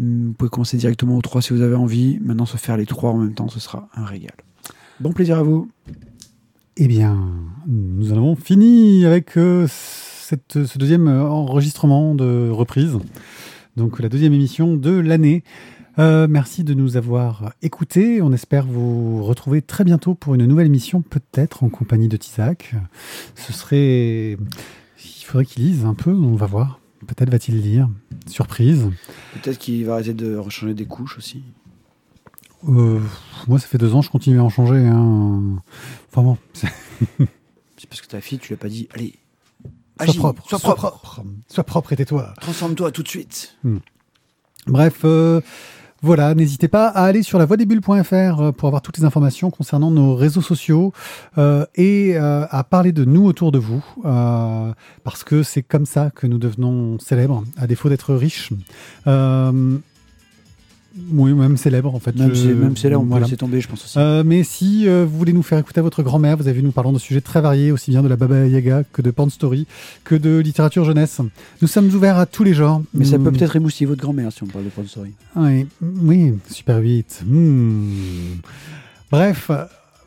Hum, 0.00 0.28
Vous 0.28 0.32
pouvez 0.32 0.50
commencer 0.50 0.76
directement 0.76 1.16
aux 1.16 1.22
3 1.22 1.42
si 1.42 1.52
vous 1.52 1.62
avez 1.62 1.74
envie. 1.74 2.18
Maintenant, 2.20 2.46
se 2.46 2.56
faire 2.56 2.76
les 2.76 2.86
3 2.86 3.10
en 3.10 3.18
même 3.18 3.34
temps, 3.34 3.48
ce 3.48 3.60
sera 3.60 3.88
un 3.94 4.04
régal. 4.04 4.34
Bon 5.00 5.12
plaisir 5.12 5.38
à 5.38 5.42
vous. 5.42 5.68
Eh 6.78 6.88
bien, 6.88 7.18
nous 7.66 8.12
en 8.12 8.16
avons 8.16 8.36
fini 8.36 9.04
avec 9.04 9.36
euh, 9.36 9.66
cette, 9.68 10.64
ce 10.64 10.78
deuxième 10.78 11.08
enregistrement 11.08 12.14
de 12.14 12.50
reprise. 12.50 12.98
Donc 13.76 14.00
la 14.00 14.08
deuxième 14.08 14.32
émission 14.32 14.76
de 14.76 14.90
l'année. 14.90 15.42
Euh, 15.98 16.26
merci 16.28 16.62
de 16.62 16.74
nous 16.74 16.96
avoir 16.96 17.54
écoutés. 17.62 18.20
On 18.20 18.32
espère 18.32 18.66
vous 18.66 19.22
retrouver 19.24 19.62
très 19.62 19.82
bientôt 19.84 20.14
pour 20.14 20.34
une 20.34 20.44
nouvelle 20.44 20.66
émission, 20.66 21.00
peut-être 21.00 21.64
en 21.64 21.68
compagnie 21.70 22.08
de 22.08 22.16
Tizak. 22.16 22.74
Ce 23.34 23.52
serait... 23.52 24.36
Il 24.98 25.24
faudrait 25.28 25.46
qu'il 25.46 25.64
lise 25.64 25.84
un 25.84 25.94
peu, 25.94 26.12
on 26.12 26.36
va 26.36 26.46
voir. 26.46 26.80
Peut-être 27.06 27.30
va-t-il 27.30 27.60
lire. 27.60 27.88
Surprise. 28.26 28.90
Peut-être 29.34 29.58
qu'il 29.58 29.84
va 29.86 29.94
arrêter 29.94 30.14
de 30.14 30.36
rechanger 30.36 30.74
des 30.74 30.84
couches 30.86 31.16
aussi. 31.18 31.42
Euh, 32.68 33.00
moi, 33.48 33.58
ça 33.58 33.66
fait 33.66 33.78
deux 33.78 33.94
ans, 33.94 34.02
je 34.02 34.10
continue 34.10 34.38
à 34.38 34.44
en 34.44 34.48
changer. 34.50 34.76
hein. 34.76 35.56
Enfin 36.10 36.22
bon, 36.22 36.38
c'est- 36.52 36.68
parce 37.88 38.00
que 38.00 38.06
ta 38.06 38.20
fille, 38.20 38.38
tu 38.38 38.48
lui 38.48 38.54
as 38.54 38.58
pas 38.58 38.68
dit, 38.68 38.88
allez, 38.94 39.14
sois 40.04 40.14
propre, 40.14 40.48
sois 40.48 40.58
sois 40.58 40.74
propre, 40.74 41.00
propre, 41.00 41.24
sois 41.48 41.64
propre 41.64 41.92
et 41.92 41.96
tais-toi. 41.96 42.32
transforme-toi 42.40 42.90
tout 42.92 43.02
de 43.02 43.08
suite. 43.08 43.56
Bref, 44.66 45.00
euh, 45.04 45.40
voilà, 46.02 46.34
n'hésitez 46.34 46.68
pas 46.68 46.88
à 46.88 47.04
aller 47.04 47.22
sur 47.22 47.38
la 47.38 47.46
euh, 48.40 48.52
pour 48.52 48.68
avoir 48.68 48.82
toutes 48.82 48.98
les 48.98 49.04
informations 49.04 49.50
concernant 49.50 49.90
nos 49.90 50.14
réseaux 50.14 50.42
sociaux 50.42 50.92
euh, 51.38 51.64
et 51.74 52.16
euh, 52.16 52.44
à 52.50 52.64
parler 52.64 52.92
de 52.92 53.04
nous 53.04 53.24
autour 53.24 53.50
de 53.50 53.58
vous, 53.58 53.82
parce 54.02 55.24
que 55.24 55.42
c'est 55.42 55.62
comme 55.62 55.86
ça 55.86 56.10
que 56.14 56.26
nous 56.26 56.38
devenons 56.38 56.98
célèbres, 56.98 57.44
à 57.56 57.66
défaut 57.66 57.88
d'être 57.88 58.14
riches. 58.14 58.52
Oui, 61.12 61.32
même 61.34 61.56
célèbres 61.56 61.94
en 61.94 62.00
fait. 62.00 62.16
Même, 62.16 62.34
Je- 62.34 62.48
là, 62.88 62.98
on 62.98 63.02
peut 63.02 63.08
voilà. 63.08 63.26
laisser 63.26 63.36
tomber, 63.36 63.60
je 63.60 63.68
pense 63.68 63.84
aussi. 63.84 63.98
Euh, 63.98 64.22
mais 64.24 64.42
si 64.44 64.88
euh, 64.88 65.04
vous 65.08 65.18
voulez 65.18 65.32
nous 65.34 65.42
faire 65.42 65.58
écouter 65.58 65.80
à 65.80 65.82
votre 65.82 66.02
grand-mère, 66.02 66.36
vous 66.36 66.48
avez 66.48 66.58
vu, 66.58 66.62
nous 66.62 66.72
parlons 66.72 66.92
de 66.92 66.98
sujets 66.98 67.20
très 67.20 67.40
variés, 67.40 67.70
aussi 67.70 67.90
bien 67.90 68.02
de 68.02 68.08
la 68.08 68.16
Baba 68.16 68.46
Yaga 68.46 68.82
que 68.92 69.02
de 69.02 69.10
Porn 69.10 69.28
Story, 69.30 69.66
que 70.04 70.14
de 70.14 70.38
littérature 70.38 70.84
jeunesse. 70.84 71.20
Nous 71.60 71.68
sommes 71.68 71.88
ouverts 71.94 72.16
à 72.18 72.24
tous 72.26 72.44
les 72.44 72.54
genres. 72.54 72.82
Mais 72.94 73.04
ça 73.04 73.18
peut 73.18 73.24
Nous- 73.24 73.32
peut-être 73.32 73.56
émoustiller 73.56 73.86
votre 73.86 74.00
grand-mère 74.00 74.32
si 74.32 74.42
on 74.42 74.46
parle 74.46 74.64
de 74.64 74.70
porn 74.70 74.86
story. 74.86 75.10
oui, 75.36 75.66
oui, 75.82 76.32
Super 76.50 76.78
8. 76.78 77.22
Hmm. 77.26 77.90
Bref, 79.10 79.50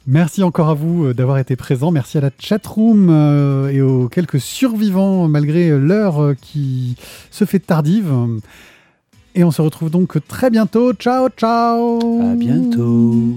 merci 0.07 0.43
encore 0.43 0.69
à 0.69 0.73
vous 0.73 1.05
euh, 1.05 1.13
d'avoir 1.13 1.37
été 1.37 1.55
présents. 1.55 1.91
Merci 1.91 2.17
à 2.17 2.21
la 2.21 2.31
chatroom 2.39 3.09
euh, 3.09 3.69
et 3.69 3.81
aux 3.81 4.09
quelques 4.09 4.39
survivants 4.41 5.27
malgré 5.27 5.69
l'heure 5.77 6.33
qui 6.41 6.95
se 7.31 7.45
fait 7.45 7.59
tardive. 7.59 8.11
Et 9.35 9.43
on 9.43 9.51
se 9.51 9.61
retrouve 9.61 9.89
donc 9.89 10.17
très 10.27 10.49
bientôt. 10.49 10.93
Ciao, 10.93 11.29
ciao 11.29 11.99
À 12.21 12.35
bientôt. 12.35 13.35